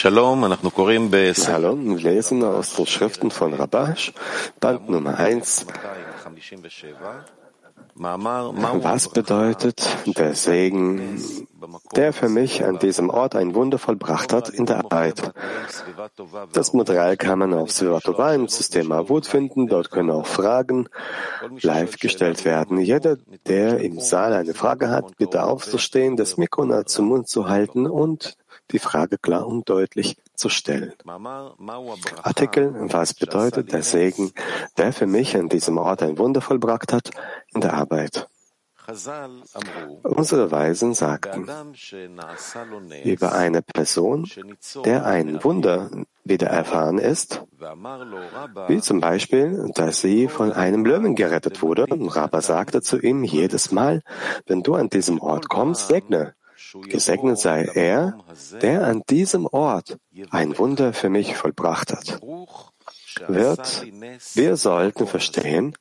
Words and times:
Hallo, 0.00 0.36
wir 0.36 1.98
lesen 1.98 2.44
aus 2.44 2.74
den 2.74 2.86
Schriften 2.86 3.32
von 3.32 3.52
Rabash, 3.52 4.12
Band 4.60 4.88
Nummer 4.88 5.18
1. 5.18 5.66
Was 7.96 9.08
bedeutet 9.08 9.88
der 10.06 10.34
Segen, 10.36 11.18
der 11.96 12.12
für 12.12 12.28
mich 12.28 12.64
an 12.64 12.78
diesem 12.78 13.10
Ort 13.10 13.34
ein 13.34 13.56
Wunder 13.56 13.78
vollbracht 13.78 14.32
hat 14.32 14.50
in 14.50 14.66
der 14.66 14.76
Arbeit? 14.76 15.32
Das 16.52 16.72
Material 16.72 17.16
kann 17.16 17.40
man 17.40 17.52
auf 17.52 17.72
Svivatova 17.72 18.34
im 18.34 18.46
System 18.46 18.92
Avut 18.92 19.26
finden. 19.26 19.66
Dort 19.66 19.90
können 19.90 20.12
auch 20.12 20.26
Fragen 20.26 20.88
live 21.60 21.98
gestellt 21.98 22.44
werden. 22.44 22.78
Jeder, 22.78 23.16
der 23.48 23.80
im 23.80 23.98
Saal 23.98 24.32
eine 24.34 24.54
Frage 24.54 24.90
hat, 24.90 25.16
bitte 25.16 25.42
aufzustehen, 25.42 26.16
das 26.16 26.36
Mikro 26.36 26.84
zum 26.84 27.08
Mund 27.08 27.28
zu 27.28 27.48
halten 27.48 27.88
und 27.88 28.36
die 28.70 28.78
Frage 28.78 29.18
klar 29.18 29.46
und 29.46 29.68
deutlich 29.68 30.16
zu 30.34 30.48
stellen. 30.48 30.92
Artikel, 32.22 32.74
was 32.92 33.14
bedeutet 33.14 33.72
der 33.72 33.82
Segen, 33.82 34.32
der 34.76 34.92
für 34.92 35.06
mich 35.06 35.36
an 35.36 35.48
diesem 35.48 35.78
Ort 35.78 36.02
ein 36.02 36.18
Wunder 36.18 36.40
vollbracht 36.40 36.92
hat 36.92 37.10
in 37.54 37.60
der 37.60 37.74
Arbeit? 37.74 38.28
Unsere 40.02 40.50
Weisen 40.50 40.94
sagten 40.94 41.46
über 43.04 43.32
eine 43.32 43.60
Person, 43.60 44.26
der 44.82 45.04
ein 45.04 45.44
Wunder 45.44 45.90
wieder 46.24 46.46
erfahren 46.46 46.96
ist, 46.98 47.42
wie 48.68 48.80
zum 48.80 49.00
Beispiel, 49.00 49.70
dass 49.74 50.00
sie 50.00 50.28
von 50.28 50.52
einem 50.52 50.86
Löwen 50.86 51.14
gerettet 51.16 51.60
wurde. 51.60 51.84
Rabba 51.90 52.40
sagte 52.40 52.80
zu 52.80 52.98
ihm 52.98 53.24
jedes 53.24 53.72
Mal, 53.72 54.02
wenn 54.46 54.62
du 54.62 54.74
an 54.74 54.88
diesem 54.88 55.20
Ort 55.20 55.50
kommst, 55.50 55.88
segne. 55.88 56.34
Gesegnet 56.74 57.38
sei 57.38 57.64
er, 57.74 58.18
der 58.60 58.84
an 58.84 59.02
diesem 59.08 59.46
Ort 59.46 59.98
ein 60.30 60.58
Wunder 60.58 60.92
für 60.92 61.08
mich 61.08 61.36
vollbracht 61.36 61.92
hat. 61.92 62.20
Wird, 63.26 63.86
wir 64.34 64.56
sollten 64.56 65.06
verstehen, 65.06 65.76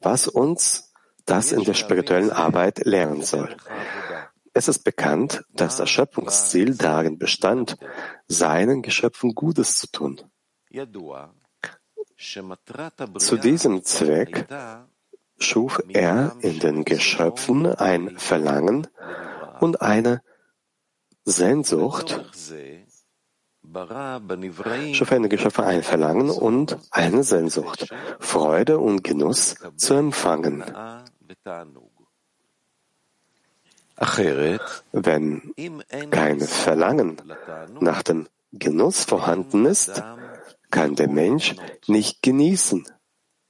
was 0.00 0.28
uns 0.28 0.92
das 1.26 1.52
in 1.52 1.64
der 1.64 1.74
spirituellen 1.74 2.30
Arbeit 2.30 2.84
lehren 2.84 3.22
soll. 3.22 3.54
Es 4.52 4.66
ist 4.68 4.80
bekannt, 4.80 5.44
dass 5.52 5.76
das 5.76 5.88
Schöpfungsziel 5.90 6.74
darin 6.74 7.18
bestand, 7.18 7.76
seinen 8.26 8.82
Geschöpfen 8.82 9.34
Gutes 9.34 9.78
zu 9.78 9.86
tun. 9.90 10.20
Zu 13.18 13.36
diesem 13.36 13.84
Zweck 13.84 14.46
schuf 15.38 15.80
er 15.88 16.36
in 16.40 16.58
den 16.58 16.84
Geschöpfen 16.84 17.66
ein 17.66 18.18
Verlangen 18.18 18.88
und 19.60 19.80
eine 19.80 20.22
Sehnsucht, 21.24 22.20
schuf 24.92 25.12
eine 25.12 25.28
Geschöpfe 25.28 25.64
ein 25.64 25.82
Verlangen 25.82 26.30
und 26.30 26.78
eine 26.90 27.22
Sehnsucht, 27.22 27.88
Freude 28.18 28.78
und 28.78 29.04
Genuss 29.04 29.56
zu 29.76 29.94
empfangen. 29.94 30.64
Wenn 34.92 35.54
kein 36.10 36.40
Verlangen 36.40 37.22
nach 37.80 38.02
dem 38.02 38.28
Genuss 38.52 39.04
vorhanden 39.04 39.66
ist, 39.66 40.02
kann 40.70 40.94
der 40.94 41.08
Mensch 41.08 41.54
nicht 41.86 42.22
genießen. 42.22 42.86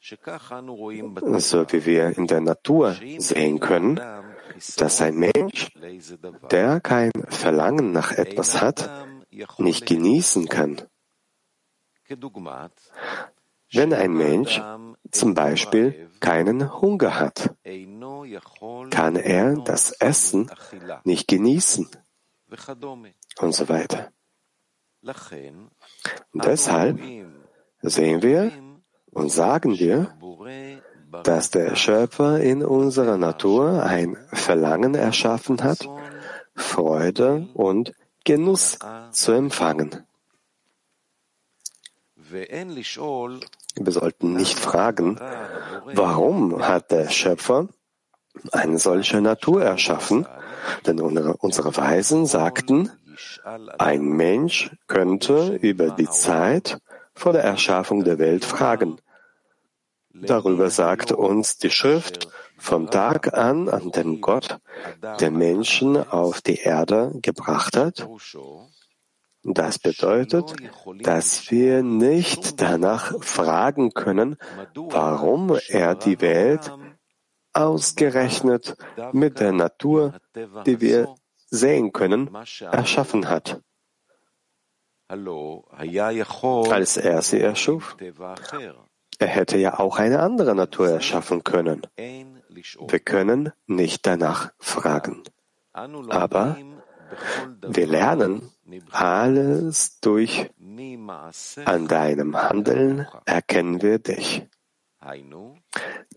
So 0.03 1.73
wie 1.73 1.87
wir 1.87 2.17
in 2.19 2.27
der 2.27 2.41
Natur 2.41 2.97
sehen 3.19 3.61
können, 3.61 4.01
dass 4.77 5.01
ein 5.01 5.17
Mensch, 5.17 5.71
der 6.51 6.81
kein 6.81 7.13
Verlangen 7.29 7.93
nach 7.93 8.13
etwas 8.13 8.61
hat, 8.61 8.91
nicht 9.59 9.87
genießen 9.87 10.49
kann. 10.49 10.83
Wenn 13.73 13.95
ein 13.95 14.13
Mensch 14.13 14.61
zum 15.13 15.35
Beispiel 15.35 16.11
keinen 16.19 16.81
Hunger 16.81 17.19
hat, 17.21 17.55
kann 18.91 19.17
er 19.17 19.57
das 19.57 19.93
Essen 19.93 20.51
nicht 21.05 21.29
genießen 21.29 21.89
und 23.39 23.55
so 23.55 23.69
weiter. 23.69 24.13
Deshalb 26.35 27.01
sehen 27.83 28.23
wir 28.23 28.53
und 29.13 29.31
sagen 29.31 29.79
wir, 29.79 30.17
dass 31.25 31.51
der 31.51 31.77
Schöpfer 31.77 32.41
in 32.41 32.65
unserer 32.65 33.17
Natur 33.17 33.83
ein 33.83 34.17
Verlangen 34.33 34.95
erschaffen 34.95 35.63
hat, 35.63 35.89
Freude 36.55 37.49
und 37.55 37.95
Genuss 38.25 38.79
zu 39.11 39.33
empfangen. 39.33 40.05
Wir 42.31 43.93
sollten 43.93 44.35
nicht 44.35 44.59
fragen, 44.59 45.19
warum 45.95 46.67
hat 46.67 46.91
der 46.91 47.09
Schöpfer 47.09 47.69
eine 48.53 48.79
solche 48.79 49.21
Natur 49.21 49.65
erschaffen? 49.65 50.27
Denn 50.87 51.01
unsere 51.01 51.77
Weisen 51.77 52.27
sagten, 52.27 52.91
ein 53.79 54.03
Mensch 54.03 54.71
könnte 54.87 55.57
über 55.57 55.91
die 55.91 56.09
Zeit 56.09 56.79
vor 57.15 57.33
der 57.33 57.43
Erschaffung 57.43 58.05
der 58.05 58.19
Welt 58.19 58.45
fragen, 58.45 58.99
Darüber 60.13 60.71
sagt 60.71 61.13
uns 61.13 61.59
die 61.59 61.71
Schrift 61.71 62.29
vom 62.57 62.91
Tag 62.91 63.35
an, 63.37 63.69
an 63.69 63.91
dem 63.91 64.21
Gott 64.21 64.59
den 65.21 65.37
Menschen 65.37 65.97
auf 65.97 66.41
die 66.41 66.57
Erde 66.57 67.13
gebracht 67.23 67.77
hat. 67.77 68.09
Das 69.43 69.79
bedeutet, 69.79 70.55
dass 71.01 71.51
wir 71.51 71.83
nicht 71.83 72.61
danach 72.61 73.15
fragen 73.23 73.95
können, 73.95 74.37
warum 74.75 75.57
er 75.69 75.95
die 75.95 76.21
Welt 76.21 76.71
ausgerechnet 77.53 78.77
mit 79.13 79.41
der 79.41 79.53
Natur, 79.53 80.21
die 80.67 80.81
wir 80.81 81.15
sehen 81.47 81.93
können, 81.93 82.31
erschaffen 82.61 83.29
hat. 83.29 83.61
Als 85.09 86.97
er 86.97 87.23
sie 87.23 87.41
erschuf. 87.41 87.97
Er 89.21 89.29
hätte 89.29 89.59
ja 89.59 89.79
auch 89.79 89.99
eine 89.99 90.21
andere 90.21 90.55
Natur 90.55 90.89
erschaffen 90.89 91.45
können. 91.45 91.83
Wir 91.97 93.01
können 93.01 93.53
nicht 93.67 94.07
danach 94.07 94.51
fragen. 94.59 95.23
Aber 95.73 96.57
wir 97.63 97.87
lernen 97.87 98.51
alles 98.91 100.01
durch 100.01 100.51
an 101.67 101.87
deinem 101.87 102.37
Handeln 102.37 103.07
erkennen 103.27 103.83
wir 103.83 103.99
dich. 103.99 104.47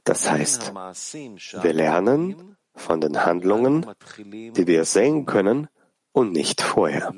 Das 0.05 0.29
heißt, 0.29 0.73
wir 0.73 1.73
lernen 1.73 2.57
von 2.75 3.01
den 3.01 3.25
Handlungen, 3.25 3.85
die 4.17 4.67
wir 4.67 4.85
sehen 4.85 5.25
können 5.25 5.67
und 6.13 6.31
nicht 6.31 6.61
vorher. 6.61 7.13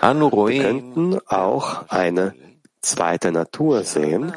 Wir 0.00 0.62
könnten 0.62 1.18
auch 1.26 1.88
eine 1.88 2.34
zweite 2.80 3.32
Natur 3.32 3.82
sehen, 3.84 4.32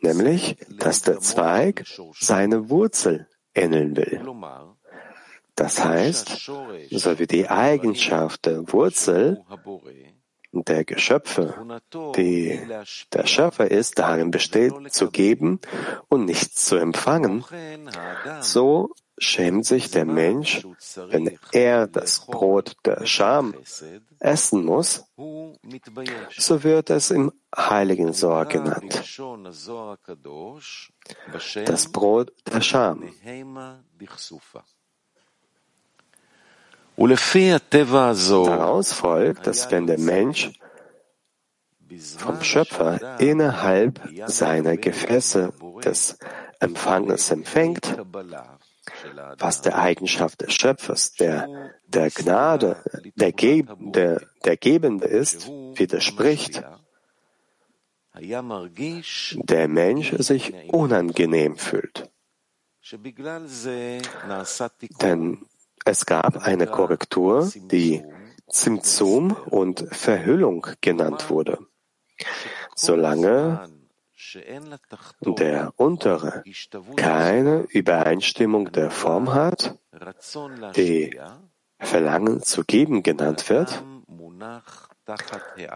nämlich, 0.00 0.56
dass 0.78 1.02
der 1.02 1.20
Zweig 1.20 1.84
seine 2.18 2.70
Wurzel 2.70 3.28
ähneln 3.54 3.96
will. 3.96 4.20
Das 5.54 5.82
heißt, 5.82 6.50
so 6.90 7.18
wie 7.18 7.26
die 7.26 7.48
Eigenschaft 7.48 8.46
der 8.46 8.70
Wurzel 8.72 9.42
der 10.52 10.84
Geschöpfe, 10.84 11.80
die 12.16 12.60
der 13.12 13.26
Schöpfer 13.26 13.70
ist, 13.70 13.98
darin 13.98 14.30
besteht, 14.30 14.72
zu 14.90 15.10
geben 15.10 15.60
und 16.08 16.24
nichts 16.24 16.66
zu 16.66 16.76
empfangen, 16.76 17.44
so 18.40 18.90
schämt 19.18 19.64
sich 19.64 19.90
der 19.90 20.04
Mensch, 20.04 20.66
wenn 21.08 21.38
er 21.52 21.86
das 21.86 22.26
Brot 22.26 22.76
der 22.84 23.06
Scham 23.06 23.54
essen 24.18 24.64
muss, 24.64 25.04
so 26.36 26.64
wird 26.64 26.90
es 26.90 27.10
im 27.10 27.32
heiligen 27.56 28.12
Sohr 28.12 28.44
genannt. 28.44 29.02
Das 31.64 31.92
Brot 31.92 32.32
der 32.46 32.60
Scham. 32.60 33.10
Daraus 36.98 38.92
folgt, 38.92 39.46
dass 39.46 39.70
wenn 39.70 39.86
der 39.86 39.98
Mensch 39.98 40.52
vom 42.18 42.42
Schöpfer 42.42 43.20
innerhalb 43.20 44.00
seiner 44.26 44.76
Gefäße 44.76 45.52
des 45.84 46.18
Empfanges 46.58 47.30
empfängt, 47.30 47.96
was 49.38 49.62
der 49.62 49.78
Eigenschaft 49.78 50.42
des 50.42 50.54
Schöpfers, 50.54 51.12
der, 51.12 51.72
der 51.86 52.10
Gnade, 52.10 52.82
der, 53.16 53.32
Ge 53.32 53.64
der, 53.78 54.22
der 54.44 54.56
Gebende 54.56 55.06
ist, 55.06 55.48
widerspricht, 55.48 56.62
der 58.14 59.68
Mensch 59.68 60.12
sich 60.18 60.54
unangenehm 60.72 61.56
fühlt. 61.56 62.10
Denn 65.02 65.46
Es 65.88 66.04
gab 66.04 66.38
eine 66.38 66.66
Korrektur, 66.66 67.48
die 67.54 68.02
Zimzum 68.48 69.30
und 69.32 69.86
Verhüllung 69.92 70.66
genannt 70.80 71.30
wurde. 71.30 71.58
Solange 72.74 73.68
der 75.20 75.72
untere 75.76 76.42
keine 76.96 77.66
Übereinstimmung 77.68 78.72
der 78.72 78.90
Form 78.90 79.34
hat, 79.34 79.78
die 80.76 81.18
Verlangen 81.78 82.42
zu 82.42 82.64
geben 82.64 83.02
genannt 83.02 83.50
wird, 83.50 83.82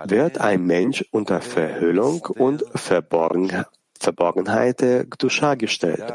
wird 0.04 0.38
ein 0.38 0.64
Mensch 0.64 1.04
unter 1.10 1.40
Verhüllung 1.40 2.22
und 2.22 2.64
Verborgen, 2.74 3.64
Verborgenheit 3.98 4.80
der 4.80 5.04
Gdusha 5.04 5.54
gestellt. 5.54 6.12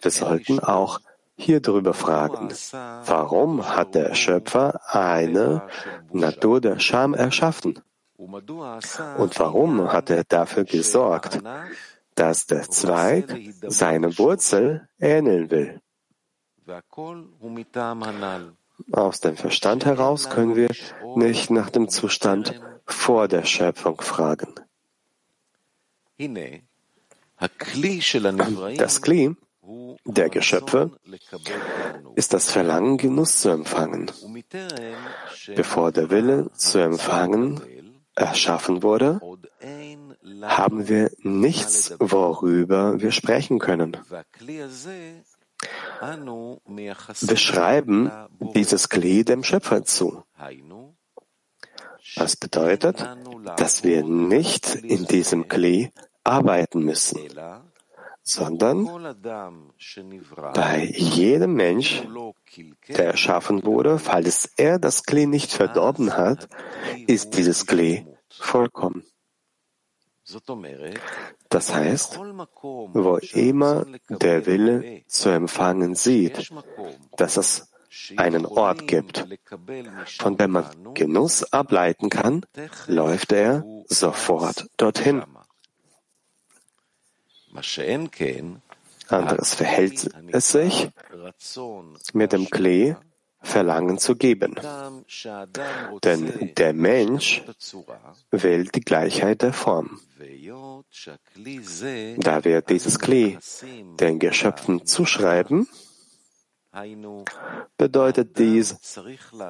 Wir 0.00 0.10
sollten 0.10 0.60
auch 0.60 1.00
hier 1.36 1.60
darüber 1.60 1.94
fragen, 1.94 2.48
warum 3.06 3.68
hat 3.76 3.94
der 3.94 4.14
Schöpfer 4.14 4.80
eine 4.86 5.68
Natur 6.12 6.60
der 6.60 6.78
Scham 6.78 7.14
erschaffen? 7.14 7.80
Und 8.32 9.38
warum 9.38 9.92
hat 9.92 10.10
er 10.10 10.24
dafür 10.24 10.64
gesorgt, 10.64 11.40
dass 12.14 12.46
der 12.46 12.68
Zweig 12.70 13.24
seine 13.66 14.18
Wurzel 14.18 14.88
ähneln 14.98 15.50
will? 15.50 15.80
Aus 18.92 19.20
dem 19.20 19.36
Verstand 19.36 19.84
heraus 19.84 20.30
können 20.30 20.56
wir 20.56 20.70
nicht 21.16 21.50
nach 21.50 21.70
dem 21.70 21.88
Zustand 21.88 22.60
vor 22.86 23.28
der 23.28 23.44
Schöpfung 23.44 24.00
fragen. 24.00 24.54
Das 28.76 29.02
Kli 29.02 29.36
der 30.04 30.30
Geschöpfe 30.30 30.90
ist 32.16 32.32
das 32.34 32.50
Verlangen, 32.50 32.98
Genuss 32.98 33.40
zu 33.40 33.50
empfangen. 33.50 34.10
Bevor 35.54 35.92
der 35.92 36.10
Wille 36.10 36.50
zu 36.54 36.78
empfangen 36.78 37.60
erschaffen 38.14 38.82
wurde, 38.82 39.20
haben 40.42 40.88
wir 40.88 41.10
nichts, 41.18 41.94
worüber 41.98 43.00
wir 43.00 43.12
sprechen 43.12 43.58
können. 43.58 43.96
Wir 47.20 47.36
schreiben 47.36 48.10
dieses 48.54 48.88
Glied 48.88 49.28
dem 49.28 49.44
Schöpfer 49.44 49.84
zu. 49.84 50.22
Das 52.16 52.36
bedeutet, 52.36 53.06
dass 53.56 53.84
wir 53.84 54.02
nicht 54.04 54.74
in 54.74 55.04
diesem 55.06 55.48
Kli 55.48 55.90
arbeiten 56.24 56.82
müssen, 56.82 57.18
sondern 58.22 58.84
bei 60.54 60.84
jedem 60.94 61.54
Mensch, 61.54 62.02
der 62.88 63.06
erschaffen 63.06 63.64
wurde, 63.64 63.98
falls 63.98 64.50
er 64.56 64.78
das 64.78 65.04
Kli 65.04 65.26
nicht 65.26 65.52
verdorben 65.52 66.16
hat, 66.16 66.48
ist 67.06 67.36
dieses 67.36 67.66
Kli 67.66 68.06
vollkommen. 68.28 69.04
Das 71.48 71.74
heißt, 71.74 72.18
wo 72.18 73.16
immer 73.32 73.86
der 74.08 74.46
Wille 74.46 75.02
zu 75.06 75.30
empfangen 75.30 75.94
sieht, 75.94 76.52
dass 77.16 77.36
es 77.36 77.70
einen 78.16 78.46
Ort 78.46 78.86
gibt, 78.86 79.26
von 80.18 80.36
dem 80.36 80.52
man 80.52 80.94
Genuss 80.94 81.52
ableiten 81.52 82.08
kann, 82.08 82.46
läuft 82.86 83.32
er 83.32 83.64
sofort 83.86 84.68
dorthin. 84.76 85.24
Anderes 89.08 89.54
verhält 89.54 90.08
es 90.28 90.52
sich 90.52 90.88
mit 92.12 92.32
dem 92.32 92.48
Klee 92.48 92.94
Verlangen 93.42 93.98
zu 93.98 94.16
geben. 94.16 94.54
Denn 96.04 96.54
der 96.56 96.72
Mensch 96.74 97.42
will 98.30 98.64
die 98.64 98.80
Gleichheit 98.80 99.42
der 99.42 99.52
Form. 99.52 100.00
Da 102.18 102.44
wir 102.44 102.60
dieses 102.62 102.98
Klee 102.98 103.38
den 103.98 104.18
Geschöpfen 104.18 104.84
zuschreiben, 104.84 105.66
bedeutet 107.76 108.38
dies, 108.38 108.76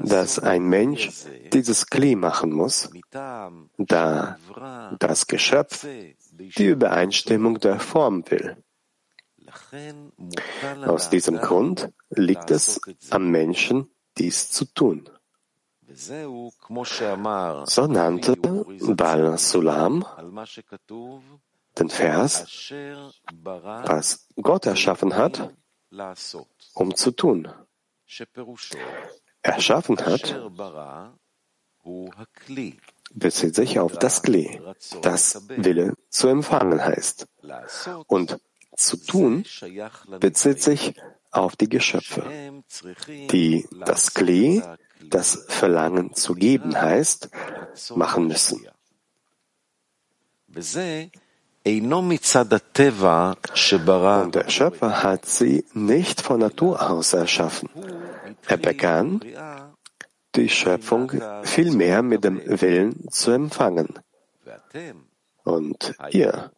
dass 0.02 0.38
ein 0.38 0.62
Mensch 0.62 1.10
dieses 1.52 1.86
Kli 1.86 2.14
machen 2.14 2.52
muss, 2.52 2.90
da 3.10 4.38
das 4.98 5.26
Geschöpf 5.26 5.86
die 6.40 6.66
Übereinstimmung 6.66 7.60
der 7.60 7.78
Form 7.80 8.24
will. 8.30 8.56
Aus 10.86 11.10
diesem 11.10 11.36
Grund 11.38 11.92
liegt 12.10 12.50
es 12.50 12.80
am 13.10 13.30
Menschen, 13.30 13.90
dies 14.18 14.50
zu 14.50 14.64
tun. 14.66 15.08
So 15.92 17.86
nannte 17.86 18.36
Bal 18.36 19.38
Sulam 19.38 20.04
den 21.78 21.90
Vers, 21.90 22.72
was 23.42 24.28
Gott 24.36 24.66
erschaffen 24.66 25.16
hat, 25.16 25.52
um 26.74 26.94
zu 26.94 27.10
tun. 27.10 27.48
Erschaffen 29.42 29.98
hat, 30.04 30.50
bezieht 33.10 33.54
sich 33.54 33.78
auf 33.78 33.98
das 33.98 34.22
Kli, 34.22 34.60
das 35.02 35.42
Wille 35.48 35.94
zu 36.08 36.28
empfangen 36.28 36.82
heißt. 36.82 37.26
Und 38.06 38.38
zu 38.76 38.96
tun 38.96 39.44
bezieht 40.20 40.62
sich 40.62 40.94
auf 41.30 41.56
die 41.56 41.68
Geschöpfe, 41.68 42.24
die 43.30 43.68
das 43.84 44.14
Kli, 44.14 44.62
das 45.02 45.44
Verlangen 45.48 46.14
zu 46.14 46.34
geben 46.34 46.80
heißt, 46.80 47.30
machen 47.94 48.26
müssen. 48.26 48.66
Und 54.22 54.34
der 54.34 54.48
Schöpfer 54.48 55.02
hat 55.02 55.26
sie 55.26 55.64
nicht 55.74 56.20
von 56.20 56.40
Natur 56.40 56.90
aus 56.90 57.12
erschaffen. 57.12 57.68
Er 58.46 58.56
begann, 58.56 59.20
die 60.34 60.48
Schöpfung 60.48 61.12
vielmehr 61.42 62.02
mit 62.02 62.24
dem 62.24 62.40
Willen 62.44 63.10
zu 63.10 63.30
empfangen. 63.32 63.98
Und 65.44 65.94
ihr, 66.10 66.52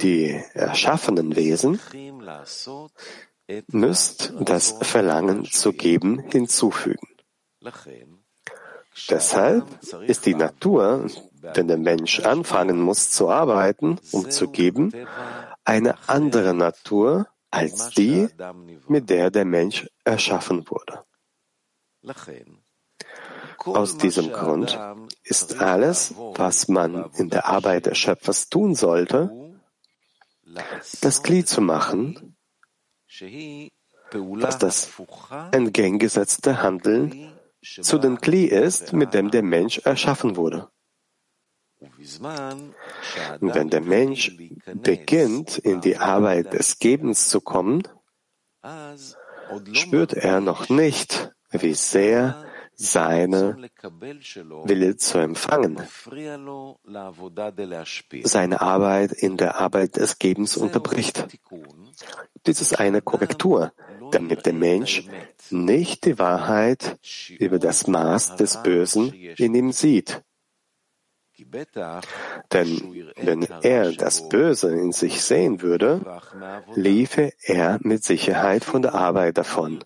die 0.00 0.40
erschaffenen 0.54 1.36
Wesen, 1.36 1.80
müsst 3.68 4.32
das 4.40 4.76
Verlangen 4.80 5.44
zu 5.44 5.72
geben 5.72 6.18
hinzufügen. 6.30 7.08
Deshalb 9.08 9.66
ist 10.06 10.26
die 10.26 10.34
Natur 10.34 11.08
wenn 11.54 11.68
der 11.68 11.78
Mensch 11.78 12.20
anfangen 12.20 12.80
muss 12.80 13.10
zu 13.10 13.28
arbeiten, 13.30 13.98
um 14.12 14.30
zu 14.30 14.48
geben, 14.48 14.92
eine 15.64 16.08
andere 16.08 16.54
Natur 16.54 17.28
als 17.50 17.90
die, 17.90 18.28
mit 18.88 19.10
der 19.10 19.30
der 19.30 19.44
Mensch 19.44 19.88
erschaffen 20.04 20.68
wurde. 20.68 21.04
Aus 23.66 23.98
diesem 23.98 24.32
Grund 24.32 24.78
ist 25.22 25.60
alles, 25.60 26.14
was 26.16 26.68
man 26.68 27.10
in 27.14 27.30
der 27.30 27.46
Arbeit 27.46 27.86
des 27.86 27.98
Schöpfers 27.98 28.48
tun 28.48 28.74
sollte, 28.74 29.30
das 31.00 31.22
Glied 31.22 31.48
zu 31.48 31.60
machen, 31.60 32.36
was 34.10 34.58
das 34.58 34.90
entgegengesetzte 35.52 36.62
Handeln 36.62 37.32
zu 37.60 37.98
dem 37.98 38.20
Kli 38.20 38.44
ist, 38.44 38.92
mit 38.92 39.14
dem 39.14 39.30
der 39.30 39.42
Mensch 39.42 39.78
erschaffen 39.78 40.36
wurde. 40.36 40.68
Wenn 43.40 43.70
der 43.70 43.80
Mensch 43.82 44.36
beginnt, 44.74 45.58
in 45.58 45.80
die 45.80 45.98
Arbeit 45.98 46.54
des 46.54 46.78
Gebens 46.78 47.28
zu 47.28 47.40
kommen, 47.40 47.82
spürt 49.72 50.14
er 50.14 50.40
noch 50.40 50.68
nicht, 50.68 51.32
wie 51.50 51.74
sehr 51.74 52.45
seine 52.76 53.56
Wille 54.64 54.96
zu 54.96 55.18
empfangen, 55.18 55.80
seine 58.22 58.60
Arbeit 58.60 59.12
in 59.12 59.36
der 59.36 59.60
Arbeit 59.60 59.96
des 59.96 60.18
Gebens 60.18 60.56
unterbricht. 60.56 61.26
Dies 62.46 62.60
ist 62.60 62.78
eine 62.78 63.00
Korrektur, 63.00 63.72
damit 64.12 64.46
der 64.46 64.52
Mensch 64.52 65.08
nicht 65.50 66.04
die 66.04 66.18
Wahrheit 66.18 66.98
über 67.38 67.58
das 67.58 67.86
Maß 67.86 68.36
des 68.36 68.62
Bösen 68.62 69.12
in 69.12 69.54
ihm 69.54 69.72
sieht, 69.72 70.22
denn 72.52 73.06
wenn 73.16 73.42
er 73.62 73.92
das 73.92 74.28
Böse 74.28 74.72
in 74.72 74.92
sich 74.92 75.22
sehen 75.22 75.62
würde, 75.62 76.00
liefe 76.74 77.32
er 77.42 77.78
mit 77.82 78.04
Sicherheit 78.04 78.64
von 78.64 78.82
der 78.82 78.94
Arbeit 78.94 79.38
davon 79.38 79.80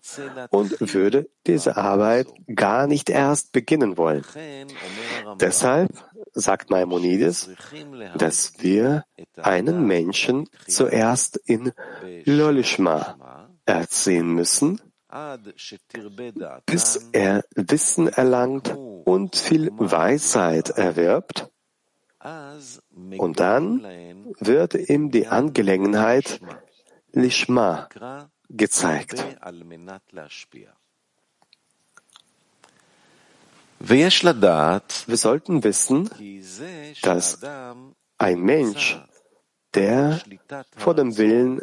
und 0.49 0.93
würde 0.93 1.29
diese 1.47 1.77
Arbeit 1.77 2.27
gar 2.53 2.87
nicht 2.87 3.09
erst 3.09 3.51
beginnen 3.51 3.97
wollen. 3.97 4.25
Deshalb 5.39 5.91
sagt 6.33 6.69
Maimonides, 6.69 7.49
dass 8.17 8.53
wir 8.59 9.05
einen 9.37 9.85
Menschen 9.85 10.47
zuerst 10.67 11.37
in 11.37 11.71
Lolishma 12.25 13.47
erziehen 13.65 14.33
müssen, 14.33 14.81
bis 16.65 17.09
er 17.11 17.43
Wissen 17.55 18.07
erlangt 18.07 18.77
und 19.05 19.35
viel 19.35 19.71
Weisheit 19.77 20.69
erwirbt, 20.69 21.50
und 23.17 23.39
dann 23.39 23.83
wird 24.39 24.75
ihm 24.75 25.11
die 25.11 25.27
Angelegenheit 25.27 26.39
Lishma 27.13 27.89
gezeigt. 28.49 29.25
Wir 33.79 34.11
sollten 35.17 35.63
wissen, 35.63 36.09
dass 37.01 37.39
ein 38.17 38.39
Mensch, 38.41 39.01
der 39.73 40.21
vor 40.77 40.93
dem 40.93 41.17
Willen 41.17 41.61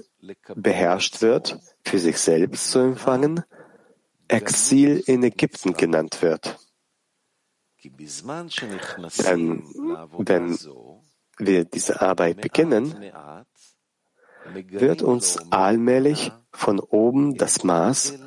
beherrscht 0.55 1.23
wird, 1.23 1.59
für 1.85 1.99
sich 1.99 2.19
selbst 2.19 2.71
zu 2.71 2.81
empfangen, 2.81 3.45
Exil 4.27 5.03
in 5.07 5.23
Ägypten 5.23 5.75
genannt 5.75 6.21
wird. 6.21 6.59
Denn 9.25 9.63
wenn 10.19 10.59
wir 11.39 11.65
diese 11.65 12.01
Arbeit 12.01 12.41
beginnen, 12.41 12.95
wird 14.71 15.03
uns 15.03 15.39
allmählich 15.51 16.33
von 16.53 16.81
oben 16.81 17.37
das 17.37 17.65
Maß 17.65 18.19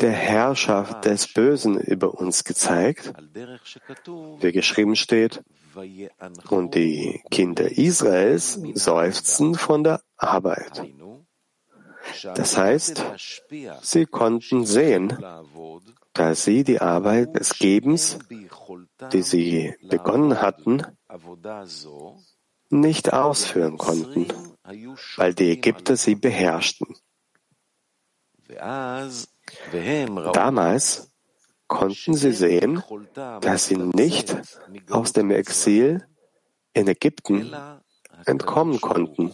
der 0.00 0.12
Herrschaft 0.12 1.04
des 1.04 1.32
Bösen 1.32 1.78
über 1.78 2.14
uns 2.14 2.44
gezeigt, 2.44 3.12
wie 4.40 4.52
geschrieben 4.52 4.96
steht, 4.96 5.42
und 6.48 6.74
die 6.74 7.22
Kinder 7.30 7.70
Israels 7.70 8.58
seufzen 8.74 9.54
von 9.54 9.84
der 9.84 10.02
Arbeit. 10.16 10.82
Das 12.34 12.56
heißt, 12.56 13.04
sie 13.82 14.06
konnten 14.06 14.66
sehen, 14.66 15.16
dass 16.12 16.44
sie 16.44 16.64
die 16.64 16.80
Arbeit 16.80 17.36
des 17.36 17.58
Gebens, 17.58 18.18
die 19.12 19.22
sie 19.22 19.74
begonnen 19.82 20.40
hatten, 20.40 20.82
nicht 22.68 23.12
ausführen 23.12 23.78
konnten, 23.78 24.26
weil 25.16 25.34
die 25.34 25.50
Ägypter 25.50 25.96
sie 25.96 26.14
beherrschten. 26.14 26.94
Damals 30.32 31.12
konnten 31.66 32.14
sie 32.14 32.32
sehen, 32.32 32.82
dass 33.40 33.66
sie 33.66 33.76
nicht 33.76 34.36
aus 34.90 35.12
dem 35.12 35.30
Exil 35.30 36.06
in 36.72 36.88
Ägypten 36.88 37.54
entkommen 38.26 38.80
konnten. 38.80 39.32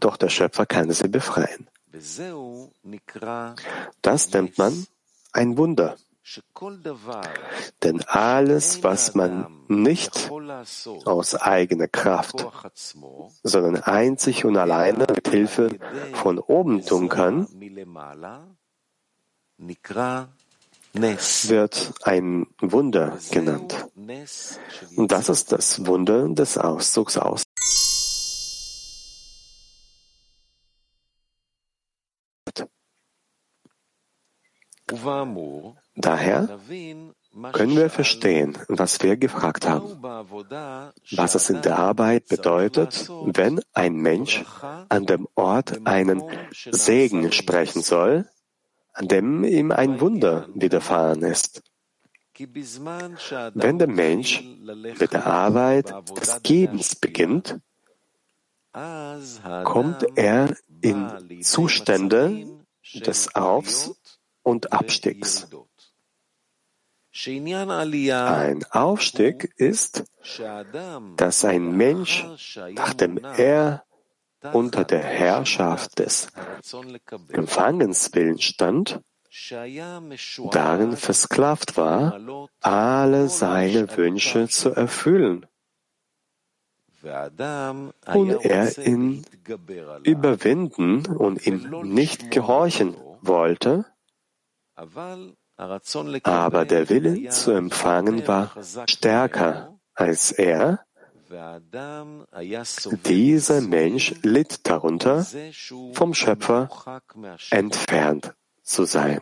Doch 0.00 0.16
der 0.16 0.28
Schöpfer 0.28 0.66
kann 0.66 0.90
sie 0.90 1.08
befreien. 1.08 1.68
Das 4.02 4.32
nennt 4.32 4.58
man 4.58 4.86
ein 5.32 5.56
Wunder. 5.56 5.96
Denn 7.82 8.02
alles, 8.06 8.82
was 8.82 9.14
man 9.14 9.64
nicht 9.68 10.30
aus 11.04 11.34
eigener 11.34 11.88
Kraft, 11.88 12.46
sondern 13.42 13.76
einzig 13.82 14.44
und 14.44 14.56
alleine 14.56 15.06
mit 15.12 15.28
Hilfe 15.28 15.78
von 16.14 16.38
oben 16.38 16.84
tun 16.84 17.08
kann, 17.08 17.46
wird 21.48 21.94
ein 22.02 22.46
Wunder 22.60 23.18
genannt. 23.30 23.88
Und 24.96 25.12
das 25.12 25.28
ist 25.28 25.52
das 25.52 25.86
Wunder 25.86 26.28
des 26.28 26.56
Auszugs 26.56 27.18
aus. 27.18 27.42
Daher 35.94 36.58
können 37.52 37.76
wir 37.76 37.90
verstehen, 37.90 38.58
was 38.68 39.02
wir 39.02 39.16
gefragt 39.16 39.66
haben, 39.66 40.02
was 41.12 41.34
es 41.34 41.50
in 41.50 41.62
der 41.62 41.78
Arbeit 41.78 42.28
bedeutet, 42.28 43.08
wenn 43.08 43.60
ein 43.72 43.94
Mensch 43.96 44.44
an 44.88 45.06
dem 45.06 45.26
Ort 45.34 45.86
einen 45.86 46.22
Segen 46.52 47.32
sprechen 47.32 47.82
soll, 47.82 48.28
an 48.92 49.08
dem 49.08 49.44
ihm 49.44 49.72
ein 49.72 50.00
Wunder 50.00 50.46
widerfahren 50.54 51.22
ist. 51.22 51.62
Wenn 52.38 53.78
der 53.78 53.88
Mensch 53.88 54.42
mit 54.98 55.12
der 55.12 55.26
Arbeit 55.26 55.94
des 56.20 56.42
Gebens 56.42 56.96
beginnt, 56.96 57.58
kommt 59.64 60.06
er 60.16 60.54
in 60.80 61.42
Zustände 61.42 62.46
des 62.94 63.34
Aufs 63.34 63.94
und 64.42 64.72
Abstiegs. 64.72 65.48
Ein 67.14 68.64
Aufstieg 68.70 69.52
ist, 69.56 70.04
dass 71.16 71.44
ein 71.44 71.76
Mensch, 71.76 72.26
nachdem 72.72 73.18
er 73.18 73.84
unter 74.52 74.84
der 74.84 75.02
Herrschaft 75.02 75.98
des 75.98 76.28
Empfangenswillens 77.28 78.42
stand, 78.42 79.00
darin 80.50 80.96
versklavt 80.96 81.76
war, 81.76 82.48
alle 82.60 83.28
seine 83.28 83.96
Wünsche 83.96 84.48
zu 84.48 84.70
erfüllen. 84.70 85.46
Und 87.02 88.44
er 88.44 88.78
ihn 88.78 89.26
überwinden 90.04 91.06
und 91.06 91.46
ihm 91.46 91.68
nicht 91.82 92.30
gehorchen 92.30 92.96
wollte, 93.20 93.86
aber 96.22 96.64
der 96.64 96.88
Wille 96.88 97.28
zu 97.28 97.52
empfangen 97.52 98.26
war 98.26 98.52
stärker 98.86 99.78
als 99.94 100.32
er. 100.32 100.80
Dieser 103.06 103.60
Mensch 103.62 104.14
litt 104.22 104.68
darunter, 104.68 105.26
vom 105.94 106.14
Schöpfer 106.14 106.68
entfernt 107.50 108.34
zu 108.62 108.84
sein. 108.84 109.20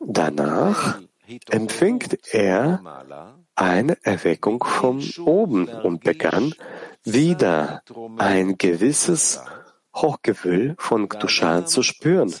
Danach 0.00 1.00
empfängt 1.50 2.34
er 2.34 2.80
eine 3.54 3.96
Erweckung 4.02 4.62
von 4.62 5.02
oben 5.24 5.68
und 5.68 6.04
begann 6.04 6.54
wieder 7.04 7.82
ein 8.18 8.58
gewisses 8.58 9.40
Hochgewühl 9.94 10.74
von 10.78 11.08
Gdushan 11.08 11.66
zu 11.66 11.82
spüren. 11.82 12.34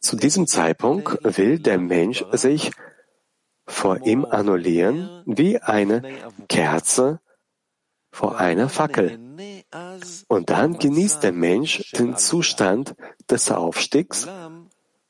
Zu 0.00 0.16
diesem 0.16 0.46
Zeitpunkt 0.46 1.18
will 1.36 1.58
der 1.58 1.78
Mensch 1.78 2.24
sich 2.32 2.70
vor 3.66 4.04
ihm 4.06 4.24
annullieren 4.24 5.22
wie 5.26 5.58
eine 5.58 6.02
Kerze 6.48 7.20
vor 8.10 8.38
einer 8.38 8.68
Fackel. 8.68 9.18
Und 10.28 10.50
dann 10.50 10.78
genießt 10.78 11.22
der 11.22 11.32
Mensch 11.32 11.90
den 11.92 12.16
Zustand 12.16 12.94
des 13.30 13.50
Aufstiegs. 13.50 14.28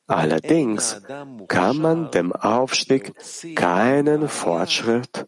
Allerdings 0.07 1.03
kann 1.49 1.79
man 1.79 2.11
dem 2.11 2.33
Aufstieg 2.33 3.13
keinen 3.57 4.29
Fortschritt 4.29 5.27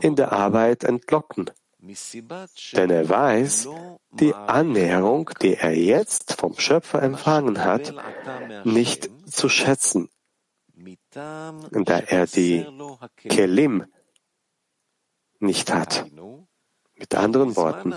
in 0.00 0.16
der 0.16 0.32
Arbeit 0.32 0.84
entlocken. 0.84 1.50
Denn 2.72 2.90
er 2.90 3.08
weiß, 3.08 3.68
die 4.10 4.34
Annäherung, 4.34 5.30
die 5.42 5.54
er 5.54 5.76
jetzt 5.76 6.34
vom 6.34 6.58
Schöpfer 6.58 7.02
empfangen 7.02 7.64
hat, 7.64 7.94
nicht 8.64 9.10
zu 9.26 9.48
schätzen, 9.48 10.08
da 11.70 11.98
er 11.98 12.26
die 12.26 12.66
Kelim 13.16 13.84
nicht 15.38 15.72
hat. 15.72 16.06
Mit 16.98 17.14
anderen 17.14 17.56
Worten, 17.56 17.92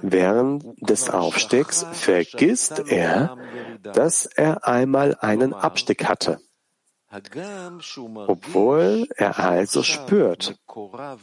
während 0.00 0.64
des 0.80 1.10
Aufstiegs 1.10 1.84
vergisst 1.92 2.78
er, 2.88 3.36
dass 3.82 4.24
er 4.24 4.66
einmal 4.66 5.16
einen 5.20 5.52
Abstieg 5.52 6.06
hatte. 6.08 6.40
Obwohl 7.12 9.06
er 9.16 9.38
also 9.38 9.82
spürt, 9.82 10.56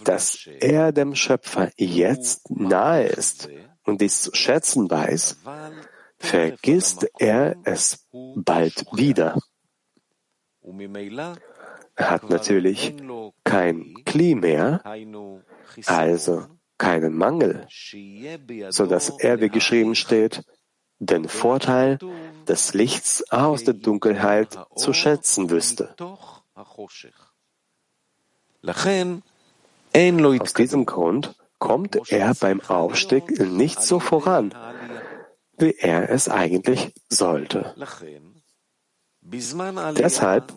dass 0.04 0.48
er 0.60 0.92
dem 0.92 1.16
Schöpfer 1.16 1.72
jetzt 1.78 2.52
nahe 2.52 3.08
ist 3.08 3.50
und 3.86 4.02
dies 4.02 4.22
zu 4.22 4.36
schätzen 4.36 4.90
weiß, 4.90 5.38
vergisst 6.20 7.08
er 7.18 7.56
es 7.64 8.08
bald 8.12 8.86
wieder. 8.92 9.40
Er 11.96 12.10
hat 12.12 12.30
natürlich 12.30 12.96
kein 13.44 13.96
Kli 14.06 14.36
mehr, 14.36 14.84
also 15.88 16.46
keinen 16.78 17.18
Mangel, 17.18 17.66
so 18.70 18.86
dass 18.86 19.10
er, 19.10 19.42
wie 19.42 19.50
geschrieben 19.50 19.96
steht, 19.96 20.44
den 21.00 21.28
Vorteil 21.28 21.98
des 22.48 22.74
Lichts 22.74 23.32
aus 23.32 23.64
der 23.64 23.74
Dunkelheit 23.74 24.58
zu 24.76 24.94
schätzen 24.94 25.50
wüsste. 25.50 25.96
Aus 29.94 30.54
diesem 30.54 30.86
Grund 30.86 31.36
kommt 31.58 32.12
er 32.12 32.34
beim 32.36 32.62
Aufstieg 32.62 33.40
nicht 33.40 33.82
so 33.82 34.00
voran, 34.00 34.54
wie 35.58 35.76
er 35.78 36.10
es 36.10 36.30
eigentlich 36.30 36.94
sollte. 37.10 37.76
Deshalb 39.22 40.54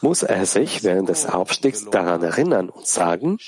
muss 0.00 0.22
er 0.22 0.46
sich 0.46 0.82
während 0.84 1.08
des 1.08 1.26
Aufstiegs 1.26 1.84
daran 1.90 2.22
erinnern 2.22 2.70
und 2.70 2.86
sagen, 2.86 3.38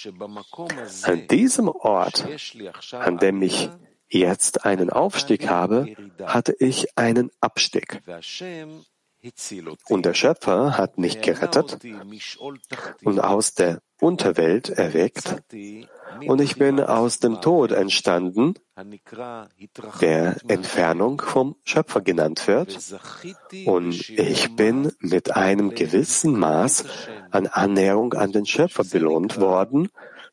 an 1.03 1.29
diesem 1.29 1.69
Ort, 1.69 2.27
an 2.93 3.19
dem 3.19 3.43
ich 3.43 3.71
jetzt 4.09 4.65
einen 4.65 4.91
Aufstieg 4.91 5.49
habe, 5.49 5.95
hatte 6.25 6.55
ich 6.59 6.97
einen 6.97 7.31
Abstieg. 7.41 8.03
Und 9.89 10.07
der 10.07 10.15
Schöpfer 10.15 10.79
hat 10.79 10.99
mich 10.99 11.21
gerettet 11.21 11.79
und 13.03 13.19
aus 13.21 13.55
der 13.55 13.81
Unterwelt 14.01 14.69
erweckt 14.69 15.43
und 16.25 16.41
ich 16.41 16.57
bin 16.57 16.81
aus 16.81 17.19
dem 17.19 17.41
Tod 17.41 17.73
entstanden, 17.73 18.55
der 20.01 20.37
Entfernung 20.47 21.21
vom 21.21 21.57
Schöpfer 21.65 22.01
genannt 22.01 22.47
wird, 22.47 22.79
und 23.67 24.09
ich 24.09 24.55
bin 24.55 24.93
mit 25.01 25.35
einem 25.35 25.75
gewissen 25.75 26.39
Maß 26.39 26.85
an 27.31 27.49
Annäherung 27.49 28.15
an 28.15 28.31
den 28.31 28.47
Schöpfer 28.47 28.85
belohnt 28.85 29.41
worden, 29.41 29.89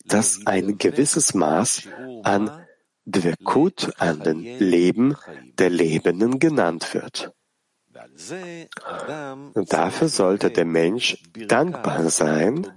das 0.06 0.46
ein 0.46 0.78
gewisses 0.78 1.34
Maß 1.34 1.88
an 2.22 2.65
Dvekut, 3.06 3.92
an 3.98 4.20
den 4.20 4.42
Leben 4.60 5.16
der 5.58 5.70
Lebenden 5.70 6.40
genannt 6.40 6.94
wird. 6.94 7.32
Dafür 9.70 10.10
sollte 10.10 10.52
der 10.52 10.66
Mensch 10.66 11.24
dankbar 11.48 12.10
sein, 12.10 12.68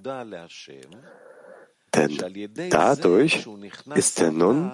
denn 1.94 2.18
dadurch 2.70 3.48
ist 3.94 4.20
er 4.20 4.30
nun 4.30 4.72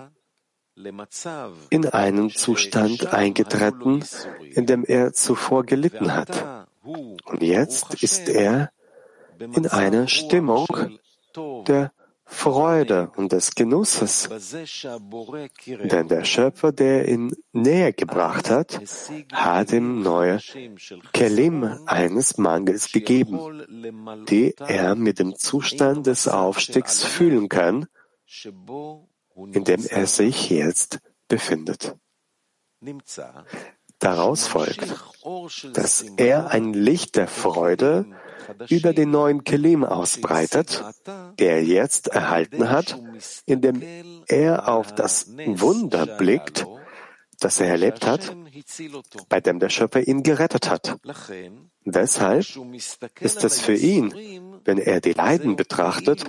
in 1.70 1.86
einen 1.86 2.30
Zustand 2.30 3.14
eingetreten, 3.14 4.04
in 4.54 4.66
dem 4.66 4.84
er 4.84 5.12
zuvor 5.12 5.64
gelitten 5.64 6.14
hat. 6.14 6.66
Und 6.82 7.42
jetzt 7.42 8.02
ist 8.02 8.28
er 8.28 8.70
in 9.38 9.66
einer 9.68 10.08
Stimmung 10.08 10.66
der 11.66 11.92
Freude 12.26 13.12
und 13.16 13.32
des 13.32 13.54
Genusses. 13.54 14.28
Denn 15.66 16.08
der 16.08 16.24
Schöpfer, 16.24 16.72
der 16.72 17.08
ihn 17.08 17.32
näher 17.52 17.92
gebracht 17.92 18.50
hat, 18.50 18.80
hat 19.32 19.72
ihm 19.72 20.02
neue 20.02 20.38
Kelim 21.12 21.64
eines 21.86 22.38
Mangels 22.38 22.90
gegeben, 22.92 24.24
die 24.28 24.54
er 24.58 24.94
mit 24.94 25.18
dem 25.18 25.36
Zustand 25.36 26.06
des 26.06 26.26
Aufstiegs 26.28 27.04
fühlen 27.04 27.48
kann, 27.48 27.86
in 29.52 29.64
dem 29.64 29.86
er 29.86 30.06
sich 30.06 30.50
jetzt 30.50 31.00
befindet. 31.28 31.96
Daraus 33.98 34.46
folgt, 34.46 34.94
dass 35.72 36.02
er 36.16 36.50
ein 36.50 36.74
Licht 36.74 37.16
der 37.16 37.28
Freude 37.28 38.06
über 38.68 38.92
den 38.92 39.10
neuen 39.10 39.44
Kelim 39.44 39.84
ausbreitet, 39.84 40.84
der 41.38 41.56
er 41.56 41.64
jetzt 41.64 42.08
erhalten 42.08 42.70
hat, 42.70 43.00
indem 43.46 43.82
er 44.28 44.68
auf 44.68 44.94
das 44.94 45.28
Wunder 45.36 46.06
blickt, 46.06 46.66
das 47.40 47.60
er 47.60 47.68
erlebt 47.68 48.06
hat, 48.06 48.34
bei 49.28 49.40
dem 49.40 49.58
der 49.58 49.68
Schöpfer 49.68 50.06
ihn 50.06 50.22
gerettet 50.22 50.70
hat. 50.70 50.96
Deshalb 51.84 52.46
ist 53.20 53.44
es 53.44 53.60
für 53.60 53.74
ihn, 53.74 54.14
wenn 54.64 54.78
er 54.78 55.00
die 55.00 55.12
Leiden 55.12 55.56
betrachtet, 55.56 56.24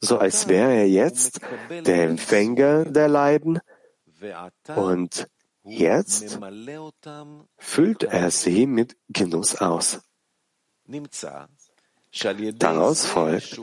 so 0.00 0.18
als 0.18 0.48
wäre 0.48 0.72
er 0.74 0.88
jetzt 0.88 1.40
der 1.86 2.04
Empfänger 2.04 2.84
der 2.84 3.08
Leiden 3.08 3.60
und 4.76 5.28
jetzt 5.64 6.38
füllt 7.56 8.02
er 8.02 8.30
sie 8.30 8.66
mit 8.66 8.96
Genuss 9.08 9.56
aus. 9.56 10.00
Daraus 12.58 13.06
folgt, 13.06 13.60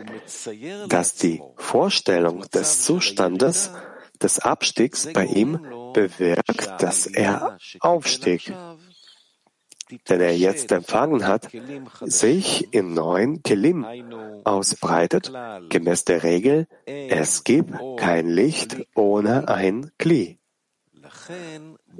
dass 0.88 1.16
die 1.16 1.42
Vorstellung 1.58 2.42
des 2.54 2.84
Zustandes 2.84 3.72
des 4.22 4.40
Abstiegs 4.40 5.12
bei 5.14 5.26
ihm 5.26 5.60
bewirkt, 5.94 6.82
dass 6.82 7.06
er 7.06 7.58
aufstieg, 7.80 8.54
den 10.10 10.22
er 10.22 10.36
jetzt 10.36 10.72
empfangen 10.72 11.28
hat, 11.28 11.50
sich 12.02 12.74
im 12.74 12.94
neuen 12.94 13.44
Kelim 13.44 13.86
ausbreitet, 14.44 15.32
gemäß 15.70 16.06
der 16.06 16.24
Regel, 16.24 16.68
es 16.86 17.44
gibt 17.44 17.74
kein 17.98 18.28
Licht 18.28 18.78
ohne 18.96 19.48
ein 19.48 19.92
Kli. 19.98 20.40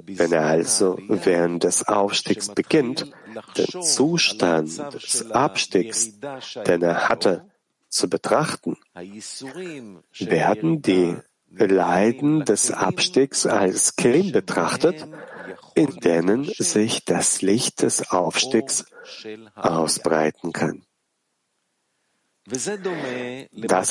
Wenn 0.06 0.32
er 0.32 0.46
also 0.46 0.98
während 1.08 1.64
des 1.64 1.86
Aufstiegs 1.86 2.48
beginnt, 2.48 3.12
den 3.56 3.82
Zustand 3.82 4.78
des 4.94 5.30
Abstiegs, 5.30 6.12
den 6.66 6.82
er 6.82 7.08
hatte, 7.08 7.50
zu 7.88 8.08
betrachten, 8.08 8.76
werden 10.18 10.82
die 10.82 11.16
Leiden 11.50 12.44
des 12.44 12.70
Abstiegs 12.70 13.46
als 13.46 13.96
Krim 13.96 14.32
betrachtet, 14.32 15.06
in 15.74 15.96
denen 15.96 16.44
sich 16.44 17.04
das 17.04 17.42
Licht 17.42 17.82
des 17.82 18.10
Aufstiegs 18.10 18.84
ausbreiten 19.54 20.52
kann. 20.52 20.82
Das 22.46 22.68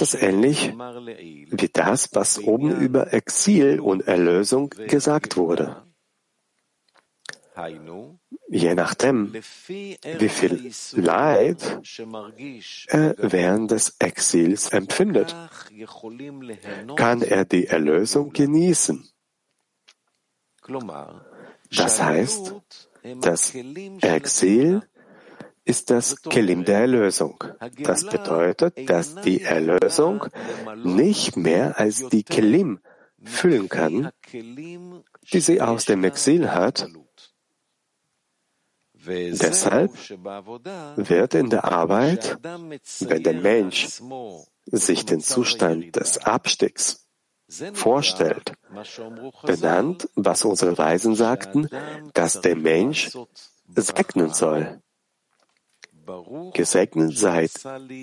ist 0.01 0.13
ähnlich 0.13 0.73
wie 0.73 1.69
das, 1.73 2.09
was 2.13 2.39
oben 2.39 2.79
über 2.79 3.13
Exil 3.13 3.79
und 3.81 4.07
Erlösung 4.07 4.69
gesagt 4.69 5.35
wurde. 5.35 5.83
Je 8.49 8.75
nachdem, 8.75 9.33
wie 9.33 10.29
viel 10.29 10.71
Leid 10.93 11.81
er 12.87 13.15
während 13.17 13.71
des 13.71 13.95
Exils 13.99 14.69
empfindet, 14.69 15.35
kann 16.95 17.21
er 17.21 17.45
die 17.45 17.67
Erlösung 17.67 18.31
genießen. 18.33 19.07
Das 21.71 22.01
heißt, 22.01 22.53
das 23.21 23.53
Exil 23.53 24.81
ist 25.63 25.89
das 25.89 26.21
Kelim 26.21 26.63
der 26.63 26.79
Erlösung. 26.81 27.43
Das 27.79 28.05
bedeutet, 28.05 28.89
dass 28.89 29.15
die 29.15 29.41
Erlösung 29.41 30.25
nicht 30.83 31.37
mehr 31.37 31.79
als 31.79 32.07
die 32.09 32.23
Kelim 32.23 32.79
füllen 33.23 33.69
kann, 33.69 34.11
die 34.31 35.39
sie 35.39 35.61
aus 35.61 35.85
dem 35.85 36.03
Exil 36.03 36.51
hat. 36.51 36.87
Deshalb 39.07 39.91
wird 40.95 41.33
in 41.33 41.49
der 41.49 41.65
Arbeit, 41.65 42.37
wenn 42.41 43.23
der 43.23 43.33
Mensch 43.33 44.01
sich 44.65 45.05
den 45.05 45.21
Zustand 45.21 45.95
des 45.95 46.17
Abstiegs 46.19 47.05
vorstellt, 47.73 48.53
benannt, 49.43 50.09
was 50.15 50.45
unsere 50.45 50.77
Weisen 50.77 51.15
sagten, 51.15 51.69
dass 52.13 52.41
der 52.41 52.55
Mensch 52.55 53.11
segnen 53.67 54.33
soll. 54.33 54.81
Gesegnet 56.53 57.17
sei, 57.17 57.47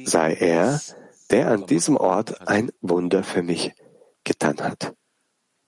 sei 0.04 0.34
er, 0.34 0.80
der 1.30 1.50
an 1.50 1.66
diesem 1.66 1.96
Ort 1.96 2.48
ein 2.48 2.70
Wunder 2.80 3.22
für 3.22 3.42
mich 3.42 3.72
getan 4.24 4.60
hat. 4.60 4.94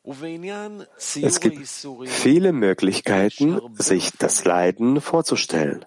Es 0.06 1.40
gibt 1.40 1.66
viele 2.06 2.52
Möglichkeiten, 2.52 3.58
sich 3.74 4.10
das 4.18 4.44
Leiden 4.44 5.00
vorzustellen. 5.00 5.86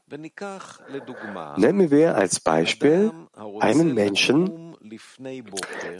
Nehmen 1.57 1.91
wir 1.91 2.15
als 2.15 2.39
Beispiel 2.39 3.11
einen 3.59 3.93
Menschen, 3.93 4.75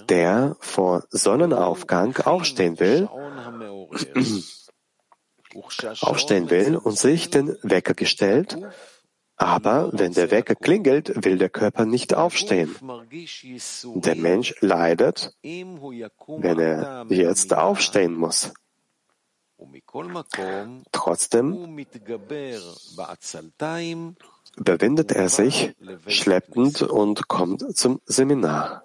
der 0.10 0.58
vor 0.60 1.04
Sonnenaufgang 1.10 2.18
aufstehen 2.18 2.80
will, 2.80 3.08
aufstehen 6.02 6.50
will 6.50 6.76
und 6.76 6.98
sich 6.98 7.30
den 7.30 7.56
Wecker 7.62 7.94
gestellt 7.94 8.58
aber 9.38 9.92
wenn 9.94 10.14
der 10.14 10.32
Wecker 10.32 10.56
klingelt, 10.56 11.24
will 11.24 11.38
der 11.38 11.50
Körper 11.50 11.86
nicht 11.86 12.16
aufstehen. 12.16 12.76
Der 13.96 14.16
Mensch 14.16 14.56
leidet, 14.62 15.32
wenn 15.44 16.60
er 16.60 17.06
jetzt 17.10 17.54
aufstehen 17.54 18.16
muss. 18.16 18.52
Trotzdem 20.92 21.76
bewindet 24.56 25.12
er 25.12 25.30
sich 25.30 25.76
schleppend 26.08 26.82
und 26.82 27.28
kommt 27.28 27.78
zum 27.78 28.02
Seminar. 28.06 28.84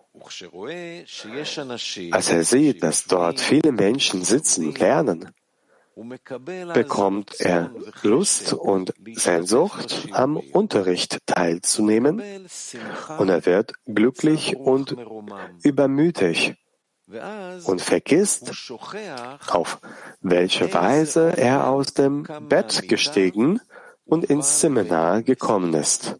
Als 2.11 2.29
er 2.31 2.45
sieht, 2.45 2.83
dass 2.83 3.05
dort 3.05 3.41
viele 3.41 3.73
Menschen 3.73 4.23
sitzen 4.23 4.67
und 4.69 4.79
lernen, 4.79 5.31
bekommt 6.75 7.41
er 7.41 7.71
Lust 8.03 8.53
und 8.53 8.95
Sehnsucht, 9.15 10.09
am 10.13 10.37
Unterricht 10.37 11.19
teilzunehmen 11.27 12.23
und 13.19 13.29
er 13.29 13.47
wird 13.47 13.75
glücklich 13.87 14.57
und 14.57 14.97
übermütig 15.63 16.55
und 17.65 17.83
vergisst, 17.83 18.53
auf 19.49 19.81
welche 20.21 20.73
Weise 20.73 21.37
er 21.37 21.69
aus 21.69 21.95
dem 21.95 22.27
Bett 22.49 22.89
gestiegen 22.89 23.61
und 24.05 24.25
ins 24.25 24.61
Seminar 24.61 25.23
gekommen 25.23 25.75
ist. 25.75 26.17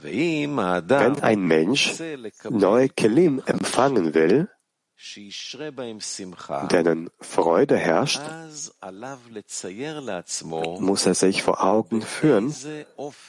Wenn 0.00 1.20
ein 1.22 1.40
Mensch 1.40 2.00
neue 2.48 2.88
Kelim 2.88 3.42
empfangen 3.46 4.14
will, 4.14 4.48
denen 6.68 7.10
Freude 7.20 7.76
herrscht, 7.76 8.20
muss 10.80 11.06
er 11.06 11.14
sich 11.14 11.42
vor 11.42 11.62
Augen 11.62 12.02
führen, 12.02 12.54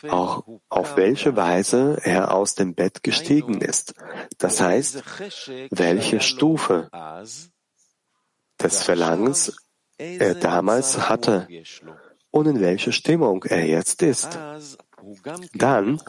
auch 0.10 0.44
auf 0.70 0.98
welche 0.98 1.36
Weise 1.36 2.00
er 2.04 2.34
aus 2.34 2.56
dem 2.56 2.74
Bett 2.74 3.04
gestiegen 3.04 3.62
ist. 3.62 3.94
Das 4.40 4.60
heißt, 4.60 5.04
welche 5.70 6.20
Stufe 6.22 6.90
des 8.62 8.84
Verlangens 8.84 9.56
er 9.98 10.34
damals 10.36 11.10
hatte 11.10 11.48
und 12.32 12.48
in 12.48 12.62
welcher 12.62 12.92
Stimmung 12.92 13.44
er 13.44 13.66
jetzt 13.66 14.02
ist. 14.02 14.40
Dann 15.54 16.02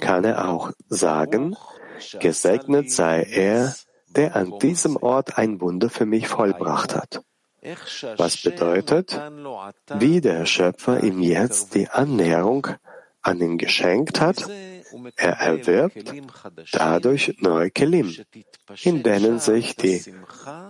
kann 0.00 0.24
er 0.24 0.48
auch 0.48 0.72
sagen, 0.88 1.56
gesegnet 2.20 2.90
sei 2.90 3.22
er, 3.22 3.74
der 4.16 4.36
an 4.36 4.58
diesem 4.58 4.96
Ort 4.96 5.38
ein 5.38 5.60
Wunder 5.60 5.90
für 5.90 6.06
mich 6.06 6.28
vollbracht 6.28 6.94
hat. 6.94 7.22
Was 8.16 8.42
bedeutet, 8.42 9.20
wie 9.94 10.20
der 10.20 10.44
Schöpfer 10.44 11.02
ihm 11.02 11.20
jetzt 11.20 11.74
die 11.74 11.88
Annäherung 11.88 12.68
an 13.22 13.40
ihn 13.40 13.56
geschenkt 13.56 14.20
hat, 14.20 14.46
er 15.16 15.32
erwirbt 15.40 16.12
dadurch 16.72 17.36
neue 17.40 17.70
Kelim, 17.70 18.14
in 18.82 19.02
denen 19.02 19.40
sich 19.40 19.76
die 19.76 20.04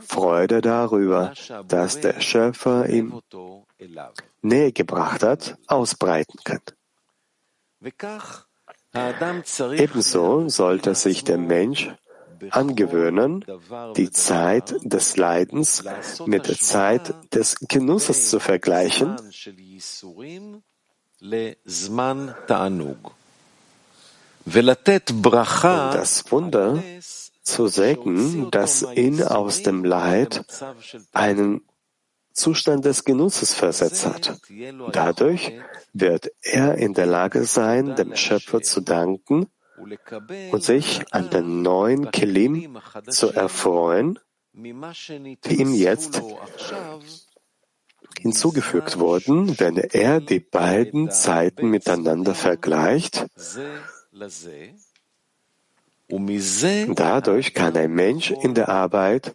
Freude 0.07 0.61
darüber, 0.61 1.33
dass 1.68 2.00
der 2.00 2.20
Schöpfer 2.20 2.88
ihm 2.88 3.20
Nähe 4.40 4.72
gebracht 4.72 5.22
hat, 5.22 5.59
ausbreiten 5.66 6.38
kann. 6.44 6.61
Ebenso 9.76 10.48
sollte 10.48 10.94
sich 10.94 11.24
der 11.24 11.38
Mensch 11.38 11.90
angewöhnen, 12.51 13.44
die 13.97 14.11
Zeit 14.11 14.75
des 14.83 15.16
Leidens 15.16 15.85
mit 16.27 16.49
der 16.49 16.59
Zeit 16.59 17.14
des 17.35 17.57
Genusses 17.61 18.31
zu 18.31 18.40
vergleichen 18.40 19.16
und 19.16 20.62
das 25.94 26.31
Wunder 26.31 26.83
zu 27.42 27.66
segnen, 27.68 28.51
das 28.51 28.87
ihn 28.94 29.23
aus 29.23 29.62
dem 29.62 29.85
Leid 29.85 30.44
einen 31.12 31.62
Zustand 32.33 32.85
des 32.85 33.05
Genusses 33.05 33.55
versetzt 33.55 34.07
hat. 34.07 34.40
Dadurch 34.92 35.53
wird 35.92 36.33
er 36.42 36.77
in 36.77 36.92
der 36.94 37.07
Lage 37.07 37.44
sein, 37.44 37.94
dem 37.94 38.16
Schöpfer 38.16 38.61
zu 38.61 38.81
danken 38.81 39.47
und 39.76 40.62
sich 40.62 41.02
an 41.12 41.30
den 41.30 41.62
neuen 41.62 42.10
Kelim 42.10 42.78
zu 43.08 43.32
erfreuen, 43.32 44.18
die 44.52 45.60
ihm 45.60 45.74
jetzt 45.74 46.22
hinzugefügt 48.18 48.98
wurden, 48.98 49.58
wenn 49.58 49.76
er 49.76 50.20
die 50.20 50.40
beiden 50.40 51.10
Zeiten 51.10 51.68
miteinander 51.68 52.34
vergleicht. 52.34 53.26
Dadurch 56.94 57.54
kann 57.54 57.76
ein 57.76 57.92
Mensch 57.92 58.30
in 58.30 58.54
der 58.54 58.68
Arbeit 58.68 59.34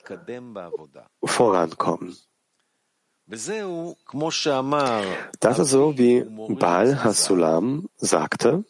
vorankommen. 1.23 2.15
Das 5.39 5.59
ist 5.59 5.69
so, 5.69 5.97
wie 5.97 6.23
Baal 6.55 7.03
Hasulam 7.03 7.89
sagte, 7.97 8.63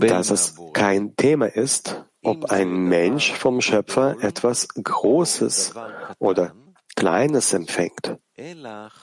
dass 0.00 0.30
es 0.30 0.54
kein 0.72 1.14
Thema 1.16 1.46
ist, 1.46 2.04
ob 2.22 2.50
ein 2.50 2.88
Mensch 2.88 3.32
vom 3.32 3.60
Schöpfer 3.60 4.16
etwas 4.22 4.68
Großes 4.68 5.74
oder 6.18 6.54
Kleines 6.96 7.52
empfängt. 7.52 8.16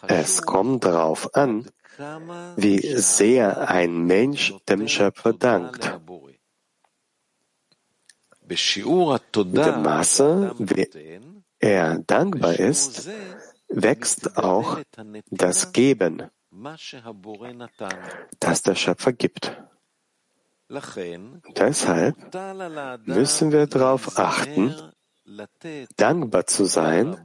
Es 0.08 0.41
kommt 0.41 0.86
darauf 0.86 1.36
an, 1.36 1.70
wie 2.56 2.80
sehr 2.80 3.70
ein 3.70 4.06
Mensch 4.06 4.54
dem 4.68 4.88
Schöpfer 4.88 5.34
dankt. 5.34 6.00
In 8.48 9.54
dem 9.54 9.82
Maße, 9.82 10.56
wie 10.60 10.88
er 11.60 12.00
dankbar 12.00 12.60
ist, 12.60 13.10
wächst 13.68 14.38
auch 14.38 14.80
das 15.32 15.74
Geben 15.74 16.30
das 18.39 18.62
der 18.63 18.76
Schöpfer 18.76 19.13
gibt. 19.13 19.62
Deshalb 21.56 22.15
müssen 23.06 23.52
wir 23.52 23.68
darauf 23.68 24.18
achten, 24.18 24.74
dankbar 25.98 26.48
zu 26.48 26.65
sein, 26.65 27.18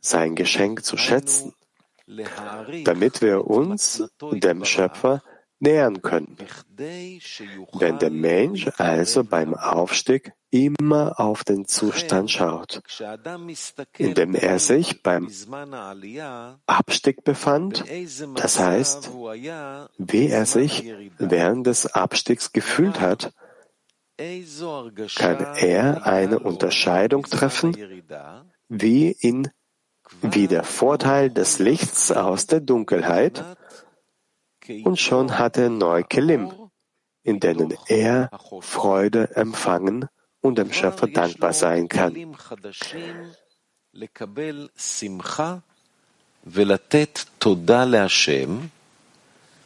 sein 0.00 0.34
Geschenk 0.34 0.84
zu 0.84 0.96
schätzen, 0.96 1.54
damit 2.84 3.20
wir 3.20 3.46
uns 3.46 4.08
dem 4.20 4.64
Schöpfer 4.64 5.22
nähern 5.60 6.02
können. 6.02 6.36
Wenn 6.76 7.98
der 7.98 8.10
Mensch 8.10 8.68
also 8.76 9.24
beim 9.24 9.54
Aufstieg 9.54 10.32
immer 10.50 11.18
auf 11.20 11.44
den 11.44 11.66
Zustand 11.66 12.30
schaut, 12.30 12.82
in 13.98 14.14
dem 14.14 14.34
er 14.34 14.58
sich 14.58 15.02
beim 15.02 15.28
Abstieg 16.66 17.24
befand, 17.24 17.84
das 18.36 18.58
heißt, 18.58 19.10
wie 19.98 20.28
er 20.28 20.46
sich 20.46 20.92
während 21.18 21.66
des 21.66 21.86
Abstiegs 21.86 22.52
gefühlt 22.52 23.00
hat, 23.00 23.32
kann 25.16 25.46
er 25.56 26.06
eine 26.06 26.38
Unterscheidung 26.40 27.24
treffen, 27.24 27.76
wie 28.68 29.10
in 29.10 29.48
wie 30.22 30.48
der 30.48 30.64
Vorteil 30.64 31.30
des 31.30 31.58
Lichts 31.58 32.10
aus 32.10 32.46
der 32.46 32.60
Dunkelheit 32.60 33.44
und 34.84 34.98
schon 34.98 35.38
hat 35.38 35.56
er 35.56 35.70
neue 35.70 36.04
Kelim, 36.04 36.52
in 37.22 37.40
denen 37.40 37.74
er 37.86 38.30
Freude 38.60 39.36
empfangen 39.36 40.08
und 40.40 40.58
dem 40.58 40.72
Schöpfer 40.72 41.08
dankbar 41.08 41.52
sein 41.52 41.88
kann. 41.88 42.14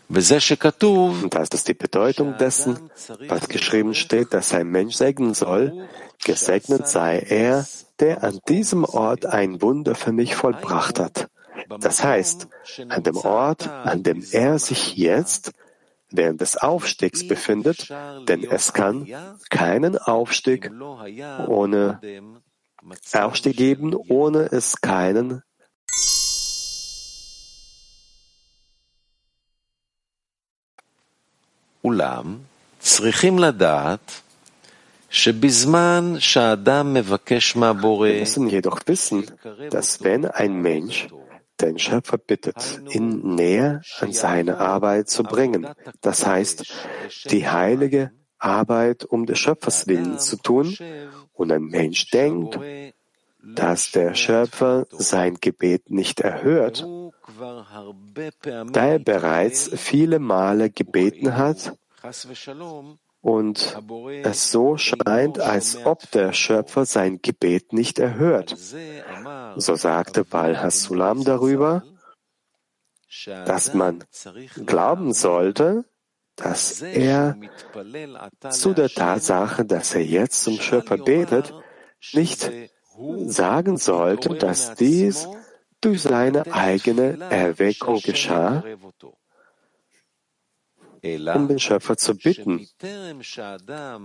Und 0.09 1.35
das 1.35 1.49
ist 1.53 1.69
die 1.69 1.75
Bedeutung 1.75 2.37
dessen, 2.39 2.91
was 3.29 3.49
geschrieben 3.49 3.95
steht, 3.95 4.35
dass 4.35 4.53
ein 4.53 4.69
Mensch 4.69 4.97
segnen 4.97 5.35
soll. 5.35 5.89
Gesegnet 6.25 6.87
sei 6.89 7.19
er, 7.21 7.67
der 7.99 8.23
an 8.23 8.39
diesem 8.49 8.85
Ort 8.85 9.27
ein 9.27 9.63
Wunder 9.63 9.95
für 9.95 10.13
mich 10.13 10.35
vollbracht 10.35 10.99
hat. 11.01 11.29
Das 11.80 12.04
heißt, 12.04 12.48
an 12.90 13.04
dem 13.04 13.18
Ort, 13.18 13.68
an 13.68 14.04
dem 14.04 14.24
er 14.32 14.60
sich 14.60 14.96
jetzt 14.96 15.52
während 16.10 16.40
des 16.40 16.58
Aufstiegs 16.58 17.28
befindet, 17.28 17.90
denn 18.28 18.44
es 18.44 18.74
kann 18.74 19.08
keinen 19.50 19.98
Aufstieg 19.98 20.72
ohne 21.48 22.00
Aufstieg 23.14 23.58
geben, 23.58 23.96
ohne 23.96 24.52
es 24.52 24.80
keinen 24.82 25.44
אולם 31.88 32.38
צריכים 32.80 33.40
לדעת 33.40 34.22
שבזמן 35.10 36.16
שהאדם 36.20 36.94
מבקש 36.94 37.56
מהבורא, 37.56 38.08
Wir 38.08 38.20
müssen 38.20 38.50
jedoch 38.50 38.80
wissen, 38.88 39.24
dass 39.70 40.04
wenn 40.04 40.26
ein 40.26 40.62
Mensch 40.62 41.08
den 41.63 41.79
Schöpfer 41.79 42.19
bittet, 42.19 42.83
ihn 42.91 43.35
näher 43.35 43.83
an 44.01 44.13
seine 44.13 44.59
Arbeit 44.59 45.09
zu 45.09 45.23
bringen. 45.23 45.69
Das 46.01 46.27
heißt, 46.27 46.65
die 47.31 47.49
heilige 47.49 48.11
Arbeit 48.39 49.05
um 49.05 49.27
des 49.27 49.39
Schöpfers 49.39 49.87
willen 49.87 50.19
zu 50.19 50.37
tun. 50.37 50.77
Und 51.33 51.53
ein 51.53 51.65
Mensch 51.65 52.11
denkt, 52.11 52.59
dass 53.43 53.91
der 53.91 54.15
Schöpfer 54.15 54.87
sein 54.91 55.39
Gebet 55.41 55.91
nicht 55.91 56.21
erhört, 56.21 56.87
da 58.73 58.87
er 58.87 58.99
bereits 58.99 59.71
viele 59.75 60.19
Male 60.19 60.71
gebeten 60.71 61.37
hat 61.37 61.73
und 63.23 63.79
es 64.25 64.51
so 64.51 64.77
scheint, 64.77 65.39
als 65.39 65.87
ob 65.87 66.11
der 66.11 66.33
Schöpfer 66.33 66.85
sein 66.85 67.21
Gebet 67.23 67.73
nicht 67.73 67.99
erhört. 68.01 68.57
So 69.57 69.77
sagte 69.77 70.25
Baal 70.25 70.61
Hasulam 70.61 71.25
darüber, 71.25 71.85
dass 73.27 73.75
man 73.75 74.05
glauben 74.67 75.13
sollte, 75.13 75.85
dass 76.35 76.83
er 76.83 77.37
zu 78.51 78.75
der 78.75 78.89
Tatsache, 78.89 79.65
dass 79.65 79.95
er 79.95 80.05
jetzt 80.05 80.43
zum 80.43 80.59
Schöpfer 80.59 80.99
betet, 80.99 81.55
nicht 82.13 82.51
sagen 83.27 83.77
sollte, 83.77 84.31
dass 84.31 84.75
dies 84.75 85.29
durch 85.81 86.03
seine 86.03 86.53
eigene 86.53 87.19
Erweckung 87.31 88.01
geschah, 88.01 88.65
um 91.03 91.49
den 91.49 91.59
Schöpfer 91.59 91.97
zu 91.97 92.17
bitten, 92.17 92.67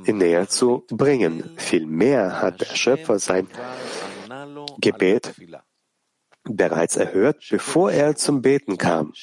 ihn 0.05 0.17
näher 0.17 0.47
zu 0.47 0.85
bringen. 0.89 1.51
Vielmehr 1.57 2.41
hat 2.41 2.61
der 2.61 2.75
Schöpfer 2.75 3.19
sein 3.19 3.47
Gebet 4.79 5.33
bereits 6.43 6.95
erhört, 6.95 7.43
bevor 7.49 7.91
er 7.91 8.15
zum 8.15 8.41
Beten 8.41 8.77
kam. 8.77 9.13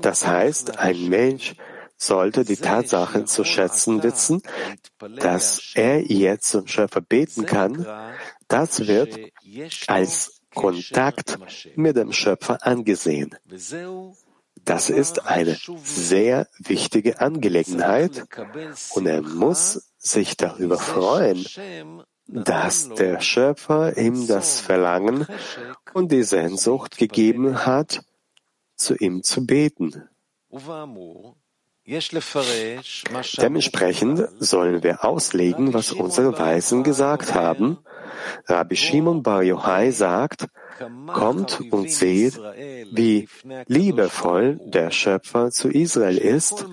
Das 0.00 0.26
heißt, 0.26 0.78
ein 0.78 1.08
Mensch 1.08 1.56
sollte 1.96 2.44
die 2.44 2.56
Tatsache 2.56 3.26
zu 3.26 3.44
schätzen 3.44 4.02
wissen, 4.02 4.42
dass 5.18 5.72
er 5.74 6.00
jetzt 6.00 6.48
zum 6.48 6.66
Schöpfer 6.66 7.02
beten 7.02 7.44
kann, 7.44 7.86
das 8.48 8.86
wird 8.86 9.18
als 9.86 10.40
Kontakt 10.54 11.38
mit 11.76 11.96
dem 11.96 12.12
Schöpfer 12.12 12.66
angesehen. 12.66 13.36
Das 14.64 14.90
ist 14.90 15.26
eine 15.26 15.56
sehr 15.82 16.48
wichtige 16.58 17.20
Angelegenheit 17.20 18.24
und 18.94 19.06
er 19.06 19.22
muss 19.22 19.90
sich 19.98 20.36
darüber 20.36 20.78
freuen, 20.78 21.44
dass 22.26 22.88
der 22.90 23.20
Schöpfer 23.20 23.96
ihm 23.96 24.26
das 24.26 24.60
Verlangen 24.60 25.26
und 25.94 26.12
die 26.12 26.22
Sehnsucht 26.22 26.96
gegeben 26.96 27.66
hat, 27.66 28.02
zu 28.76 28.94
ihm 28.96 29.22
zu 29.22 29.46
beten. 29.46 30.08
Dementsprechend 33.38 34.28
sollen 34.38 34.82
wir 34.82 35.04
auslegen, 35.04 35.74
was 35.74 35.92
unsere 35.92 36.38
Weisen 36.38 36.84
gesagt 36.84 37.34
haben. 37.34 37.78
Rabbi 38.46 38.76
Shimon 38.76 39.22
Bar 39.22 39.42
Yochai 39.42 39.90
sagt, 39.90 40.46
kommt 41.06 41.60
und 41.70 41.90
seht, 41.90 42.38
wie 42.92 43.28
liebevoll 43.66 44.60
der 44.64 44.90
Schöpfer 44.90 45.50
zu 45.50 45.68
Israel 45.68 46.18
ist, 46.18 46.66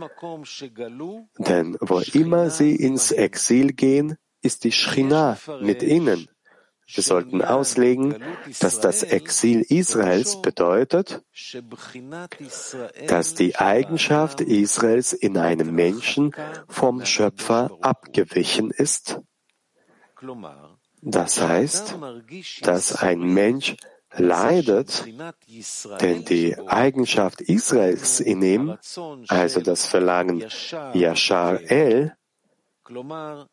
denn 1.37 1.77
wo 1.79 1.99
immer 1.99 2.49
sie 2.49 2.75
ins 2.75 3.11
Exil 3.11 3.73
gehen, 3.73 4.17
ist 4.41 4.63
die 4.63 4.71
Schrina 4.71 5.37
mit 5.61 5.83
ihnen. 5.83 6.27
Wir 6.89 7.03
sollten 7.03 7.41
auslegen, 7.41 8.15
dass 8.61 8.79
das 8.79 9.03
Exil 9.03 9.61
Israels 9.61 10.41
bedeutet, 10.41 11.21
dass 13.07 13.33
die 13.33 13.57
Eigenschaft 13.57 14.39
Israels 14.39 15.11
in 15.11 15.37
einem 15.37 15.75
Menschen 15.75 16.33
vom 16.69 17.05
Schöpfer 17.05 17.77
abgewichen 17.81 18.71
ist. 18.71 19.19
Das 21.01 21.41
heißt, 21.41 21.97
dass 22.61 22.95
ein 22.95 23.19
Mensch 23.19 23.75
leidet, 24.19 25.05
denn 26.01 26.25
die 26.25 26.57
Eigenschaft 26.67 27.41
Israels 27.41 28.19
in 28.19 28.41
ihm, 28.41 28.77
also 29.27 29.61
das 29.61 29.87
Verlangen 29.87 30.43
Yashar 30.93 31.61
El, 31.69 32.15
bei 32.89 33.45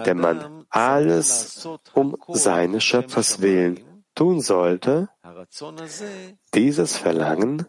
dem 0.00 0.20
man 0.20 0.66
alles 0.70 1.68
um 1.94 2.16
seines 2.28 2.84
Schöpfers 2.84 3.40
willen 3.40 3.80
tun 4.14 4.40
sollte, 4.40 5.08
dieses 6.54 6.96
Verlangen 6.96 7.66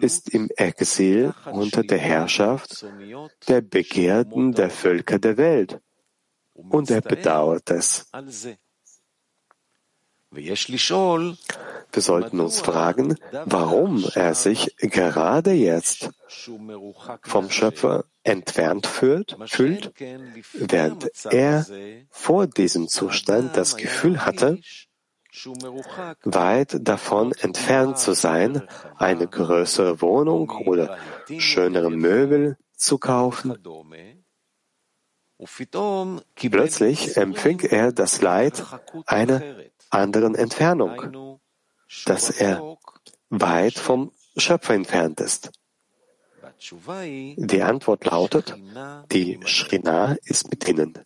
ist 0.00 0.30
im 0.30 0.48
Exil 0.56 1.34
unter 1.50 1.82
der 1.82 1.98
Herrschaft 1.98 2.86
der 3.48 3.60
Begehrten 3.60 4.52
der 4.52 4.70
Völker 4.70 5.18
der 5.18 5.36
Welt 5.36 5.80
und 6.54 6.90
er 6.90 7.00
bedauert 7.00 7.70
es. 7.70 8.10
Wir 10.34 12.02
sollten 12.02 12.40
uns 12.40 12.60
fragen, 12.60 13.16
warum 13.44 14.04
er 14.14 14.34
sich 14.34 14.74
gerade 14.78 15.52
jetzt 15.52 16.10
vom 17.22 17.50
Schöpfer 17.50 18.04
entfernt 18.22 18.86
fühlt, 18.86 19.36
fühlt, 19.46 19.92
während 20.54 21.10
er 21.26 21.66
vor 22.10 22.46
diesem 22.46 22.88
Zustand 22.88 23.56
das 23.58 23.76
Gefühl 23.76 24.24
hatte, 24.24 24.58
weit 26.24 26.76
davon 26.80 27.32
entfernt 27.32 27.98
zu 27.98 28.14
sein, 28.14 28.62
eine 28.96 29.28
größere 29.28 30.00
Wohnung 30.00 30.50
oder 30.66 30.96
schönere 31.38 31.90
Möbel 31.90 32.56
zu 32.74 32.96
kaufen. 32.98 33.54
Plötzlich 36.36 37.16
empfing 37.16 37.60
er 37.60 37.92
das 37.92 38.20
Leid 38.20 38.64
einer 39.06 39.42
anderen 39.92 40.34
Entfernung, 40.34 41.38
dass 42.06 42.30
er 42.30 42.76
weit 43.30 43.78
vom 43.78 44.12
Schöpfer 44.36 44.74
entfernt 44.74 45.20
ist. 45.20 45.50
Die 47.36 47.62
Antwort 47.62 48.04
lautet, 48.04 48.54
die 49.10 49.40
Shrina 49.44 50.16
ist 50.24 50.50
mit 50.50 50.68
ihnen. 50.68 50.98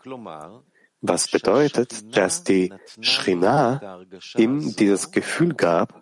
Was 1.01 1.29
bedeutet, 1.29 2.17
dass 2.17 2.43
die 2.45 2.73
Shrina 3.01 4.01
ihm 4.37 4.75
dieses 4.77 5.11
Gefühl 5.11 5.55
gab, 5.55 6.01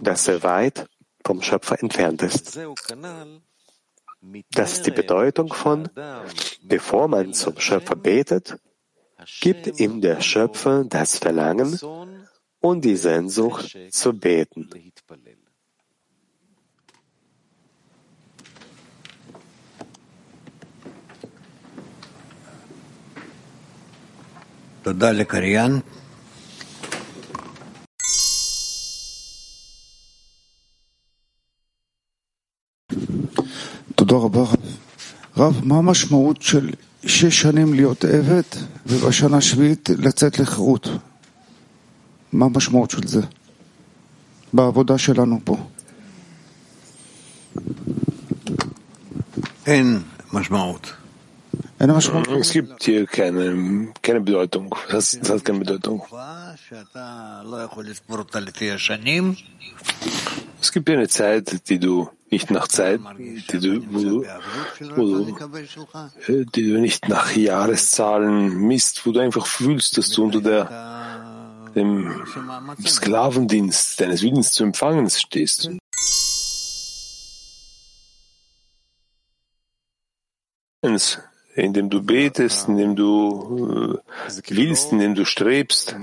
dass 0.00 0.28
er 0.28 0.42
weit 0.42 0.88
vom 1.24 1.42
Schöpfer 1.42 1.80
entfernt 1.80 2.22
ist. 2.22 2.58
Das 4.50 4.72
ist 4.72 4.86
die 4.86 4.90
Bedeutung 4.92 5.52
von, 5.52 5.88
bevor 6.62 7.08
man 7.08 7.32
zum 7.32 7.58
Schöpfer 7.58 7.96
betet, 7.96 8.56
gibt 9.41 9.79
ihm 9.79 10.01
der 10.01 10.21
Schöpfer 10.21 10.83
das 10.83 11.17
Verlangen 11.17 11.79
und 12.59 12.85
die 12.85 12.95
Sehnsucht 12.95 13.77
zu 13.91 14.13
beten. 14.13 14.69
תודה 24.87 25.11
לקריין. 25.11 25.79
תודה 33.95 34.15
רבה. 34.15 34.43
רב, 35.37 35.61
מה 35.63 35.77
המשמעות 35.77 36.41
של 36.41 36.69
שש 37.05 37.41
שנים 37.41 37.73
להיות 37.73 38.05
עבד 38.05 38.41
ובשנה 38.85 39.37
השביעית 39.37 39.89
לצאת 39.97 40.39
לחירות? 40.39 40.87
מה 42.33 42.45
המשמעות 42.45 42.91
של 42.91 43.07
זה 43.07 43.21
בעבודה 44.53 44.97
שלנו 44.97 45.39
פה? 45.43 45.57
אין 49.65 49.99
משמעות. 50.33 50.93
Es 51.79 52.51
gibt 52.53 52.83
hier 52.83 53.05
keine, 53.05 53.93
keine 54.01 54.21
Bedeutung. 54.21 54.73
Das, 54.89 55.17
das 55.19 55.29
hat 55.29 55.45
keine 55.45 55.59
Bedeutung. 55.59 56.01
Es 60.61 60.71
gibt 60.71 60.89
hier 60.89 60.97
eine 60.97 61.07
Zeit, 61.07 61.69
die 61.69 61.79
du 61.79 62.09
nicht 62.32 62.50
nach 62.50 62.66
Zeit, 62.66 63.00
die 63.18 63.60
du, 63.60 63.80
du, 63.80 64.24
du, 64.80 65.36
die 66.26 66.72
du 66.72 66.80
nicht 66.80 67.08
nach 67.08 67.36
Jahreszahlen 67.36 68.56
misst, 68.56 69.06
wo 69.06 69.12
du 69.12 69.20
einfach 69.20 69.46
fühlst, 69.46 69.98
dass 69.98 70.08
du 70.08 70.24
unter 70.24 70.40
der, 70.40 71.70
dem 71.74 72.24
Sklavendienst 72.84 74.00
deines 74.00 74.22
Willens 74.22 74.52
zu 74.52 74.64
empfangen 74.64 75.08
stehst. 75.10 75.70
Indem 81.54 81.90
du 81.90 82.02
betest, 82.02 82.68
indem 82.68 82.96
du 82.96 83.98
äh, 84.26 84.42
willst, 84.48 84.92
indem 84.92 85.14
du 85.14 85.24
strebst. 85.24 85.94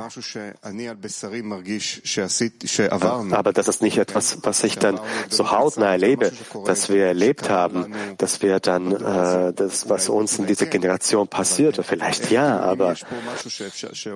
Aber 3.31 3.53
das 3.53 3.67
ist 3.67 3.81
nicht 3.81 3.97
etwas, 3.97 4.37
was 4.43 4.63
ich 4.63 4.77
dann 4.77 4.99
so 5.29 5.51
hautnah 5.51 5.91
erlebe, 5.91 6.31
dass 6.65 6.89
wir 6.89 7.05
erlebt 7.05 7.49
haben, 7.49 7.93
dass 8.17 8.41
wir 8.41 8.59
dann 8.59 8.91
äh, 8.91 9.53
das, 9.53 9.89
was 9.89 10.09
uns 10.09 10.37
in 10.37 10.45
dieser 10.45 10.67
Generation 10.67 11.27
passiert, 11.27 11.79
vielleicht 11.83 12.29
ja, 12.29 12.59
aber 12.59 12.95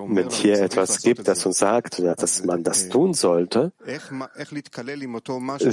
wenn 0.08 0.30
hier 0.30 0.62
etwas 0.62 1.02
gibt, 1.02 1.28
das 1.28 1.46
uns 1.46 1.58
sagt, 1.58 2.00
dass 2.00 2.44
man 2.44 2.64
das 2.64 2.90
tun 2.90 3.14
sollte, 3.14 3.72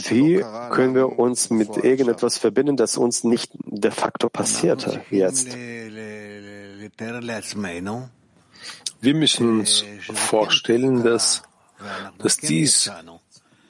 wie 0.09 0.44
können 0.70 0.94
wir 0.94 1.18
uns 1.18 1.51
mit 1.51 1.77
irgendetwas 1.77 2.38
verbinden, 2.38 2.77
das 2.77 2.96
uns 2.96 3.25
nicht 3.25 3.53
de 3.64 3.90
facto 3.90 4.29
passierte 4.31 5.03
jetzt? 5.11 5.49
Wir 9.00 9.14
müssen 9.14 9.60
uns 9.60 9.84
vorstellen, 10.12 11.02
dass, 11.02 11.42
dass 12.18 12.36
dies 12.36 12.90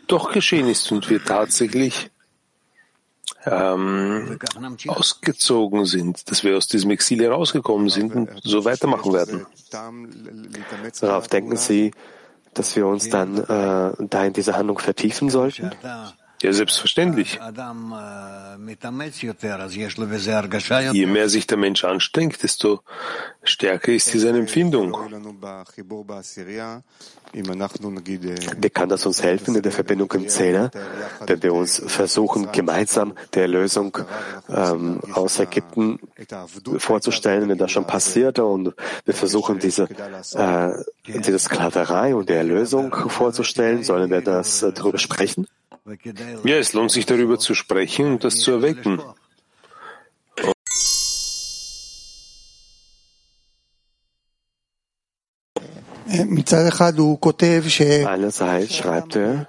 doch 0.06 0.32
geschehen 0.32 0.68
ist 0.68 0.90
und 0.90 1.08
wir 1.08 1.24
tatsächlich 1.24 2.10
ähm, 3.46 4.38
ausgezogen 4.88 5.86
sind, 5.86 6.30
dass 6.30 6.44
wir 6.44 6.56
aus 6.56 6.66
diesem 6.66 6.90
Exil 6.90 7.22
herausgekommen 7.22 7.88
sind 7.88 8.14
und 8.14 8.30
so 8.42 8.64
weitermachen 8.64 9.12
werden. 9.12 9.46
Darauf 11.00 11.28
denken 11.28 11.56
Sie, 11.56 11.92
dass 12.54 12.74
wir 12.76 12.86
uns 12.86 13.08
dann 13.08 13.38
äh, 13.38 13.92
da 13.98 14.24
in 14.24 14.32
dieser 14.32 14.56
Handlung 14.56 14.78
vertiefen 14.78 15.30
sollten? 15.30 15.70
Ja, 15.82 16.12
selbstverständlich. 16.42 17.38
Je 20.92 21.07
mehr 21.07 21.29
sich 21.29 21.46
der 21.46 21.59
Mensch 21.59 21.85
anstrengt, 21.85 22.42
desto 22.42 22.81
stärker 23.42 23.92
ist 23.92 24.12
diese 24.12 24.31
Empfindung. 24.31 24.96
Wie 27.33 28.70
kann 28.70 28.88
das 28.88 29.07
uns 29.07 29.22
helfen 29.22 29.55
in 29.55 29.62
der 29.62 29.70
Verbindung 29.70 30.11
im 30.12 30.29
Zehner, 30.29 30.70
wenn 31.26 31.42
wir 31.42 31.55
uns 31.55 31.81
versuchen, 31.87 32.50
gemeinsam 32.50 33.14
der 33.35 33.42
Erlösung 33.42 33.96
ähm, 34.48 35.00
aus 35.12 35.38
Ägypten 35.38 36.00
vorzustellen, 36.79 37.48
wenn 37.48 37.59
das 37.59 37.70
schon 37.70 37.87
passierte, 37.87 38.44
und 38.44 38.74
wir 39.05 39.14
versuchen, 39.14 39.61
diese, 39.61 39.88
äh, 40.35 40.72
diese 41.07 41.38
Sklaverei 41.38 42.14
und 42.14 42.29
die 42.29 42.35
Erlösung 42.35 42.92
vorzustellen, 42.92 43.85
sollen 43.85 44.11
wir 44.11 44.22
das 44.22 44.62
äh, 44.62 44.72
darüber 44.72 44.98
sprechen? 44.98 45.46
Ja, 46.44 46.57
es 46.57 46.72
lohnt 46.72 46.90
sich 46.90 47.07
darüber 47.07 47.38
zu 47.38 47.55
sprechen 47.55 48.07
und 48.07 48.24
das 48.24 48.40
zu 48.40 48.53
erwecken. 48.53 49.00
Einerseits 58.07 58.74
schreibt 58.76 59.16
er, 59.16 59.46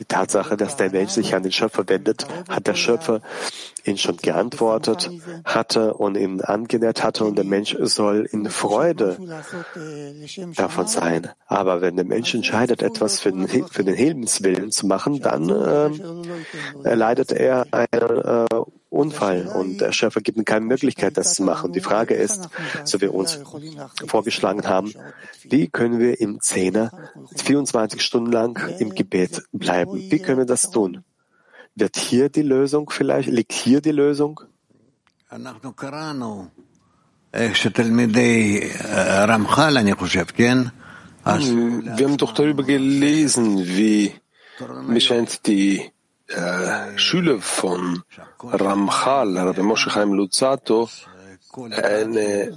die 0.00 0.06
Tatsache, 0.06 0.56
dass 0.56 0.76
der 0.76 0.90
Mensch 0.90 1.12
sich 1.12 1.34
an 1.34 1.42
den 1.42 1.52
Schöpfer 1.52 1.86
wendet, 1.88 2.26
hat 2.48 2.66
der 2.66 2.74
Schöpfer 2.74 3.20
ihn 3.84 3.98
schon 3.98 4.16
geantwortet 4.16 5.10
hatte 5.44 5.94
und 5.94 6.16
ihn 6.16 6.40
angenährt 6.40 7.02
hatte 7.04 7.24
und 7.24 7.36
der 7.36 7.44
Mensch 7.44 7.76
soll 7.80 8.26
in 8.30 8.48
Freude 8.48 9.18
davon 10.56 10.86
sein. 10.86 11.28
Aber 11.46 11.82
wenn 11.82 11.96
der 11.96 12.06
Mensch 12.06 12.34
entscheidet, 12.34 12.82
etwas 12.82 13.20
für 13.20 13.30
den, 13.30 13.46
für 13.68 13.84
den 13.84 13.94
Himmelswillen 13.94 14.70
zu 14.70 14.86
machen, 14.86 15.20
dann 15.20 15.50
äh, 15.50 16.88
erleidet 16.88 17.32
er 17.32 17.66
eine 17.70 18.46
äh, 18.50 18.79
Unfall 18.90 19.46
und 19.46 19.80
der 19.80 19.92
Schöpfer 19.92 20.20
gibt 20.20 20.36
ihm 20.36 20.44
keine 20.44 20.66
Möglichkeit, 20.66 21.16
das 21.16 21.34
zu 21.34 21.44
machen. 21.44 21.72
Die 21.72 21.80
Frage 21.80 22.14
ist, 22.14 22.48
so 22.84 22.98
wie 22.98 23.02
wir 23.02 23.14
uns 23.14 23.38
vorgeschlagen 24.06 24.66
haben, 24.66 24.92
wie 25.44 25.68
können 25.68 26.00
wir 26.00 26.20
im 26.20 26.40
Zehner 26.40 26.90
24 27.36 28.02
Stunden 28.02 28.32
lang 28.32 28.58
im 28.78 28.94
Gebet 28.94 29.42
bleiben? 29.52 29.92
Wie 30.10 30.18
können 30.18 30.38
wir 30.38 30.44
das 30.44 30.70
tun? 30.70 31.04
Wird 31.76 31.96
hier 31.96 32.28
die 32.28 32.42
Lösung 32.42 32.90
vielleicht? 32.90 33.28
Liegt 33.28 33.52
hier 33.52 33.80
die 33.80 33.92
Lösung? 33.92 34.40
Wir 41.24 42.06
haben 42.06 42.16
doch 42.16 42.32
darüber 42.32 42.64
gelesen, 42.64 43.64
wie 43.66 44.12
mir 44.86 45.00
scheint 45.00 45.46
die 45.46 45.92
äh, 46.30 46.98
Schüler 46.98 47.40
von 47.40 48.02
Ramchal, 48.42 49.36
Rabbi 49.36 49.62
Moshe 49.62 49.90
Chaim 49.90 50.12
Luzzatto, 50.12 50.88
eine, 51.72 52.56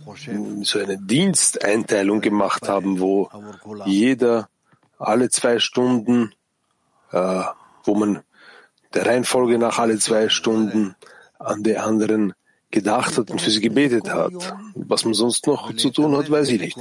so 0.62 0.80
eine 0.80 0.98
Diensteinteilung 0.98 2.22
gemacht 2.22 2.70
haben, 2.70 3.00
wo 3.00 3.30
jeder 3.86 4.50
alle 5.00 5.30
zwei 5.30 5.60
Stunden, 5.60 6.34
äh, 7.12 7.44
wo 7.84 7.96
man 7.96 8.22
der 8.94 9.08
Reihenfolge 9.08 9.58
nach 9.58 9.80
alle 9.80 9.98
zwei 9.98 10.30
Stunden 10.30 10.96
an 11.40 11.64
die 11.64 11.78
anderen 11.78 12.34
gedacht 12.70 13.18
hat 13.18 13.32
und 13.32 13.42
für 13.42 13.50
sie 13.50 13.62
gebetet 13.62 14.12
hat. 14.12 14.56
Was 14.76 15.06
man 15.06 15.14
sonst 15.14 15.48
noch 15.48 15.76
zu 15.76 15.90
tun 15.90 16.16
hat, 16.16 16.30
weiß 16.30 16.50
ich 16.50 16.62
nicht. 16.62 16.78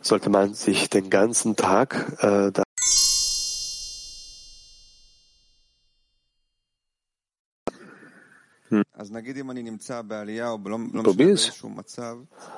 Sollte 0.00 0.30
man 0.30 0.54
sich 0.54 0.90
den 0.90 1.10
ganzen 1.10 1.56
Tag 1.56 2.16
äh, 2.20 2.52
Probier's. 11.02 11.52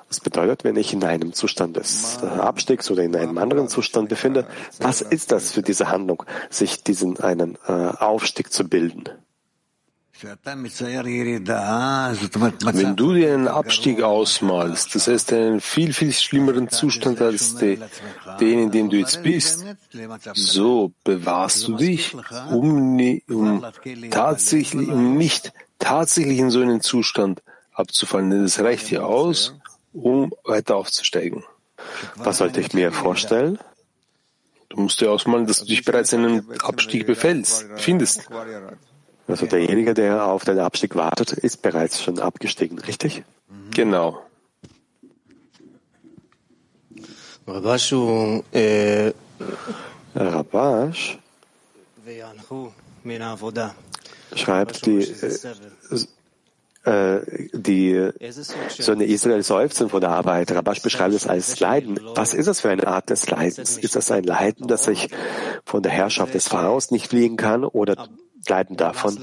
Was 0.09 0.21
bedeutet, 0.21 0.65
wenn 0.65 0.77
ich 0.77 0.93
in 0.93 1.05
einem 1.05 1.33
Zustand 1.33 1.77
des 1.77 2.19
äh, 2.23 2.27
Abstiegs 2.27 2.91
oder 2.91 3.03
in 3.03 3.15
einem 3.15 3.39
anderen 3.39 3.69
Zustand 3.69 4.09
befinde? 4.09 4.47
Was 4.81 5.03
ist 5.03 5.33
das 5.33 5.53
für 5.53 5.63
diese 5.63 5.89
Handlung, 5.89 6.25
sich 6.49 6.83
diesen 6.83 7.21
einen 7.21 7.57
äh, 7.67 7.73
Aufstieg 7.73 8.53
zu 8.53 8.69
bilden? 8.69 9.05
Wenn 12.73 12.97
du 12.97 13.15
dir 13.15 13.35
einen 13.35 13.49
Abstieg 13.49 14.03
ausmalst, 14.03 14.95
das 14.95 15.09
heißt 15.09 15.33
einen 15.33 15.61
viel, 15.61 15.95
viel 15.95 16.13
schlimmeren 16.13 16.69
Zustand 16.69 17.23
als 17.23 17.55
de, 17.57 17.79
den, 18.39 18.59
in 18.65 18.71
dem 18.71 18.91
du 18.91 18.99
jetzt 18.99 19.23
bist, 19.23 19.65
so 20.35 20.93
bewahrst 21.05 21.69
du 21.69 21.77
dich, 21.77 22.15
um, 22.51 23.01
um 23.29 23.65
tatsächlich, 24.11 24.89
um 24.89 25.17
nicht 25.17 25.53
tatsächlich 25.81 26.39
in 26.39 26.51
so 26.51 26.61
einen 26.61 26.81
Zustand 26.81 27.43
abzufallen. 27.73 28.31
Denn 28.31 28.45
es 28.45 28.61
reicht 28.61 28.87
hier 28.87 29.05
aus, 29.05 29.55
um 29.93 30.33
weiter 30.45 30.77
aufzusteigen. 30.77 31.43
Was 32.17 32.39
sollte 32.39 32.61
ich 32.61 32.73
mir 32.73 32.93
vorstellen? 32.93 33.59
Du 34.69 34.81
musst 34.81 35.01
dir 35.01 35.11
ausmalen, 35.11 35.47
dass 35.47 35.61
du 35.61 35.65
dich 35.65 35.85
bereits 35.85 36.13
in 36.13 36.25
einem 36.25 36.51
Abstieg 36.63 37.07
befällst, 37.07 37.67
findest. 37.77 38.29
Also 39.27 39.47
derjenige, 39.47 39.95
der 39.95 40.25
auf 40.27 40.45
den 40.45 40.59
Abstieg 40.59 40.95
wartet, 40.95 41.33
ist 41.33 41.63
bereits 41.63 42.03
schon 42.03 42.21
abgestiegen, 42.21 42.79
richtig? 42.79 43.25
Genau. 43.75 44.23
Rabash 50.15 51.19
schreibt, 54.35 54.87
die, 54.87 55.03
äh, 56.85 57.21
die 57.53 58.11
Söhne 58.79 59.05
Israel 59.05 59.43
seufzen 59.43 59.91
vor 59.91 60.01
der 60.01 60.11
Arbeit. 60.11 60.51
Rabash 60.53 60.83
beschreibt 60.83 61.15
es 61.15 61.27
als 61.27 61.61
Leiden. 61.61 62.01
Was 62.15 62.33
ist 62.33 62.47
das 62.47 62.61
für 62.61 62.71
eine 62.71 62.87
Art 62.87 63.11
des 63.11 63.29
Leidens? 63.29 63.77
Ist 63.77 63.97
das 63.97 64.11
ein 64.11 64.25
Leiden, 64.25 64.67
dass 64.67 64.89
ich 64.89 65.11
von 65.65 65.83
der 65.83 65.93
Herrschaft 65.93 66.35
des 66.35 66.49
Pharaos 66.49 66.91
nicht 66.91 67.09
fliehen 67.09 67.37
kann 67.37 67.65
oder 67.65 68.09
Leiden 68.49 68.77
davon, 68.77 69.19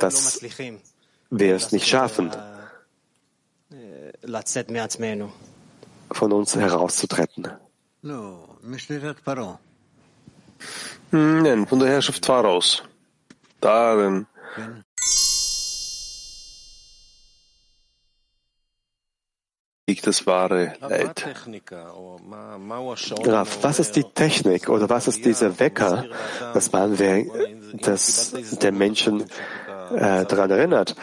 dass 0.00 0.40
wir 1.30 1.54
es 1.54 1.72
nicht 1.72 1.86
schaffen, 1.86 2.30
von 6.10 6.32
uns 6.32 6.56
herauszutreten? 6.56 7.48
Nein, 11.12 11.66
von 11.66 11.78
der 11.78 11.88
Herrschaft 11.88 12.26
Pharaos 12.26 12.82
darin 13.60 14.26
liegt 19.86 20.06
das 20.06 20.26
wahre 20.26 20.74
Leid. 20.80 21.24
Raf, 23.24 23.58
was 23.62 23.78
ist 23.78 23.96
die 23.96 24.04
Technik 24.04 24.68
oder 24.68 24.90
was 24.90 25.08
ist 25.08 25.24
dieser 25.24 25.58
Wecker, 25.60 26.06
dass 26.54 26.72
man 26.72 26.96
dass 27.82 28.32
der 28.60 28.72
Menschen 28.72 29.22
äh, 29.94 30.24
daran 30.26 30.50
erinnert? 30.50 30.96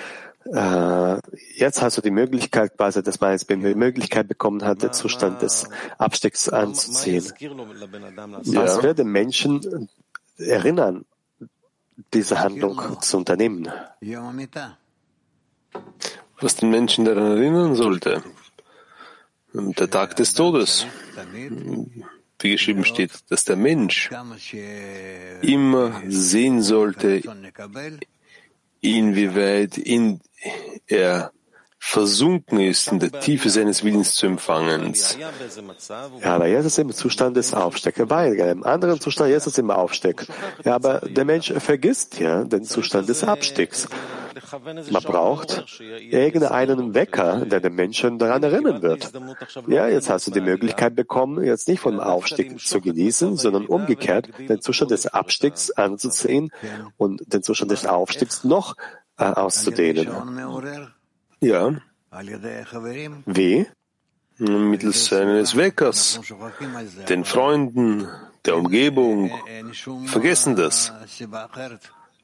Äh, 0.45 1.19
jetzt 1.55 1.81
hast 1.81 1.97
du 1.97 2.01
die 2.01 2.11
Möglichkeit, 2.11 2.75
quasi, 2.75 3.01
dass 3.01 3.21
man 3.21 3.31
jetzt 3.31 3.49
die 3.49 3.55
Möglichkeit 3.55 4.27
bekommen 4.27 4.63
hat, 4.65 4.83
den 4.83 4.91
Zustand 4.91 5.41
des 5.41 5.69
Abstiegs 5.97 6.49
anzuziehen. 6.49 7.23
Was 7.23 8.75
ja. 8.75 8.83
wird 8.83 8.99
den 8.99 9.07
Menschen 9.07 9.89
erinnern, 10.37 11.05
diese 12.13 12.39
Handlung 12.39 13.01
zu 13.01 13.17
unternehmen. 13.17 13.69
Was 16.39 16.55
den 16.55 16.69
Menschen 16.69 17.05
daran 17.05 17.37
erinnern 17.37 17.75
sollte, 17.75 18.23
der 19.53 19.89
Tag 19.89 20.15
des 20.15 20.33
Todes, 20.33 20.85
wie 22.39 22.51
geschrieben 22.51 22.83
steht, 22.83 23.11
dass 23.29 23.45
der 23.45 23.55
Mensch 23.55 24.09
immer 25.41 26.01
sehen 26.07 26.61
sollte, 26.61 27.21
inwieweit 28.81 29.77
in 29.77 30.19
er 30.87 31.31
versunken 31.85 32.61
ist 32.61 32.91
in 32.93 32.99
der 32.99 33.11
Tiefe 33.11 33.49
seines 33.49 33.83
Willens 33.83 34.15
zu 34.15 34.25
empfangen. 34.25 34.93
Ja, 36.21 36.35
aber 36.35 36.47
jetzt 36.47 36.65
ist 36.65 36.77
er 36.77 36.85
im 36.85 36.93
Zustand 36.93 37.35
des 37.35 37.51
war 37.51 38.25
in 38.25 38.41
einem 38.41 38.63
anderen 38.63 39.01
Zustand, 39.01 39.29
jetzt 39.29 39.47
ist 39.47 39.59
er 39.59 39.65
im 39.65 39.69
Aufstieg. 39.69 40.25
Ja, 40.63 40.75
aber 40.75 41.01
der 41.01 41.25
Mensch 41.25 41.51
vergisst 41.51 42.19
ja 42.19 42.45
den 42.45 42.63
Zustand 42.63 43.09
des 43.09 43.25
Abstiegs. 43.25 43.89
Man 44.91 45.03
braucht 45.03 45.65
irgendeinen 46.09 46.95
Wecker, 46.95 47.45
der 47.45 47.59
den 47.59 47.75
Menschen 47.75 48.17
daran 48.17 48.41
erinnern 48.41 48.81
wird. 48.81 49.11
Ja, 49.67 49.87
jetzt 49.87 50.09
hast 50.09 50.25
du 50.27 50.31
die 50.31 50.41
Möglichkeit 50.41 50.95
bekommen, 50.95 51.43
jetzt 51.43 51.67
nicht 51.67 51.81
vom 51.81 51.99
Aufstieg 51.99 52.59
zu 52.59 52.79
genießen, 52.79 53.35
sondern 53.35 53.65
umgekehrt 53.65 54.29
den 54.39 54.61
Zustand 54.61 54.91
des 54.91 55.05
Abstiegs 55.07 55.69
anzuziehen 55.69 56.49
und 56.97 57.21
den 57.31 57.43
Zustand 57.43 57.71
des 57.71 57.85
Aufstiegs 57.85 58.45
noch 58.45 58.75
äh, 59.17 59.25
auszudehnen. 59.25 60.07
Ja. 61.43 61.73
Wie? 63.25 63.65
Mittels 64.37 65.13
eines 65.13 65.55
Weckers, 65.57 66.19
den 67.09 67.25
Freunden, 67.25 68.07
der 68.45 68.57
Umgebung. 68.57 69.29
Vergessen 70.05 70.55
das. 70.55 70.91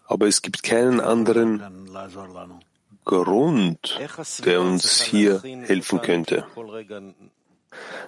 Aber 0.08 0.28
es 0.28 0.42
gibt 0.42 0.64
keinen 0.64 1.02
anderen 1.02 1.62
Grund, 3.06 4.00
der 4.46 4.62
uns 4.62 5.02
hier 5.02 5.42
helfen 5.44 6.02
könnte. 6.02 6.46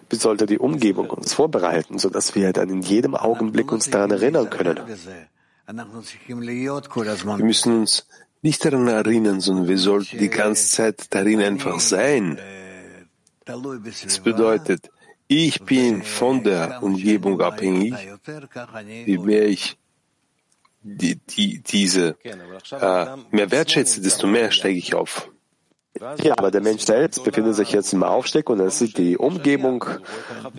Wie 0.09 0.15
sollte 0.15 0.45
die 0.45 0.59
Umgebung 0.59 1.09
uns 1.09 1.33
vorbereiten, 1.33 1.99
sodass 1.99 2.35
wir 2.35 2.53
dann 2.53 2.69
in 2.69 2.81
jedem 2.81 3.15
Augenblick 3.15 3.71
uns 3.71 3.89
daran 3.89 4.11
erinnern 4.11 4.49
können? 4.49 4.79
Wir 5.67 7.45
müssen 7.45 7.79
uns 7.81 8.07
nicht 8.41 8.63
daran 8.65 8.87
erinnern, 8.87 9.39
sondern 9.39 9.67
wir 9.67 9.77
sollten 9.77 10.17
die 10.17 10.29
ganze 10.29 10.69
Zeit 10.69 11.05
darin 11.09 11.41
einfach 11.41 11.79
sein. 11.79 12.39
Das 13.45 14.19
bedeutet, 14.19 14.89
ich 15.27 15.61
bin 15.63 16.03
von 16.03 16.43
der 16.43 16.81
Umgebung 16.83 17.39
abhängig. 17.41 17.95
Je 19.05 19.17
mehr 19.17 19.47
ich 19.47 19.77
die, 20.83 21.15
die, 21.15 21.59
diese 21.59 22.17
äh, 22.23 23.05
mehr 23.29 23.51
wertschätze, 23.51 24.01
desto 24.01 24.27
mehr 24.27 24.51
steige 24.51 24.79
ich 24.79 24.95
auf. 24.95 25.29
Ja, 25.99 26.35
aber 26.37 26.51
der 26.51 26.61
Mensch 26.61 26.83
selbst 26.83 27.23
befindet 27.23 27.55
sich 27.55 27.73
jetzt 27.73 27.91
im 27.91 28.03
Aufstieg 28.03 28.49
und 28.49 28.59
er 28.59 28.69
sieht 28.69 28.97
die 28.97 29.17
Umgebung, 29.17 29.83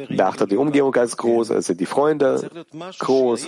beachtet 0.09 0.51
die 0.51 0.57
Umgebung 0.57 0.95
als 0.95 1.17
groß, 1.17 1.51
er 1.51 1.63
sieht 1.63 1.81
die 1.81 1.87
Freunde 1.87 2.51
groß 2.99 3.47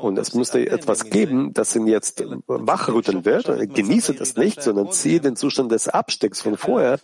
und 0.00 0.18
es 0.18 0.34
müsste 0.34 0.68
etwas 0.68 1.04
geben, 1.04 1.52
das 1.52 1.76
ihn 1.76 1.86
jetzt 1.86 2.24
wachrütteln 2.46 3.26
wird. 3.26 3.46
Genieße 3.74 4.14
das 4.14 4.36
nicht, 4.36 4.62
sondern 4.62 4.90
ziehe 4.90 5.20
den 5.20 5.36
Zustand 5.36 5.70
des 5.72 5.88
Abstiegs 5.88 6.40
von 6.40 6.56
vorher 6.56 6.98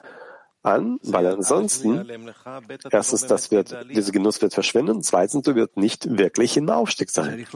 an, 0.62 0.98
weil 1.02 1.26
ansonsten 1.26 2.06
erstens, 2.90 3.26
das 3.26 3.50
wird, 3.50 3.76
dieser 3.90 4.12
Genuss 4.12 4.40
wird 4.40 4.54
verschwinden, 4.54 5.02
zweitens, 5.02 5.42
du 5.42 5.54
wirst 5.54 5.76
nicht 5.76 6.18
wirklich 6.18 6.56
im 6.56 6.70
Aufstieg 6.70 7.10
sein. 7.10 7.46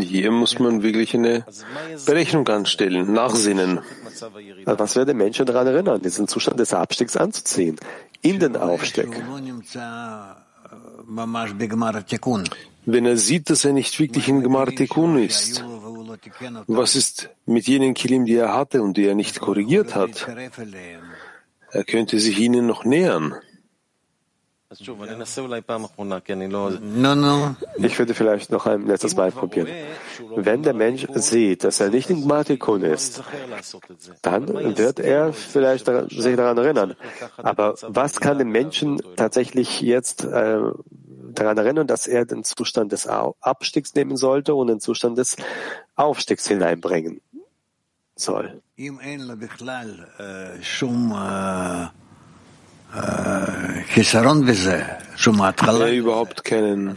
Hier 0.00 0.30
muss 0.30 0.58
man 0.58 0.82
wirklich 0.82 1.14
eine 1.14 1.44
Berechnung 2.06 2.48
anstellen, 2.48 3.12
nachsinnen. 3.12 3.80
Also 4.64 4.78
was 4.78 4.96
wird 4.96 5.08
den 5.08 5.16
Menschen 5.16 5.46
daran 5.46 5.66
erinnern, 5.66 6.00
diesen 6.00 6.28
Zustand 6.28 6.58
des 6.60 6.72
Abstiegs 6.72 7.16
anzuziehen, 7.16 7.76
in 8.22 8.38
den 8.38 8.56
Aufstieg? 8.56 9.08
Wenn 12.86 13.06
er 13.06 13.16
sieht, 13.16 13.50
dass 13.50 13.64
er 13.64 13.72
nicht 13.72 13.98
wirklich 13.98 14.28
in 14.28 14.42
Gmartikun 14.42 15.18
ist, 15.18 15.64
was 16.66 16.96
ist 16.96 17.30
mit 17.46 17.66
jenen 17.68 17.94
Kilim, 17.94 18.24
die 18.24 18.36
er 18.36 18.54
hatte 18.54 18.82
und 18.82 18.96
die 18.96 19.06
er 19.06 19.14
nicht 19.14 19.40
korrigiert 19.40 19.94
hat? 19.94 20.26
Er 21.70 21.84
könnte 21.84 22.18
sich 22.18 22.38
ihnen 22.38 22.66
noch 22.66 22.84
nähern. 22.84 23.34
Ich 27.78 27.98
würde 27.98 28.12
vielleicht 28.12 28.50
noch 28.50 28.66
ein 28.66 28.86
letztes 28.86 29.16
Mal 29.16 29.32
probieren. 29.32 29.68
Wenn 30.36 30.62
der 30.62 30.74
Mensch 30.74 31.06
sieht, 31.14 31.64
dass 31.64 31.80
er 31.80 31.88
nicht 31.88 32.10
in 32.10 32.22
Gmatikun 32.22 32.82
ist, 32.82 33.22
dann 34.20 34.76
wird 34.76 35.00
er 35.00 35.32
vielleicht 35.32 35.86
sich 36.10 36.36
daran 36.36 36.58
erinnern. 36.58 36.96
Aber 37.38 37.76
was 37.80 38.20
kann 38.20 38.36
den 38.36 38.50
Menschen 38.50 39.00
tatsächlich 39.16 39.80
jetzt 39.80 40.24
äh, 40.24 40.60
daran 41.32 41.56
erinnern, 41.56 41.86
dass 41.86 42.06
er 42.06 42.26
den 42.26 42.44
Zustand 42.44 42.92
des 42.92 43.06
Abstiegs 43.06 43.94
nehmen 43.94 44.18
sollte 44.18 44.54
und 44.54 44.66
den 44.66 44.80
Zustand 44.80 45.16
des 45.16 45.36
Aufstiegs 45.94 46.46
hineinbringen 46.46 47.22
soll? 48.16 48.60
Wenn 55.66 55.80
er 55.80 55.92
überhaupt 55.92 56.44
keinen, 56.44 56.96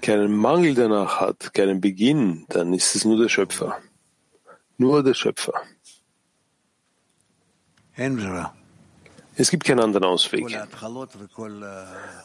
keinen 0.00 0.36
Mangel 0.36 0.74
danach 0.74 1.20
hat, 1.20 1.54
keinen 1.54 1.80
Beginn, 1.80 2.46
dann 2.48 2.72
ist 2.72 2.94
es 2.96 3.04
nur 3.04 3.18
der 3.18 3.28
Schöpfer. 3.28 3.78
Nur 4.78 5.02
der 5.02 5.14
Schöpfer. 5.14 5.54
Es 9.36 9.50
gibt 9.50 9.64
keinen 9.64 9.80
anderen 9.80 10.04
Ausweg. 10.04 10.44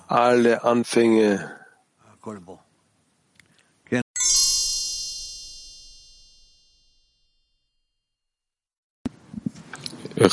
Alle 0.07 0.63
Anfänge 0.63 1.51
Wie 10.17 10.23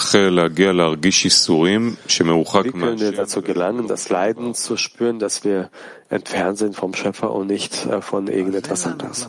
können 2.81 3.01
wir 3.01 3.13
dazu 3.13 3.43
gelangen, 3.43 3.87
das 3.87 4.09
Leiden 4.09 4.55
zu 4.55 4.79
spüren, 4.79 5.19
dass 5.19 5.45
wir 5.45 5.69
entfernt 6.09 6.57
sind 6.57 6.75
vom 6.75 6.95
Schöpfer 6.95 7.33
und 7.33 7.49
nicht 7.49 7.85
äh, 7.87 8.01
von 8.01 8.29
irgendetwas 8.29 8.87
anderes? 8.87 9.29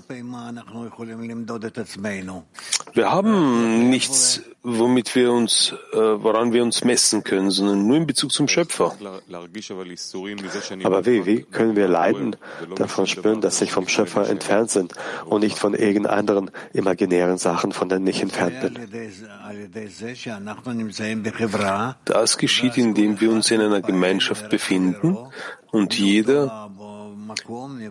Wir 2.94 3.12
haben 3.12 3.90
nichts, 3.90 4.42
womit 4.64 5.16
wir 5.16 5.32
uns, 5.32 5.74
äh, 5.94 5.98
woran 5.98 6.54
wir 6.54 6.64
uns 6.64 6.84
messen 6.84 7.24
können, 7.24 7.52
sondern 7.52 7.86
nur 7.86 7.98
in 7.98 8.08
Bezug 8.08 8.32
zum 8.32 8.48
Schöpfer. 8.48 8.96
Aber 10.84 11.06
wie, 11.06 11.26
wie 11.26 11.44
können 11.44 11.76
wir 11.76 11.88
Leiden 11.88 12.36
davon 12.76 13.06
spüren, 13.06 13.42
dass 13.42 13.60
sich 13.60 13.72
vom 13.72 13.88
Schöpfer 13.88 14.30
entfernt 14.30 14.72
sind 14.72 14.94
und 15.26 15.42
nicht 15.42 15.58
von 15.58 15.74
irgendeinen 15.74 16.52
imaginären 16.74 17.38
Sachen, 17.38 17.72
von 17.74 17.90
denen 17.90 18.08
ich 18.08 18.22
entfernt 18.22 18.62
bin? 18.62 18.80
Das 22.06 22.38
geschieht, 22.38 22.78
indem 22.78 23.20
wir 23.20 23.32
uns 23.32 23.52
in 23.52 23.62
einer 23.62 23.82
Gemeinschaft 23.82 24.50
befinden 24.50 25.18
und 25.72 26.00
jeder 26.00 26.72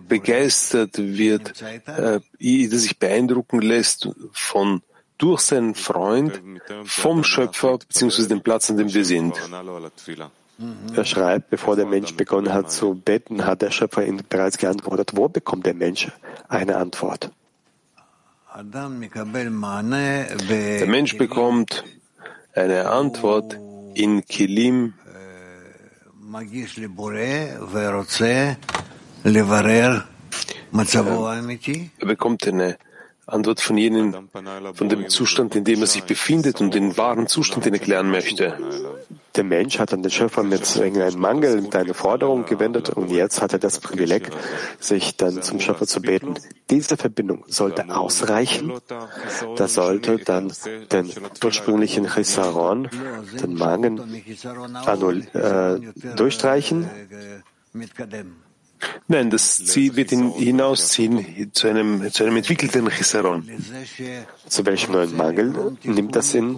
begeistert 0.07 0.97
wird, 0.97 1.61
äh, 1.61 2.19
jeder 2.39 2.77
sich 2.77 2.99
beeindrucken 2.99 3.61
lässt 3.61 4.09
von 4.31 4.81
durch 5.17 5.41
seinen 5.41 5.75
Freund 5.75 6.41
vom 6.83 7.23
Schöpfer 7.23 7.77
bzw. 7.77 8.27
dem 8.27 8.41
Platz, 8.41 8.69
an 8.69 8.77
dem 8.77 8.93
wir 8.93 9.05
sind. 9.05 9.33
Er 10.95 11.05
schreibt, 11.05 11.49
bevor 11.49 11.75
der 11.75 11.85
Mensch 11.85 12.15
begonnen 12.15 12.53
hat 12.53 12.71
zu 12.71 12.95
beten, 12.95 13.45
hat 13.45 13.61
der 13.61 13.71
Schöpfer 13.71 14.05
ihn 14.05 14.21
bereits 14.29 14.57
geantwortet. 14.57 15.11
Wo 15.13 15.27
bekommt 15.27 15.65
der 15.65 15.73
Mensch 15.73 16.09
eine 16.47 16.77
Antwort? 16.77 17.31
Der 20.49 20.87
Mensch 20.87 21.17
bekommt 21.17 21.83
eine 22.53 22.89
Antwort 22.89 23.59
in 23.95 24.25
Kilim, 24.25 24.93
er 31.99 32.05
bekommt 32.05 32.47
eine 32.47 32.77
Antwort 33.25 33.59
von 33.59 33.75
jenen, 33.75 34.29
von 34.75 34.87
dem 34.87 35.09
Zustand, 35.09 35.55
in 35.55 35.63
dem 35.63 35.81
er 35.81 35.87
sich 35.87 36.03
befindet 36.03 36.61
und 36.61 36.75
den 36.75 36.95
wahren 36.95 37.25
Zustand, 37.25 37.65
den 37.65 37.73
er 37.73 37.79
klären 37.79 38.11
möchte. 38.11 38.55
Der 39.35 39.43
Mensch 39.43 39.79
hat 39.79 39.93
an 39.93 40.03
den 40.03 40.11
Schöpfer 40.11 40.43
mit 40.43 40.75
irgendeinem 40.75 41.19
Mangel, 41.19 41.59
mit 41.59 41.75
einer 41.75 41.95
Forderung 41.95 42.45
gewendet 42.45 42.89
und 42.89 43.09
jetzt 43.09 43.41
hat 43.41 43.51
er 43.51 43.57
das 43.57 43.79
Privileg, 43.79 44.29
sich 44.79 45.17
dann 45.17 45.41
zum 45.41 45.59
Schöpfer 45.59 45.87
zu 45.87 46.01
beten. 46.01 46.35
Diese 46.69 46.95
Verbindung 46.95 47.45
sollte 47.47 47.89
ausreichen. 47.89 48.73
Das 49.55 49.73
sollte 49.73 50.19
dann 50.19 50.53
den 50.91 51.11
ursprünglichen 51.43 52.13
Chisaron, 52.13 52.89
den 53.41 53.55
Mangel, 53.55 54.03
äh, 55.33 55.79
durchstreichen. 56.15 56.87
Nein, 59.07 59.29
das 59.29 59.63
Ziel 59.65 59.95
wird 59.95 60.11
ihn 60.11 60.33
hinausziehen 60.33 61.53
zu 61.53 61.67
einem, 61.67 62.11
zu 62.11 62.23
einem 62.23 62.37
entwickelten 62.37 62.89
Chisaron. 62.89 63.47
Zu 64.47 64.65
welchem 64.65 64.93
neuen 64.93 65.15
Mangel 65.15 65.77
nimmt 65.83 66.15
das 66.15 66.33
ihn? 66.33 66.57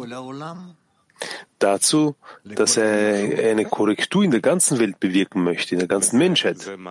Dazu, 1.59 2.15
dass 2.43 2.77
er 2.77 3.49
eine 3.49 3.65
Korrektur 3.65 4.23
in 4.23 4.29
der 4.29 4.41
ganzen 4.41 4.77
Welt 4.77 4.99
bewirken 4.99 5.43
möchte, 5.43 5.73
in 5.73 5.79
der 5.79 5.87
ganzen 5.87 6.19
Menschheit. 6.19 6.67
Und 6.67 6.85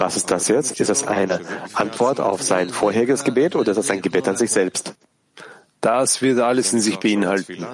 was 0.00 0.16
ist 0.16 0.30
das 0.30 0.48
jetzt? 0.48 0.80
Ist 0.80 0.88
das 0.88 1.06
eine 1.06 1.40
Antwort 1.74 2.20
auf 2.20 2.42
sein 2.42 2.70
vorheriges 2.70 3.24
Gebet 3.24 3.56
oder 3.56 3.72
ist 3.72 3.76
das 3.76 3.90
ein 3.90 4.00
Gebet 4.00 4.26
an 4.28 4.36
sich 4.36 4.50
selbst? 4.50 4.94
Das 5.80 6.20
wird 6.20 6.38
alles 6.40 6.72
in 6.74 6.80
sich 6.80 6.98
beinhalten. 6.98 7.64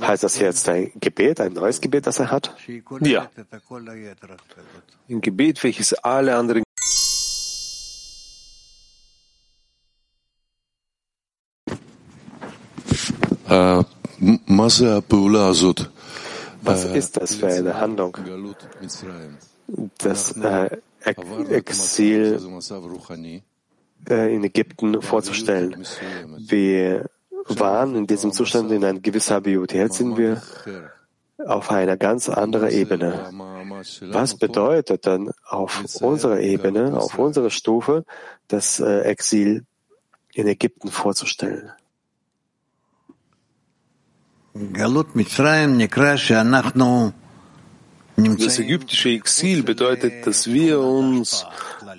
Heißt 0.00 0.22
das 0.22 0.38
jetzt 0.38 0.68
ein 0.68 0.92
Gebet, 1.00 1.40
ein 1.40 1.52
neues 1.52 1.80
Gebet, 1.80 2.06
das 2.06 2.20
er 2.20 2.30
hat? 2.30 2.54
Ja. 3.00 3.28
Ein 5.08 5.20
Gebet, 5.20 5.64
welches 5.64 5.94
alle 5.94 6.36
anderen 6.36 6.62
Was 16.62 16.84
ist 16.84 17.16
das 17.16 17.34
für 17.34 17.46
eine 17.46 17.80
Handlung? 17.80 18.16
Das 19.98 20.32
äh, 20.36 20.78
Exil 21.50 22.40
in 24.08 24.44
Ägypten 24.44 25.02
vorzustellen. 25.02 25.86
Wir 26.38 27.08
waren 27.48 27.94
in 27.96 28.06
diesem 28.06 28.32
Zustand 28.32 28.70
in 28.72 28.84
einer 28.84 29.00
gewissen 29.00 29.34
Habiut. 29.34 29.72
Jetzt 29.72 29.98
sind 29.98 30.16
wir 30.16 30.42
auf 31.44 31.70
einer 31.70 31.96
ganz 31.96 32.28
anderen 32.28 32.70
Ebene. 32.70 33.30
Was 34.12 34.36
bedeutet 34.36 35.06
dann 35.06 35.30
auf 35.46 35.84
unserer 36.00 36.40
Ebene, 36.40 36.98
auf 36.98 37.18
unserer 37.18 37.50
Stufe, 37.50 38.04
das 38.48 38.80
äh, 38.80 39.00
Exil 39.00 39.64
in 40.32 40.46
Ägypten 40.46 40.90
vorzustellen? 40.90 41.70
Das 48.16 48.58
ägyptische 48.58 49.10
Exil 49.10 49.62
bedeutet, 49.62 50.26
dass 50.26 50.46
wir 50.46 50.80
uns 50.80 51.44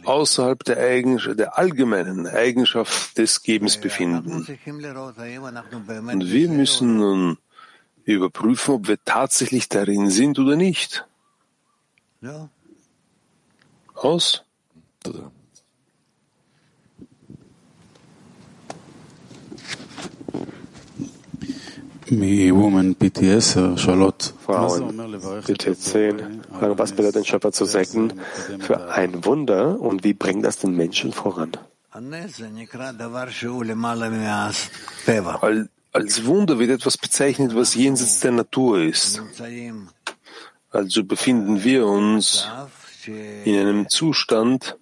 außerhalb 0.08 0.64
der, 0.64 0.78
Eigenschaft, 0.78 1.38
der 1.39 1.58
allgemeinen 1.58 2.28
Eigenschaft 2.28 3.18
des 3.18 3.43
Gebens 3.43 3.78
befinden. 3.78 4.45
Und 6.12 6.32
wir 6.32 6.49
müssen 6.49 6.97
nun 6.97 7.38
überprüfen, 8.05 8.76
ob 8.76 8.88
wir 8.88 8.97
tatsächlich 9.03 9.68
darin 9.68 10.10
sind 10.10 10.39
oder 10.39 10.55
nicht. 10.55 11.05
Aus? 13.93 14.43
Frauen 24.45 24.95
PT10 25.45 26.16
fragen, 26.58 26.80
was 26.80 26.91
bedeutet 26.93 27.16
den 27.16 27.26
Schöpfer 27.26 27.51
zu 27.51 27.66
segnen 27.66 28.14
für 28.60 28.89
ein 28.91 29.26
Wunder 29.26 29.80
und 29.80 30.05
wie 30.05 30.14
bringt 30.14 30.45
das 30.45 30.58
den 30.58 30.76
Menschen 30.76 31.12
voran? 31.12 31.51
Als 35.91 36.26
Wunder 36.26 36.60
wird 36.60 36.70
etwas 36.70 36.97
bezeichnet, 36.97 37.55
was 37.55 37.76
jenseits 37.76 38.20
der 38.22 38.32
Natur 38.32 38.80
ist. 38.80 39.22
Also 40.72 41.03
befinden 41.03 41.64
wir 41.64 41.86
uns 41.88 42.47
in 43.45 43.60
einem 43.60 43.89
Zustand, 43.89 44.78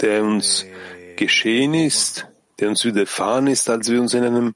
der 0.00 0.24
uns 0.24 0.64
geschehen 1.16 1.74
ist, 1.74 2.26
der 2.58 2.70
uns 2.70 2.84
widerfahren 2.84 3.46
ist, 3.46 3.68
als 3.68 3.90
wir 3.90 4.00
uns 4.00 4.14
in 4.14 4.24
einem 4.24 4.54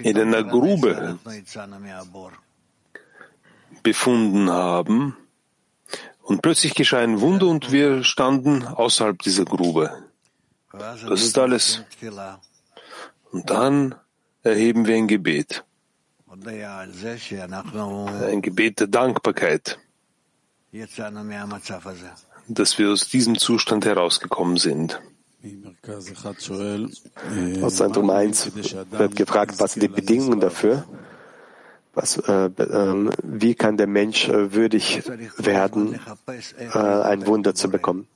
in 0.00 0.18
einer 0.18 0.42
Grube 0.42 1.18
befunden 3.82 4.50
haben. 4.50 5.16
Und 6.22 6.42
plötzlich 6.42 6.74
geschah 6.74 7.00
ein 7.00 7.20
Wunder 7.20 7.46
und 7.46 7.72
wir 7.72 8.04
standen 8.04 8.64
außerhalb 8.64 9.20
dieser 9.20 9.44
Grube. 9.44 9.90
Das 10.72 11.02
ist 11.02 11.36
alles. 11.38 11.82
Und 13.30 13.50
dann 13.50 13.94
erheben 14.42 14.86
wir 14.86 14.96
ein 14.96 15.08
Gebet. 15.08 15.64
Ein 16.28 17.22
Gebet 18.42 18.80
der 18.80 18.86
Dankbarkeit 18.86 19.78
dass 22.48 22.78
wir 22.78 22.90
aus 22.90 23.08
diesem 23.08 23.38
Zustand 23.38 23.84
herausgekommen 23.84 24.56
sind. 24.56 25.00
Aus 27.62 27.76
Zentrum 27.76 28.10
1 28.10 28.52
wird 28.90 29.16
gefragt, 29.16 29.58
was 29.58 29.72
sind 29.72 29.82
die 29.82 29.88
Bedingungen 29.88 30.40
dafür? 30.40 30.84
Was, 31.94 32.16
äh, 32.16 32.46
äh, 32.46 33.10
wie 33.22 33.54
kann 33.54 33.76
der 33.76 33.86
Mensch 33.86 34.28
äh, 34.28 34.54
würdig 34.54 35.02
werden, 35.36 36.00
äh, 36.56 36.78
ein 36.78 37.26
Wunder 37.26 37.54
zu 37.54 37.68
bekommen? 37.68 38.08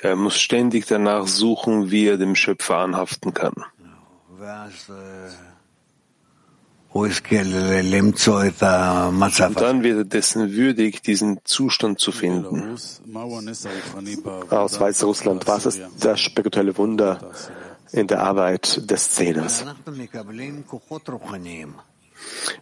Er 0.00 0.14
muss 0.14 0.38
ständig 0.38 0.86
danach 0.86 1.26
suchen, 1.26 1.90
wie 1.90 2.06
er 2.06 2.18
dem 2.18 2.36
Schöpfer 2.36 2.76
anhaften 2.76 3.34
kann. 3.34 3.54
Und 6.94 7.30
dann 9.60 9.82
wird 9.82 9.98
er 9.98 10.04
dessen 10.04 10.52
würdig, 10.52 11.02
diesen 11.02 11.40
Zustand 11.44 11.98
zu 11.98 12.12
finden. 12.12 12.76
Aus 14.50 14.80
Weißrussland, 14.80 15.46
was 15.46 15.66
ist 15.66 15.80
das 16.00 16.20
spirituelle 16.20 16.76
Wunder 16.76 17.32
in 17.92 18.06
der 18.06 18.20
Arbeit 18.22 18.90
des 18.90 19.10
Zehners? 19.10 19.64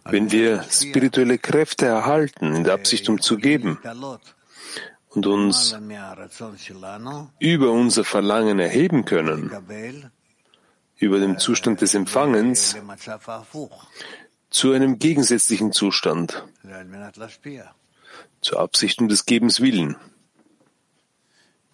Wenn 0.05 0.31
wir 0.31 0.63
spirituelle 0.69 1.37
Kräfte 1.37 1.85
erhalten, 1.85 2.55
in 2.55 2.63
der 2.63 2.73
Absicht, 2.73 3.09
um 3.09 3.19
zu 3.21 3.37
geben, 3.37 3.77
und 5.13 5.27
uns 5.27 5.75
über 7.39 7.71
unser 7.71 8.03
Verlangen 8.03 8.59
erheben 8.59 9.05
können, 9.05 9.51
über 10.97 11.19
dem 11.19 11.37
Zustand 11.37 11.81
des 11.81 11.95
Empfangens, 11.95 12.77
zu 14.51 14.73
einem 14.73 14.99
gegensätzlichen 14.99 15.71
Zustand, 15.71 16.45
zur 18.41 18.59
Absicht 18.59 18.99
um 18.99 19.07
des 19.07 19.25
Gebens 19.25 19.61
willen. 19.61 19.95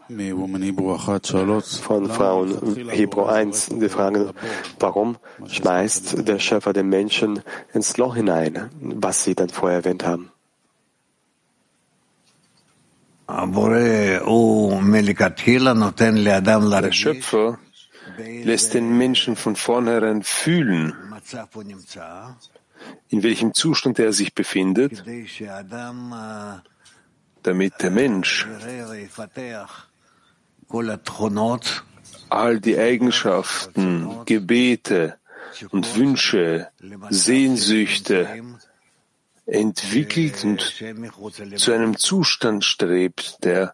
Von 0.09 2.09
Frauen 2.09 2.89
Hebräu 2.89 3.25
1, 3.25 3.69
die 3.69 3.89
fragen, 3.89 4.31
warum 4.79 5.17
schmeißt 5.47 6.25
der 6.25 6.39
Schöpfer 6.39 6.71
den 6.71 6.87
Menschen 6.87 7.43
ins 7.73 7.97
Loch 7.97 8.15
hinein, 8.15 8.69
was 8.79 9.25
sie 9.25 9.35
dann 9.35 9.49
vorher 9.49 9.79
erwähnt 9.79 10.05
haben? 10.05 10.31
Der 13.27 14.21
Schöpfer 16.93 17.59
lässt 18.17 18.73
den 18.73 18.97
Menschen 18.97 19.35
von 19.35 19.57
vornherein 19.57 20.23
fühlen, 20.23 20.93
in 23.09 23.23
welchem 23.23 23.53
Zustand 23.53 23.99
er 23.99 24.13
sich 24.13 24.33
befindet, 24.33 25.03
damit 27.43 27.73
der 27.81 27.91
Mensch 27.91 28.47
all 32.29 32.59
die 32.59 32.77
Eigenschaften, 32.77 34.25
Gebete 34.25 35.17
und 35.71 35.95
Wünsche, 35.95 36.67
Sehnsüchte 37.09 38.27
entwickelt 39.45 40.43
und 40.43 40.61
zu 41.55 41.71
einem 41.71 41.97
Zustand 41.97 42.65
strebt, 42.65 43.43
der 43.43 43.73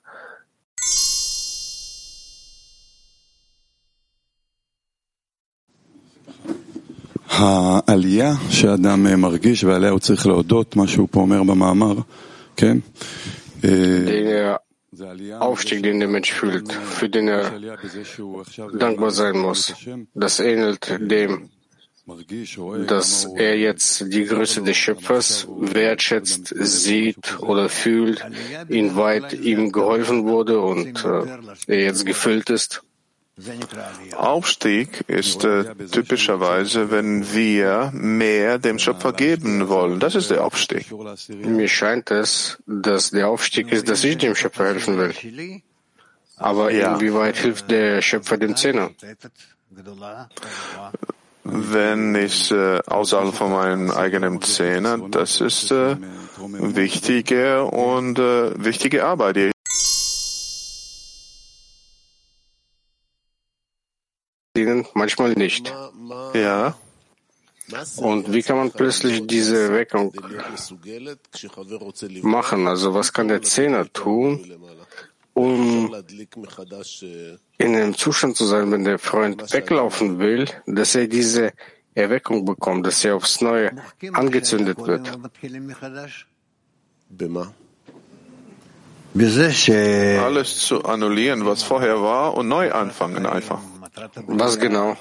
העלייה 7.33 8.35
שאדם 8.51 9.21
מרגיש 9.21 9.65
ועליה 9.65 9.91
הוא 9.91 10.01
צריך 10.01 10.27
להודות, 10.27 10.77
מה 10.77 10.89
שהוא 10.89 11.09
פה 11.11 11.21
אומר 11.21 11.43
במאמר, 11.43 11.95
כן? 12.57 12.79
Der 13.63 14.61
Aufstieg, 15.41 15.83
den 15.83 16.01
der 16.01 16.09
Mensch 16.09 16.33
fühlt, 16.33 16.73
für 16.73 17.09
den 17.09 17.29
er 17.29 17.53
dankbar 18.79 19.11
sein 19.11 19.39
muss, 19.39 19.75
das 20.15 20.41
ähnelt 20.41 20.83
dem, 20.99 21.51
dass 22.87 23.29
er 23.37 23.57
jetzt 23.59 24.13
die 24.13 24.25
Größe 24.25 24.63
des 24.63 24.77
Schöpfers 24.77 25.47
wertschätzt, 25.49 26.55
sieht 26.59 27.39
oder 27.41 27.69
fühlt, 27.69 28.25
inwieweit 28.69 29.35
ihm 29.35 29.73
geholfen 29.73 30.25
wurde 30.27 30.61
und 30.61 31.05
äh, 31.05 31.27
er 31.67 31.83
jetzt 31.83 32.07
gefüllt 32.07 32.49
ist. 32.51 32.83
Aufstieg 34.16 35.04
ist 35.08 35.44
äh, 35.44 35.74
typischerweise, 35.92 36.92
wenn 36.92 37.34
wir 37.34 37.92
mehr 37.94 38.60
dem 38.60 38.78
Schöpfer 38.78 39.12
geben 39.12 39.70
wollen. 39.70 40.00
Das 40.00 40.14
ist 40.14 40.30
der 40.30 40.44
Aufstieg. 40.46 40.86
Mir 41.30 41.68
scheint 41.68 42.12
es, 42.12 42.62
dass 42.68 43.10
der 43.10 43.30
Aufstieg 43.30 43.72
ist, 43.72 43.90
dass 43.90 44.04
ich 44.04 44.18
dem 44.18 44.36
Schöpfer 44.36 44.66
helfen 44.66 44.98
will. 44.98 45.62
Aber 46.38 46.72
ja. 46.72 46.94
inwieweit 46.94 47.38
hilft 47.38 47.72
der 47.72 48.04
Schöpfer 48.04 48.38
dem 48.38 48.56
Zehner? 48.56 48.92
Wenn 51.44 52.16
ich 52.16 52.52
äh, 52.52 52.80
außerhalb 52.86 53.34
von 53.34 53.52
meinem 53.52 53.92
eigenen 53.92 54.42
Zehner, 54.42 54.98
das 55.10 55.42
ist 55.42 55.72
äh, 55.72 55.98
wichtige 56.38 57.64
und 57.66 58.20
äh, 58.20 58.64
wichtige 58.64 59.06
Arbeit, 59.06 59.36
die 59.36 59.53
ihnen 64.58 64.86
manchmal 64.94 65.34
nicht. 65.34 65.74
Ja. 66.34 66.76
Und 67.98 68.32
wie 68.32 68.44
kann 68.44 68.58
man 68.58 68.72
plötzlich 68.72 69.26
diese 69.26 69.74
Weckung 69.74 70.14
machen? 72.22 72.68
Also 72.68 72.94
was 72.94 73.14
kann 73.14 73.30
der 73.30 73.42
Zehner 73.42 73.92
tun, 73.92 74.60
um 75.34 75.96
in 77.58 77.76
einem 77.76 77.96
Zustand 77.96 78.36
zu 78.36 78.46
sein, 78.46 78.72
wenn 78.72 78.84
der 78.84 79.00
Freund 79.00 79.52
weglaufen 79.52 80.20
will, 80.20 80.46
dass 80.68 80.94
er 80.94 81.08
diese 81.08 81.54
Erweckung 81.96 82.46
bekommt, 82.46 82.86
dass 82.86 83.04
er 83.04 83.16
aufs 83.16 83.42
Neue 83.42 83.72
angezündet 84.12 84.78
wird. 84.78 85.10
Alles 90.20 90.60
zu 90.60 90.84
annullieren, 90.84 91.46
was 91.46 91.64
vorher 91.64 92.02
war, 92.02 92.36
und 92.36 92.48
neu 92.48 92.72
anfangen 92.72 93.26
einfach. 93.26 93.62
Was 94.28 94.60
genau? 94.60 94.98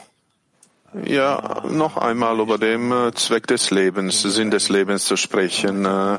Ja, 1.05 1.63
noch 1.71 1.97
einmal 1.97 2.39
über 2.39 2.59
den 2.59 2.93
äh, 2.93 3.13
Zweck 3.15 3.47
des 3.47 3.71
Lebens, 3.71 4.21
Sinn 4.23 4.51
des 4.51 4.69
Lebens 4.69 5.07
zu 5.07 5.17
sprechen. 5.17 5.87
Äh, 5.87 6.19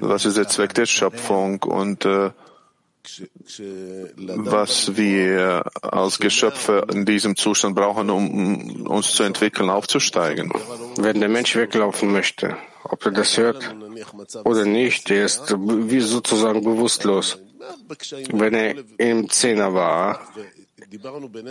was 0.00 0.24
ist 0.24 0.36
der 0.36 0.48
Zweck 0.48 0.74
der 0.74 0.86
Schöpfung 0.86 1.62
und 1.62 2.04
äh, 2.04 2.30
was 4.16 4.96
wir 4.96 5.64
als 5.80 6.18
Geschöpfe 6.18 6.86
in 6.92 7.06
diesem 7.06 7.36
Zustand 7.36 7.76
brauchen, 7.76 8.10
um 8.10 8.86
uns 8.86 9.12
zu 9.12 9.22
entwickeln, 9.22 9.70
aufzusteigen. 9.70 10.52
Wenn 10.96 11.20
der 11.20 11.28
Mensch 11.28 11.56
weglaufen 11.56 12.12
möchte, 12.12 12.56
ob 12.84 13.04
er 13.06 13.12
das 13.12 13.38
hört 13.38 13.74
oder 14.44 14.64
nicht, 14.64 15.08
der 15.08 15.24
ist 15.24 15.54
wie 15.56 16.00
sozusagen 16.00 16.62
bewusstlos. 16.62 17.38
Wenn 18.32 18.54
er 18.54 18.74
im 18.98 19.30
Zehner 19.30 19.72
war, 19.72 20.20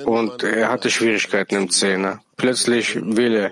und 0.06 0.44
er 0.44 0.70
hatte 0.70 0.90
Schwierigkeiten 0.90 1.56
im 1.56 1.70
Zehner. 1.70 2.22
Plötzlich 2.38 2.96
will 2.96 3.36
er 3.36 3.52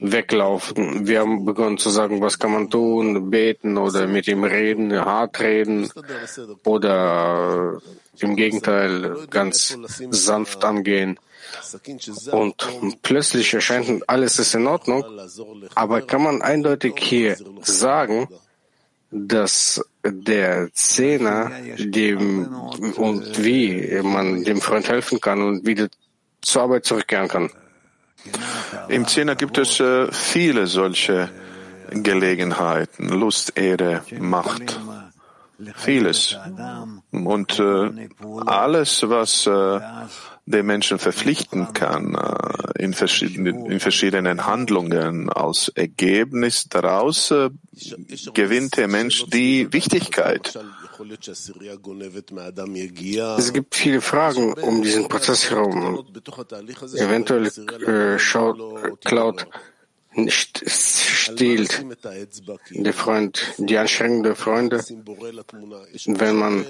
weglaufen. 0.00 1.06
Wir 1.06 1.20
haben 1.20 1.44
begonnen 1.44 1.78
zu 1.78 1.90
sagen, 1.90 2.20
was 2.20 2.38
kann 2.38 2.52
man 2.52 2.70
tun, 2.70 3.30
beten 3.30 3.76
oder 3.76 4.06
mit 4.06 4.28
ihm 4.28 4.44
reden, 4.44 4.92
hart 4.92 5.40
reden 5.40 5.90
oder 6.64 7.80
im 8.18 8.36
Gegenteil 8.36 9.26
ganz 9.30 9.78
sanft 10.10 10.64
angehen. 10.64 11.18
Und 12.32 13.02
plötzlich 13.02 13.54
erscheint 13.54 14.08
alles 14.08 14.38
ist 14.38 14.54
in 14.54 14.66
Ordnung, 14.66 15.04
aber 15.74 16.02
kann 16.02 16.22
man 16.22 16.42
eindeutig 16.42 16.94
hier 16.98 17.36
sagen, 17.62 18.28
dass 19.10 19.84
der 20.12 20.72
Zehner 20.72 21.50
dem 21.78 22.46
und 22.96 23.44
wie 23.44 24.00
man 24.02 24.44
dem 24.44 24.60
Freund 24.60 24.88
helfen 24.88 25.20
kann 25.20 25.42
und 25.42 25.66
wieder 25.66 25.88
zur 26.40 26.62
Arbeit 26.62 26.84
zurückkehren 26.84 27.28
kann. 27.28 27.50
Im 28.88 29.06
Zehner 29.06 29.36
gibt 29.36 29.58
es 29.58 29.80
äh, 29.80 30.10
viele 30.12 30.66
solche 30.66 31.30
Gelegenheiten, 31.90 33.08
Lust, 33.08 33.56
Ehre, 33.56 34.02
Macht, 34.18 34.80
vieles. 35.76 36.36
Und 37.10 37.58
äh, 37.58 38.08
alles, 38.46 39.08
was 39.08 39.46
äh, 39.46 39.80
den 40.46 40.64
Menschen 40.66 40.98
verpflichten 40.98 41.72
kann 41.72 42.14
äh, 42.14 42.82
in, 42.82 42.94
verschiedenen, 42.94 43.66
in 43.66 43.80
verschiedenen 43.80 44.46
Handlungen. 44.46 45.28
Als 45.28 45.68
Ergebnis 45.74 46.68
daraus 46.68 47.30
äh, 47.32 47.50
gewinnt 48.32 48.76
der 48.76 48.88
Mensch 48.88 49.26
die 49.26 49.72
Wichtigkeit. 49.72 50.56
Es 53.38 53.52
gibt 53.52 53.74
viele 53.74 54.00
Fragen 54.00 54.52
um 54.54 54.82
diesen 54.82 55.08
Prozess 55.08 55.50
herum. 55.50 56.06
Eventuell 56.94 57.46
äh, 57.46 58.18
schaut, 58.18 59.00
klaut 59.04 59.46
stiehlt 60.28 61.84
der 62.70 62.92
Freund, 62.94 63.54
die 63.58 63.76
Anstrengung 63.76 64.22
der 64.22 64.34
Freunde, 64.34 64.78
wenn 64.78 66.36
man 66.36 66.64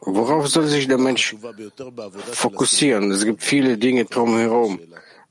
Worauf 0.00 0.48
soll 0.48 0.66
sich 0.66 0.86
der 0.86 0.98
Mensch 0.98 1.34
fokussieren? 2.32 3.10
Es 3.10 3.24
gibt 3.24 3.42
viele 3.42 3.76
Dinge 3.78 4.04
drumherum. 4.04 4.78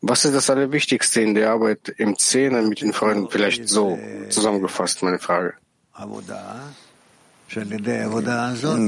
Was 0.02 0.26
ist 0.26 0.36
das 0.36 0.50
Allerwichtigste 0.50 1.22
in 1.22 1.34
der 1.34 1.52
Arbeit 1.52 1.90
im 1.98 2.18
Zehner 2.18 2.62
mit 2.62 2.82
den 2.82 2.94
Freunden? 2.94 3.30
Vielleicht 3.30 3.70
so 3.70 3.98
zusammengefasst, 4.30 5.02
meine 5.02 5.20
Frage. 5.20 5.54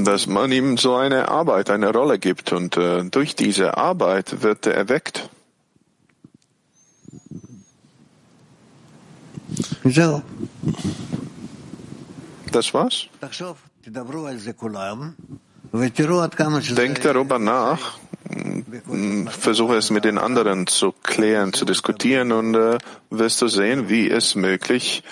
Dass 0.04 0.26
man 0.26 0.52
ihm 0.52 0.76
so 0.76 0.96
eine 0.96 1.28
Arbeit, 1.28 1.70
eine 1.70 1.92
Rolle 1.92 2.18
gibt 2.18 2.52
und 2.52 2.76
äh, 2.76 3.04
durch 3.04 3.34
diese 3.34 3.76
Arbeit 3.76 4.42
wird 4.42 4.66
er 4.66 4.74
erweckt. 4.74 5.28
Das 12.52 12.74
war's? 12.74 13.08
Denk 16.76 17.02
darüber 17.02 17.38
nach, 17.38 17.98
versuche 19.28 19.76
es 19.76 19.90
mit 19.90 20.04
den 20.04 20.18
anderen 20.18 20.66
zu 20.66 20.92
klären, 20.92 21.52
zu 21.52 21.64
diskutieren 21.64 22.32
und 22.32 22.54
äh, 22.54 22.78
wirst 23.10 23.42
du 23.42 23.48
sehen, 23.48 23.88
wie 23.88 24.10
es 24.10 24.34
möglich 24.34 25.02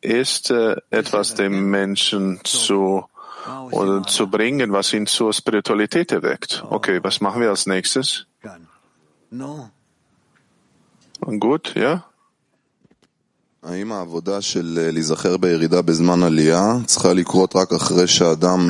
ist, 0.00 0.50
äh, 0.50 0.76
etwas 0.90 1.34
dem 1.34 1.70
Menschen 1.70 2.40
zu 2.44 3.04
oder 3.70 4.02
zu 4.02 4.28
bringen, 4.28 4.72
was 4.72 4.92
ihn 4.92 5.06
zur 5.06 5.32
Spiritualität 5.32 6.12
erweckt. 6.12 6.64
Okay, 6.68 7.00
was 7.02 7.20
machen 7.20 7.40
wir 7.40 7.50
als 7.50 7.66
nächstes? 7.66 8.26
Gut, 11.20 11.74
ja? 11.74 12.07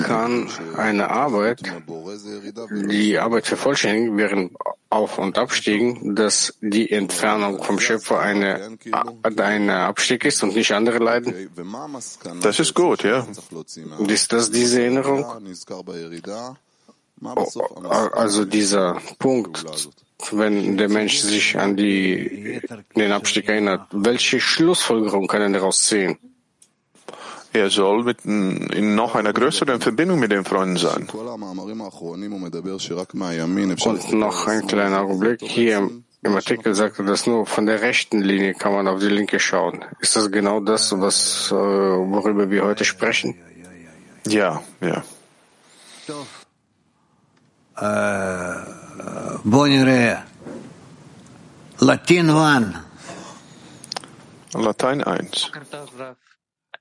Kann 0.02 0.48
eine 0.76 1.10
Arbeit, 1.10 1.60
die 2.88 3.18
Arbeit 3.18 3.46
vervollständigen 3.46 4.16
während 4.16 4.52
Auf- 4.90 5.18
und 5.18 5.36
Abstiegen, 5.36 6.16
dass 6.16 6.54
die 6.62 6.90
Entfernung 6.90 7.62
vom 7.62 7.78
Schöpfer 7.78 8.18
eine, 8.20 8.78
eine 9.36 9.80
Abstieg 9.80 10.24
ist 10.24 10.42
und 10.42 10.54
nicht 10.54 10.72
andere 10.72 10.98
leiden? 10.98 11.34
Das 12.40 12.58
ist 12.58 12.74
gut, 12.74 13.04
ja. 13.04 13.26
Ist 14.08 14.32
das 14.32 14.50
diese 14.50 14.80
Erinnerung? 14.80 15.26
Also 18.12 18.44
dieser 18.44 19.00
Punkt, 19.18 19.64
wenn 20.32 20.76
der 20.76 20.88
Mensch 20.88 21.18
sich 21.18 21.58
an 21.58 21.76
die, 21.76 22.60
den 22.96 23.12
Abstieg 23.12 23.48
erinnert, 23.48 23.88
welche 23.92 24.40
Schlussfolgerung 24.40 25.26
kann 25.26 25.42
er 25.42 25.50
daraus 25.50 25.82
ziehen? 25.82 26.18
Er 27.52 27.70
soll 27.70 28.04
mit, 28.04 28.24
in 28.24 28.94
noch 28.94 29.14
einer 29.14 29.32
größeren 29.32 29.80
Verbindung 29.80 30.18
mit 30.20 30.30
den 30.30 30.44
Freunden 30.44 30.76
sein. 30.76 31.08
Und 33.86 34.12
noch 34.12 34.46
ein 34.46 34.66
kleiner 34.66 35.00
Augenblick. 35.00 35.40
Hier 35.42 35.90
im 36.22 36.34
Artikel 36.34 36.74
sagt 36.74 36.98
er, 36.98 37.04
dass 37.06 37.26
nur 37.26 37.46
von 37.46 37.66
der 37.66 37.80
rechten 37.80 38.20
Linie 38.20 38.54
kann 38.54 38.72
man 38.72 38.86
auf 38.86 39.00
die 39.00 39.06
linke 39.06 39.40
schauen. 39.40 39.84
Ist 40.00 40.16
das 40.16 40.30
genau 40.30 40.60
das, 40.60 40.92
was, 41.00 41.50
worüber 41.50 42.50
wir 42.50 42.64
heute 42.64 42.84
sprechen? 42.84 43.34
Ja, 44.26 44.62
ja. 44.80 45.02
Latin 51.80 52.30
1. 52.30 52.72
Latein 54.54 55.02
1. 55.06 55.30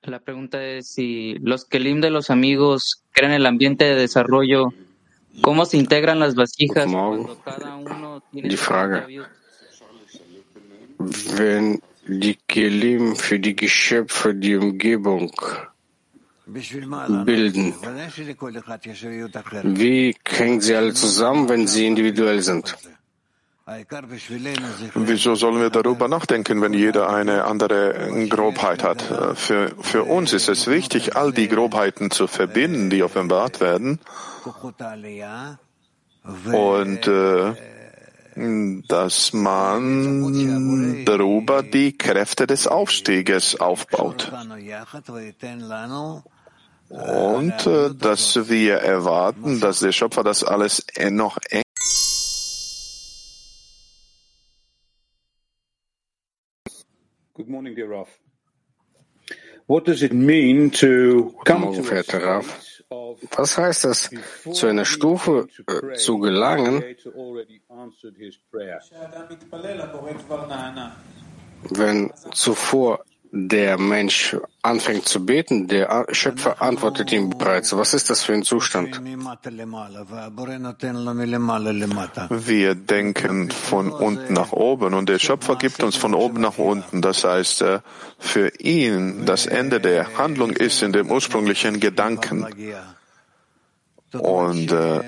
La 0.02 0.18
pregunta 0.18 0.64
es 0.64 0.88
si 0.88 1.34
los 1.40 1.64
Kelim 1.64 2.00
de 2.00 2.10
los 2.10 2.30
amigos 2.30 3.04
crean 3.12 3.32
el 3.32 3.46
ambiente 3.46 3.84
de 3.84 3.94
desarrollo, 3.94 4.72
¿cómo 5.40 5.66
se 5.66 5.76
integran 5.76 6.18
las 6.18 6.34
vasijas 6.34 6.86
cuando 6.90 7.40
cada 7.44 7.76
uno 7.76 8.22
tiene 8.32 8.48
Die 8.48 8.56
Frage. 8.56 9.06
Wenn 11.36 11.80
die 12.08 12.38
Kelim 12.46 13.14
für 13.14 13.38
die 13.38 13.54
Geschöpfe 13.54 14.34
die 14.34 14.56
Umgebung 14.56 15.30
bilden, 17.24 17.74
wie 19.76 20.16
hängen 20.26 20.60
sie 20.60 20.74
alle 20.74 20.94
zusammen, 20.94 21.48
wenn 21.48 21.66
sie 21.66 21.86
individuell 21.86 22.40
sind? 22.42 22.76
Wieso 24.94 25.34
sollen 25.34 25.60
wir 25.60 25.68
darüber 25.68 26.08
nachdenken, 26.08 26.62
wenn 26.62 26.72
jeder 26.72 27.10
eine 27.10 27.44
andere 27.44 28.26
Grobheit 28.28 28.82
hat? 28.82 29.02
Für, 29.34 29.74
für 29.78 30.04
uns 30.04 30.32
ist 30.32 30.48
es 30.48 30.68
wichtig, 30.68 31.16
all 31.16 31.32
die 31.32 31.48
Grobheiten 31.48 32.10
zu 32.10 32.26
verbinden, 32.28 32.88
die 32.88 33.02
offenbart 33.02 33.60
werden. 33.60 34.00
Und 36.50 37.06
äh, 37.06 37.54
dass 38.88 39.32
man 39.32 41.04
darüber 41.04 41.62
die 41.62 41.98
Kräfte 41.98 42.46
des 42.46 42.66
Aufstieges 42.66 43.60
aufbaut. 43.60 44.32
Und 46.88 47.66
äh, 47.66 47.94
dass 47.94 48.48
wir 48.48 48.76
erwarten, 48.76 49.60
dass 49.60 49.80
der 49.80 49.92
Schöpfer 49.92 50.24
das 50.24 50.42
alles 50.42 50.86
noch 51.10 51.36
eng 51.50 51.62
Good 57.34 57.48
morning, 57.48 57.76
dear 57.76 57.88
Raf. 57.88 58.08
What 59.68 59.86
does 59.86 60.02
it 60.02 60.12
mean 60.12 60.72
to 60.72 61.34
come 61.44 61.66
Morgen, 61.66 61.84
verehrter 61.84 62.22
Raf. 62.22 62.82
Was 63.36 63.58
heißt 63.58 63.84
das, 63.84 64.10
zu 64.50 64.66
einer 64.66 64.86
Stufe 64.86 65.46
äh, 65.66 65.94
zu 65.94 66.18
gelangen, 66.18 66.82
wenn 71.70 72.12
zuvor 72.32 73.04
der 73.30 73.78
Mensch 73.78 74.36
anfängt 74.62 75.06
zu 75.06 75.24
beten, 75.24 75.68
der 75.68 76.06
Schöpfer 76.12 76.62
antwortet 76.62 77.12
ihm 77.12 77.30
bereits. 77.30 77.76
Was 77.76 77.94
ist 77.94 78.10
das 78.10 78.22
für 78.22 78.32
ein 78.32 78.42
Zustand? 78.42 79.00
Wir 82.30 82.74
denken 82.74 83.50
von 83.50 83.90
unten 83.90 84.32
nach 84.32 84.52
oben 84.52 84.94
und 84.94 85.08
der 85.08 85.18
Schöpfer 85.18 85.56
gibt 85.56 85.82
uns 85.82 85.96
von 85.96 86.14
oben 86.14 86.40
nach 86.40 86.58
unten. 86.58 87.02
Das 87.02 87.24
heißt, 87.24 87.62
äh, 87.62 87.80
für 88.18 88.48
ihn 88.58 89.26
das 89.26 89.46
Ende 89.46 89.80
der 89.80 90.16
Handlung 90.16 90.50
ist 90.50 90.82
in 90.82 90.92
dem 90.92 91.10
ursprünglichen 91.10 91.80
Gedanken. 91.80 92.46
Und 94.12 94.72
äh, 94.72 95.02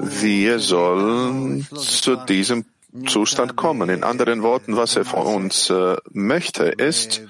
wir 0.00 0.58
sollen 0.58 1.66
zu 1.74 2.16
diesem 2.16 2.66
Zustand 3.06 3.56
kommen. 3.56 3.90
In 3.90 4.04
anderen 4.04 4.42
Worten, 4.42 4.76
was 4.76 4.96
er 4.96 5.04
von 5.04 5.26
uns 5.26 5.68
äh, 5.70 5.96
möchte, 6.12 6.64
ist, 6.64 7.22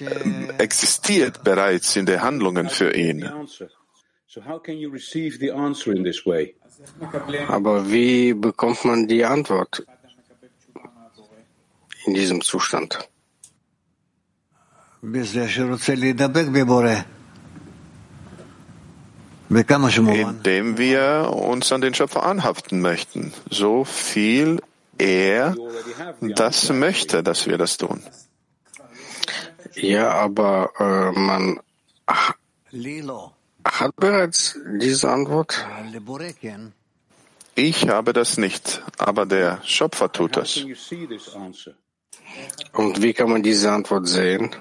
äh, 0.00 0.52
existiert 0.58 1.44
bereits 1.44 1.96
in 1.96 2.06
den 2.06 2.22
Handlungen 2.22 2.68
für 2.70 2.94
ihn. 2.94 3.28
Aber 7.48 7.90
wie 7.90 8.32
bekommt 8.32 8.84
man 8.84 9.06
die 9.06 9.24
Antwort 9.24 9.84
in 12.06 12.14
diesem 12.14 12.40
Zustand? 12.40 13.10
Indem 19.50 20.78
wir 20.78 21.32
uns 21.34 21.72
an 21.72 21.80
den 21.80 21.92
Schöpfer 21.92 22.22
anhaften 22.22 22.80
möchten, 22.80 23.32
so 23.50 23.84
viel 23.84 24.62
er 24.96 25.56
das 26.20 26.70
möchte, 26.70 27.22
dass 27.22 27.46
wir 27.46 27.58
das 27.58 27.76
tun. 27.76 28.02
Ja, 29.74 30.10
aber 30.12 30.70
äh, 30.78 31.18
man 31.18 31.60
hat 33.64 33.96
bereits 33.96 34.56
diese 34.80 35.10
Antwort. 35.10 35.66
Ich 37.56 37.88
habe 37.88 38.12
das 38.12 38.36
nicht, 38.36 38.82
aber 38.98 39.26
der 39.26 39.60
Schöpfer 39.64 40.12
tut 40.12 40.36
das. 40.36 40.64
Und 42.72 43.02
wie 43.02 43.12
kann 43.12 43.30
man 43.30 43.42
diese 43.42 43.72
Antwort 43.72 44.06
sehen? 44.06 44.54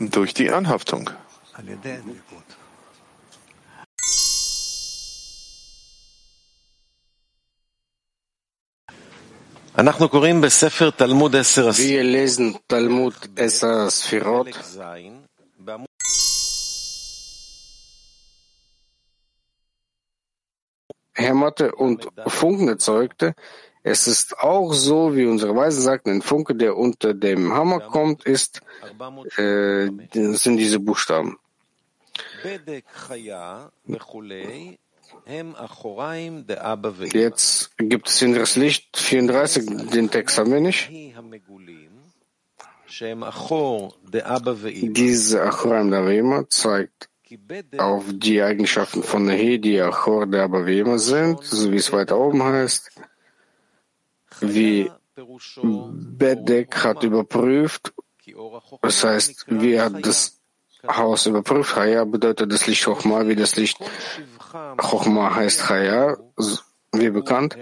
Durch 0.00 0.34
die 0.34 0.50
Anhaftung. 0.50 1.10
Wir 11.76 12.04
lesen 12.04 12.58
Talmud 12.68 13.14
Esser 13.36 13.90
Sfirot. 13.90 14.48
Hämmerte 21.16 21.74
und 21.74 22.08
Funken 22.26 22.68
erzeugte. 22.68 23.34
Es 23.86 24.06
ist 24.06 24.38
auch 24.38 24.72
so, 24.72 25.14
wie 25.14 25.26
unsere 25.26 25.54
Weisen 25.54 25.82
sagten, 25.82 26.10
ein 26.10 26.22
Funke, 26.22 26.54
der 26.54 26.74
unter 26.74 27.12
dem 27.12 27.52
Hammer 27.52 27.80
kommt, 27.80 28.24
ist, 28.24 28.62
äh, 29.36 29.90
sind 30.14 30.56
diese 30.56 30.80
Buchstaben. 30.80 31.38
Jetzt 37.12 37.76
gibt 37.76 38.08
es 38.08 38.22
in 38.22 38.34
das 38.34 38.56
Licht 38.56 38.96
34, 38.96 39.90
den 39.90 40.10
Text 40.10 40.38
haben 40.38 40.52
wir 40.52 40.60
nicht. 40.60 40.90
Diese 44.94 45.42
Achoraim 45.42 45.90
der 45.90 46.00
Avima 46.00 46.48
zeigt 46.48 47.10
auf 47.76 48.04
die 48.08 48.42
Eigenschaften 48.42 49.02
von 49.02 49.26
Nehi, 49.26 49.58
die 49.60 49.78
Achor 49.80 50.26
der 50.26 50.44
Abavima 50.44 50.96
sind, 50.96 51.42
so 51.42 51.70
wie 51.70 51.76
es 51.76 51.92
weiter 51.92 52.18
oben 52.18 52.42
heißt, 52.42 52.90
wie 54.40 54.90
Bedek 55.16 56.84
hat 56.84 57.02
überprüft, 57.02 57.92
das 58.82 59.04
heißt, 59.04 59.46
wie 59.48 59.80
hat 59.80 60.04
das 60.04 60.40
Haus 60.86 61.26
überprüft, 61.26 61.74
Chaya 61.74 62.04
bedeutet 62.04 62.52
das 62.52 62.66
Licht 62.66 62.84
Chochma, 62.84 63.26
wie 63.26 63.36
das 63.36 63.56
Licht 63.56 63.78
Chochma 64.76 65.34
heißt 65.34 65.60
Chaya, 65.66 66.16
wie 66.92 67.10
bekannt, 67.10 67.56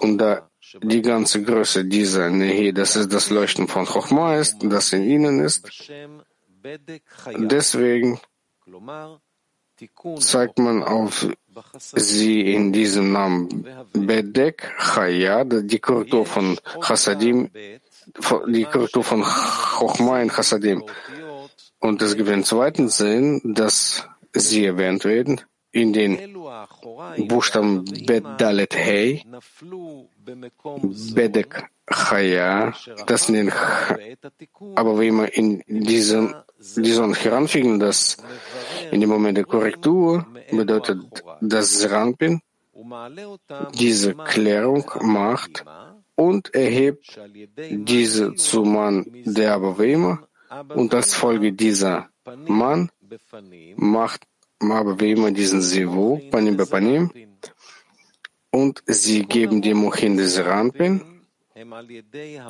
und 0.00 0.18
da 0.18 0.48
die 0.82 1.02
ganze 1.02 1.42
Größe 1.42 1.84
dieser 1.84 2.30
Nehi, 2.30 2.72
das 2.72 2.96
ist 2.96 3.12
das 3.12 3.30
Leuchten 3.30 3.68
von 3.68 3.86
Chochma 3.86 4.36
ist, 4.36 4.56
das 4.62 4.92
in 4.92 5.04
ihnen 5.04 5.40
ist. 5.40 5.70
Deswegen 7.36 8.20
zeigt 10.18 10.58
man 10.58 10.82
auf 10.82 11.28
sie 11.78 12.52
in 12.52 12.72
diesem 12.72 13.12
Namen 13.12 13.66
Bedek 13.92 14.72
Chaya, 14.78 15.44
die 15.44 15.78
Korrektur 15.78 16.26
von 16.26 16.58
Chassadim, 16.80 17.50
die 18.48 18.64
Korrektur 18.64 19.04
von 19.04 19.22
Chochma 19.22 20.20
in 20.20 20.28
Chassadim. 20.28 20.84
Und 21.78 22.02
es 22.02 22.16
gibt 22.16 22.28
einen 22.28 22.44
zweiten 22.44 22.88
Sinn, 22.88 23.40
dass 23.44 24.06
sie 24.32 24.64
erwähnt 24.66 25.04
werden 25.04 25.40
in 25.76 25.92
den 25.92 26.32
Buchstaben 27.28 27.84
Bet 28.06 28.24
Dalet 28.38 28.74
Hey, 28.74 29.22
Bedek 31.14 31.68
Chaya, 31.86 32.72
das 33.06 33.26
sind 33.26 33.52
aber 34.74 34.98
wie 34.98 35.08
immer 35.08 35.32
in 35.32 35.62
diesem, 35.68 36.34
diesem 36.76 37.14
heranfügen, 37.14 37.78
dass 37.78 38.16
in 38.90 39.00
dem 39.00 39.10
Moment 39.10 39.36
der 39.36 39.44
Korrektur 39.44 40.26
bedeutet, 40.50 40.98
dass 41.40 41.78
Seranpin 41.78 42.40
diese 43.78 44.14
Klärung 44.14 44.84
macht 45.02 45.64
und 46.14 46.54
erhebt 46.54 47.20
diese 47.70 48.34
zu 48.34 48.64
Mann 48.64 49.06
der 49.24 49.54
Abavema 49.54 50.26
und 50.74 50.94
als 50.94 51.14
Folge 51.14 51.52
dieser 51.52 52.08
Mann 52.46 52.90
macht 53.76 54.26
Abavema 54.60 55.30
diesen 55.30 55.60
Sivu, 55.60 56.18
Panim 56.30 56.56
Bepanim, 56.56 57.10
und 58.50 58.82
sie 58.86 59.24
geben 59.24 59.60
die 59.60 59.74
Mochin 59.74 60.16
des 60.16 60.34
Seranpin 60.34 61.02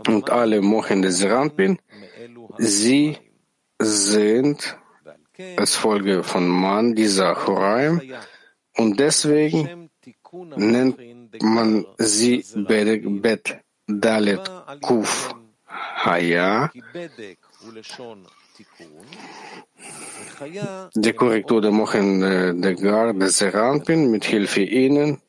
und 0.08 0.30
alle 0.30 0.60
Mochen 0.62 1.02
des 1.02 1.18
Seranpin, 1.18 1.78
sie 2.58 3.16
sind 3.78 4.78
als 5.56 5.74
Folge 5.74 6.22
von 6.22 6.46
Mann 6.48 6.94
dieser 6.94 7.34
Choraim 7.34 8.00
und 8.76 9.00
deswegen 9.00 9.90
nennt 10.56 10.98
man 11.42 11.86
sie 11.98 12.44
Bet 12.56 13.58
Dalet 13.86 14.50
Kuf 14.80 15.34
Haya, 15.66 16.70
die 20.94 21.12
Korrektur 21.12 21.60
der 21.60 21.70
Mochen 21.70 22.20
der 22.20 22.74
Gar 22.74 23.12
des 23.14 23.38
Seranpin 23.38 24.10
mit 24.10 24.24
Hilfe 24.24 24.62
ihnen 24.62 25.20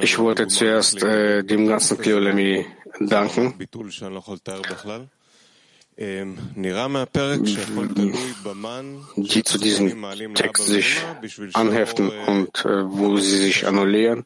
Ich 0.00 0.18
wollte 0.18 0.46
zuerst 0.48 1.02
äh, 1.02 1.44
dem 1.44 1.66
ganzen 1.66 1.98
Kliolemi 1.98 2.66
danken. 3.00 3.54
Die 9.16 9.42
zu 9.44 9.58
diesem 9.58 10.34
Text 10.34 10.66
sich 10.66 10.96
anheften 11.54 12.10
und 12.26 12.64
äh, 12.64 12.84
wo 12.84 13.16
sie 13.16 13.38
sich 13.38 13.66
annullieren. 13.66 14.24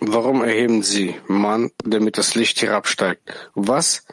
Warum 0.00 0.42
erheben 0.44 0.82
sie 0.82 1.14
Mann, 1.26 1.70
damit 1.84 2.18
das 2.18 2.34
Licht 2.34 2.62
herabsteigt? 2.62 3.50
Was 3.54 4.04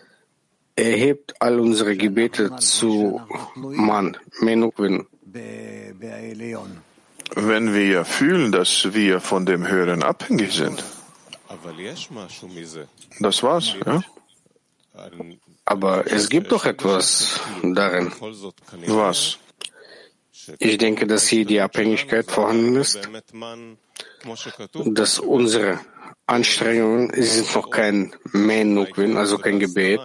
erhebt 0.76 1.36
all 1.40 1.60
unsere 1.60 1.96
Gebete 1.96 2.56
zu 2.58 3.22
Mann, 3.56 4.18
Menukvin. 4.42 5.08
Wenn 7.36 7.74
wir 7.74 8.06
fühlen, 8.06 8.52
dass 8.52 8.94
wir 8.94 9.20
von 9.20 9.46
dem 9.46 9.68
Hören 9.68 10.04
abhängig 10.04 10.52
sind. 10.54 10.84
Das 13.20 13.44
war's, 13.44 13.76
ja? 13.86 14.02
Aber 15.66 16.06
es 16.08 16.30
gibt 16.30 16.52
doch 16.52 16.66
etwas 16.66 17.40
darin. 17.64 18.12
Was? 18.88 19.38
Ich 20.60 20.78
denke, 20.78 21.08
dass 21.08 21.28
hier 21.28 21.46
die 21.46 21.60
Abhängigkeit 21.60 22.30
vorhanden 22.30 22.76
ist, 22.76 23.00
dass 24.86 25.20
unsere 25.20 25.80
Anstrengungen 26.28 27.12
sind 27.22 27.56
noch 27.56 27.70
kein 27.70 28.16
Menukvin, 28.32 29.18
also 29.18 29.38
kein 29.38 29.60
Gebet, 29.60 30.02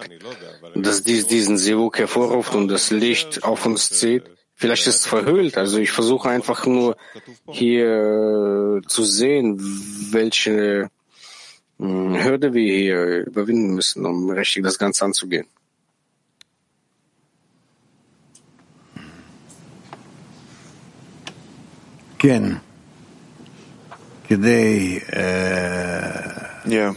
dass 0.75 1.03
dies 1.03 1.27
diesen 1.27 1.57
Sivuk 1.57 1.99
hervorruft 1.99 2.55
und 2.55 2.67
das 2.67 2.91
Licht 2.91 3.43
auf 3.43 3.65
uns 3.65 3.89
zieht. 3.89 4.23
Vielleicht 4.55 4.85
ist 4.85 5.01
es 5.01 5.07
verhüllt. 5.07 5.57
Also 5.57 5.79
ich 5.79 5.91
versuche 5.91 6.29
einfach 6.29 6.65
nur 6.65 6.95
hier 7.49 8.81
zu 8.87 9.03
sehen, 9.03 9.57
welche 10.11 10.89
hm, 11.81 12.23
Hürde 12.23 12.53
wir 12.53 12.77
hier 12.77 13.25
überwinden 13.25 13.73
müssen, 13.73 14.05
um 14.05 14.29
richtig 14.29 14.63
das 14.63 14.77
Ganze 14.77 15.03
anzugehen. 15.03 15.47
Gen. 22.19 22.59
Gedei, 24.27 25.01
äh, 25.09 26.69
Ja. 26.71 26.93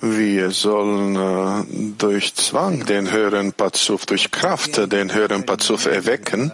Wir 0.00 0.52
sollen 0.52 1.16
äh, 1.16 1.92
durch 1.98 2.36
Zwang 2.36 2.86
den 2.86 3.10
höheren 3.10 3.52
Pazuf, 3.52 4.06
durch 4.06 4.30
Kraft 4.30 4.92
den 4.92 5.12
höheren 5.12 5.44
Pazuf 5.44 5.86
erwecken 5.86 6.52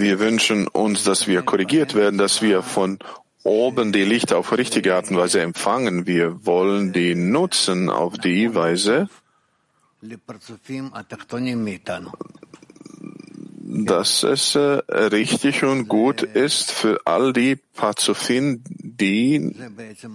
wir 0.00 0.18
wünschen 0.18 0.66
uns, 0.68 1.04
dass 1.04 1.26
wir 1.26 1.42
korrigiert 1.42 1.94
werden, 1.94 2.16
dass 2.16 2.40
wir 2.40 2.62
von 2.62 2.98
oben 3.42 3.92
die 3.92 4.04
Lichter 4.04 4.38
auf 4.38 4.56
richtige 4.56 4.94
Art 4.94 5.10
und 5.10 5.18
Weise 5.18 5.42
empfangen. 5.42 6.06
Wir 6.06 6.46
wollen 6.46 6.92
die 6.92 7.14
nutzen 7.14 7.90
auf 7.90 8.16
die 8.16 8.54
Weise, 8.54 9.08
dass 13.66 14.22
es 14.22 14.54
äh, 14.54 14.60
richtig 14.60 15.64
und 15.64 15.88
gut 15.88 16.22
ist 16.22 16.70
für 16.70 17.00
all 17.06 17.32
die 17.32 17.56
Pazufin, 17.56 18.62
die 18.68 19.54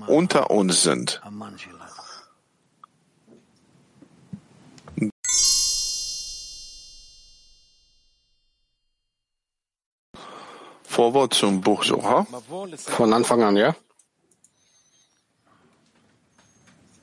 unter 0.08 0.50
uns 0.50 0.84
sind. 0.84 1.22
Vorwort 11.00 11.34
zum 11.34 11.62
Buch 11.62 11.86
Soha. 11.86 12.28
Von 12.76 13.14
Anfang 13.14 13.42
an, 13.42 13.56
ja? 13.56 13.74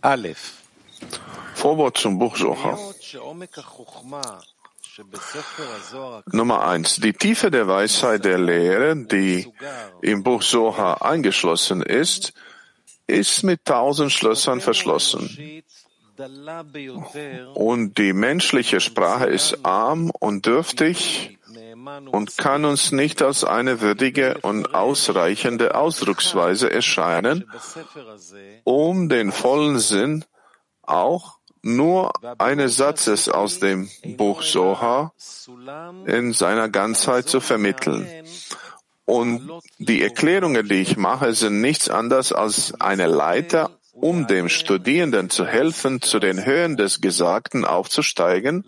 Aleph. 0.03 0.53
Vorwort 1.55 1.97
zum 1.97 2.19
Buch 2.19 2.37
Soha. 2.37 2.79
Nummer 6.31 6.69
eins. 6.69 6.97
Die 6.97 7.15
Tiefe 7.15 7.51
der 7.51 7.69
Weisheit 7.69 8.27
der 8.27 8.37
Lehre, 8.37 8.95
die 8.97 9.51
im 10.03 10.23
Buch 10.23 10.43
Soha 10.43 10.99
eingeschlossen 11.01 11.81
ist, 11.81 12.35
ist 13.07 13.45
mit 13.45 13.65
tausend 13.65 14.13
Schlössern 14.13 14.61
verschlossen. 14.61 15.63
Und 17.55 17.97
die 17.97 18.13
menschliche 18.13 18.81
Sprache 18.81 19.27
ist 19.27 19.65
arm 19.65 20.11
und 20.11 20.45
dürftig 20.45 21.39
und 22.13 22.37
kann 22.37 22.65
uns 22.65 22.93
nicht 22.93 23.23
als 23.23 23.45
eine 23.45 23.81
würdige 23.81 24.39
und 24.43 24.75
ausreichende 24.75 25.75
Ausdrucksweise 25.75 26.71
erscheinen, 26.71 27.51
um 28.65 29.09
den 29.09 29.33
vollen 29.33 29.79
Sinn 29.79 30.25
auch 30.83 31.39
nur 31.63 32.13
eines 32.39 32.77
Satzes 32.77 33.29
aus 33.29 33.59
dem 33.59 33.89
Buch 34.17 34.43
Soha 34.43 35.13
in 36.07 36.33
seiner 36.33 36.69
Ganzheit 36.69 37.29
zu 37.29 37.41
vermitteln. 37.41 38.07
Und 39.05 39.51
die 39.79 40.03
Erklärungen, 40.03 40.69
die 40.69 40.83
ich 40.83 40.97
mache, 40.97 41.33
sind 41.33 41.61
nichts 41.61 41.89
anderes 41.89 42.33
als 42.33 42.81
eine 42.81 43.07
Leiter, 43.07 43.71
um 44.01 44.27
dem 44.27 44.49
Studierenden 44.49 45.31
zu 45.31 45.47
helfen, 45.47 46.03
zu 46.03 46.19
den 46.19 46.45
Höhen 46.45 46.77
des 46.77 47.01
Gesagten 47.01 47.65
aufzusteigen 47.65 48.65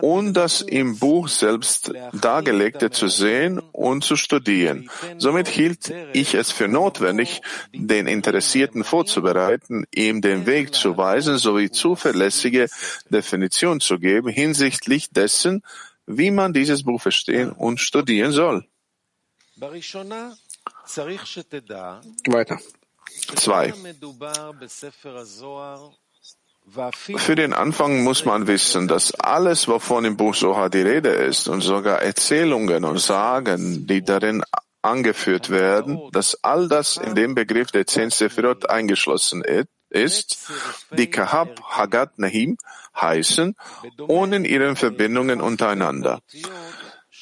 und 0.00 0.34
das 0.34 0.60
im 0.60 0.98
Buch 0.98 1.28
selbst 1.28 1.92
Dargelegte 2.12 2.90
zu 2.90 3.08
sehen 3.08 3.58
und 3.72 4.04
zu 4.04 4.16
studieren. 4.16 4.88
Somit 5.18 5.48
hielt 5.48 5.92
ich 6.12 6.34
es 6.34 6.52
für 6.52 6.68
notwendig, 6.68 7.42
den 7.72 8.06
Interessierten 8.06 8.84
vorzubereiten, 8.84 9.84
ihm 9.94 10.20
den 10.22 10.46
Weg 10.46 10.74
zu 10.74 10.96
weisen 10.96 11.38
sowie 11.38 11.70
zuverlässige 11.70 12.68
Definition 13.10 13.80
zu 13.80 13.98
geben 13.98 14.28
hinsichtlich 14.28 15.10
dessen, 15.10 15.62
wie 16.06 16.30
man 16.30 16.52
dieses 16.52 16.84
Buch 16.84 17.02
verstehen 17.02 17.50
und 17.50 17.80
studieren 17.80 18.32
soll. 18.32 18.66
Weiter. 22.26 22.60
Zwei. 23.34 23.72
Für 27.16 27.34
den 27.36 27.52
Anfang 27.52 28.02
muss 28.02 28.24
man 28.24 28.46
wissen, 28.46 28.88
dass 28.88 29.14
alles, 29.14 29.68
wovon 29.68 30.04
im 30.04 30.16
Buch 30.16 30.34
Soha 30.34 30.68
die 30.68 30.82
Rede 30.82 31.10
ist, 31.10 31.48
und 31.48 31.60
sogar 31.60 32.02
Erzählungen 32.02 32.84
und 32.84 32.98
Sagen, 32.98 33.86
die 33.86 34.02
darin 34.02 34.42
angeführt 34.82 35.50
werden, 35.50 36.00
dass 36.12 36.42
all 36.42 36.68
das 36.68 36.96
in 36.96 37.14
dem 37.14 37.34
Begriff 37.34 37.70
der 37.70 37.86
zehn 37.86 38.10
Sephirot 38.10 38.68
eingeschlossen 38.68 39.42
ist, 39.88 40.48
die 40.90 41.08
Kahab 41.08 41.60
Hagat 41.62 42.18
Nahim 42.18 42.56
heißen, 43.00 43.54
ohne 43.98 44.46
ihren 44.46 44.76
Verbindungen 44.76 45.40
untereinander 45.40 46.20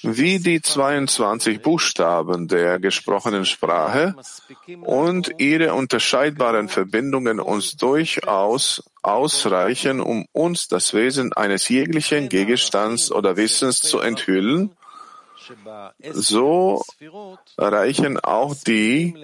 wie 0.04 0.38
die 0.38 0.60
22 0.60 1.62
Buchstaben 1.62 2.46
der 2.46 2.78
gesprochenen 2.78 3.46
Sprache 3.46 4.14
und 4.82 5.32
ihre 5.38 5.74
unterscheidbaren 5.74 6.68
Verbindungen 6.68 7.40
uns 7.40 7.76
durchaus 7.76 8.84
ausreichen, 9.02 10.00
um 10.00 10.26
uns 10.32 10.68
das 10.68 10.92
Wesen 10.94 11.32
eines 11.32 11.68
jeglichen 11.68 12.28
Gegenstands 12.28 13.10
oder 13.10 13.36
Wissens 13.36 13.80
zu 13.80 14.00
enthüllen, 14.00 14.70
so 16.12 16.82
reichen 17.58 18.18
auch 18.20 18.54
die 18.54 19.14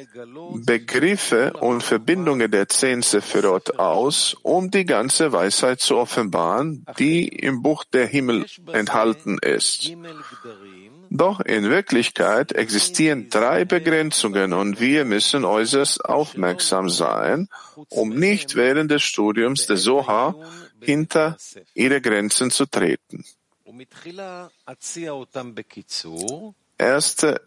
Begriffe 0.64 1.52
und 1.54 1.82
Verbindungen 1.82 2.50
der 2.50 2.68
zehn 2.68 3.02
Sephirot 3.02 3.78
aus, 3.78 4.36
um 4.42 4.70
die 4.70 4.84
ganze 4.84 5.32
Weisheit 5.32 5.80
zu 5.80 5.96
offenbaren, 5.96 6.84
die 6.98 7.28
im 7.28 7.62
Buch 7.62 7.84
der 7.84 8.06
Himmel 8.06 8.46
enthalten 8.72 9.38
ist. 9.38 9.92
Doch 11.12 11.40
in 11.40 11.68
Wirklichkeit 11.68 12.52
existieren 12.52 13.28
drei 13.30 13.64
Begrenzungen 13.64 14.52
und 14.52 14.80
wir 14.80 15.04
müssen 15.04 15.44
äußerst 15.44 16.04
aufmerksam 16.04 16.88
sein, 16.88 17.48
um 17.88 18.10
nicht 18.10 18.54
während 18.54 18.92
des 18.92 19.02
Studiums 19.02 19.66
der 19.66 19.76
Soha 19.76 20.36
hinter 20.80 21.36
ihre 21.74 22.00
Grenzen 22.00 22.52
zu 22.52 22.66
treten. 22.66 23.24
Erste 26.78 27.40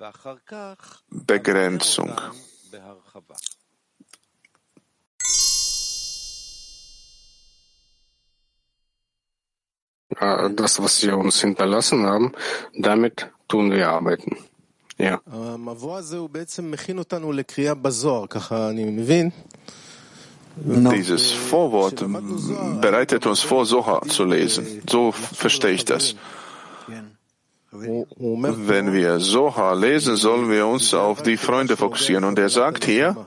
Begrenzung. 1.09 2.13
Das, 10.55 10.81
was 10.81 10.99
Sie 10.99 11.09
uns 11.11 11.41
hinterlassen 11.41 12.05
haben, 12.05 12.33
damit 12.73 13.31
tun 13.47 13.71
wir 13.71 13.89
arbeiten. 13.89 14.37
Ja. 14.97 15.21
Dieses 20.55 21.31
Vorwort 21.31 22.05
bereitet 22.79 23.25
uns 23.25 23.41
vor, 23.41 23.65
Soha 23.65 24.01
zu 24.07 24.23
lesen. 24.23 24.81
So 24.89 25.11
verstehe 25.11 25.71
ich 25.71 25.85
das. 25.85 26.15
Wenn 27.71 28.93
wir 28.93 29.19
Soha 29.19 29.73
lesen, 29.73 30.15
sollen 30.15 30.49
wir 30.49 30.67
uns 30.67 30.93
auf 30.93 31.23
die 31.23 31.37
Freunde 31.37 31.75
fokussieren. 31.75 32.23
Und 32.23 32.37
er 32.37 32.49
sagt 32.49 32.85
hier, 32.85 33.25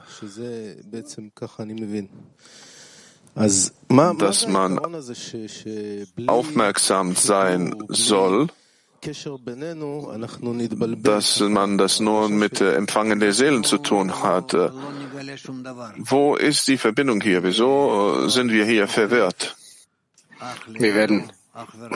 dass 4.18 4.46
man 4.46 4.80
aufmerksam 6.26 7.16
sein 7.16 7.74
soll, 7.88 8.46
dass 11.02 11.40
man 11.40 11.78
das 11.78 12.00
nur 12.00 12.28
mit 12.28 12.60
Empfangen 12.60 13.20
der 13.20 13.32
Seelen 13.32 13.64
zu 13.64 13.78
tun 13.78 14.22
hat. 14.22 14.54
Wo 15.98 16.36
ist 16.36 16.68
die 16.68 16.78
Verbindung 16.78 17.20
hier? 17.20 17.42
Wieso 17.42 18.28
sind 18.28 18.50
wir 18.50 18.64
hier 18.64 18.88
verwirrt? 18.88 19.56
Wir 20.68 20.94
werden 20.94 21.30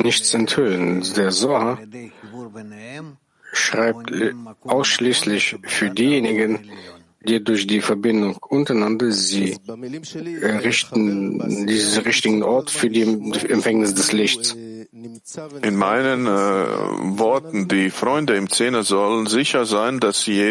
nichts 0.03 0.33
enthüllen. 0.35 1.05
Der 1.17 1.31
Soha 1.31 1.79
schreibt 3.53 4.13
ausschließlich 4.63 5.57
für 5.65 5.91
diejenigen, 5.91 6.71
die 7.27 7.43
durch 7.45 7.67
die 7.67 7.81
Verbindung 7.81 8.37
untereinander 8.37 9.13
sie 9.13 9.59
errichten 10.41 11.67
diesen 11.67 12.03
richtigen 12.03 12.43
Ort 12.43 12.71
für 12.71 12.89
die 12.89 13.03
Empfängnis 13.03 13.95
des 13.95 14.13
Lichts. 14.13 14.57
In 15.63 15.77
meinen 15.77 16.27
äh, 16.27 16.31
Worten, 17.19 17.69
die 17.69 17.91
Freunde 17.91 18.37
im 18.37 18.51
Zehner 18.51 18.83
sollen 18.83 19.27
sicher 19.27 19.65
sein, 19.65 19.99
dass 19.99 20.27
jeder 20.27 20.51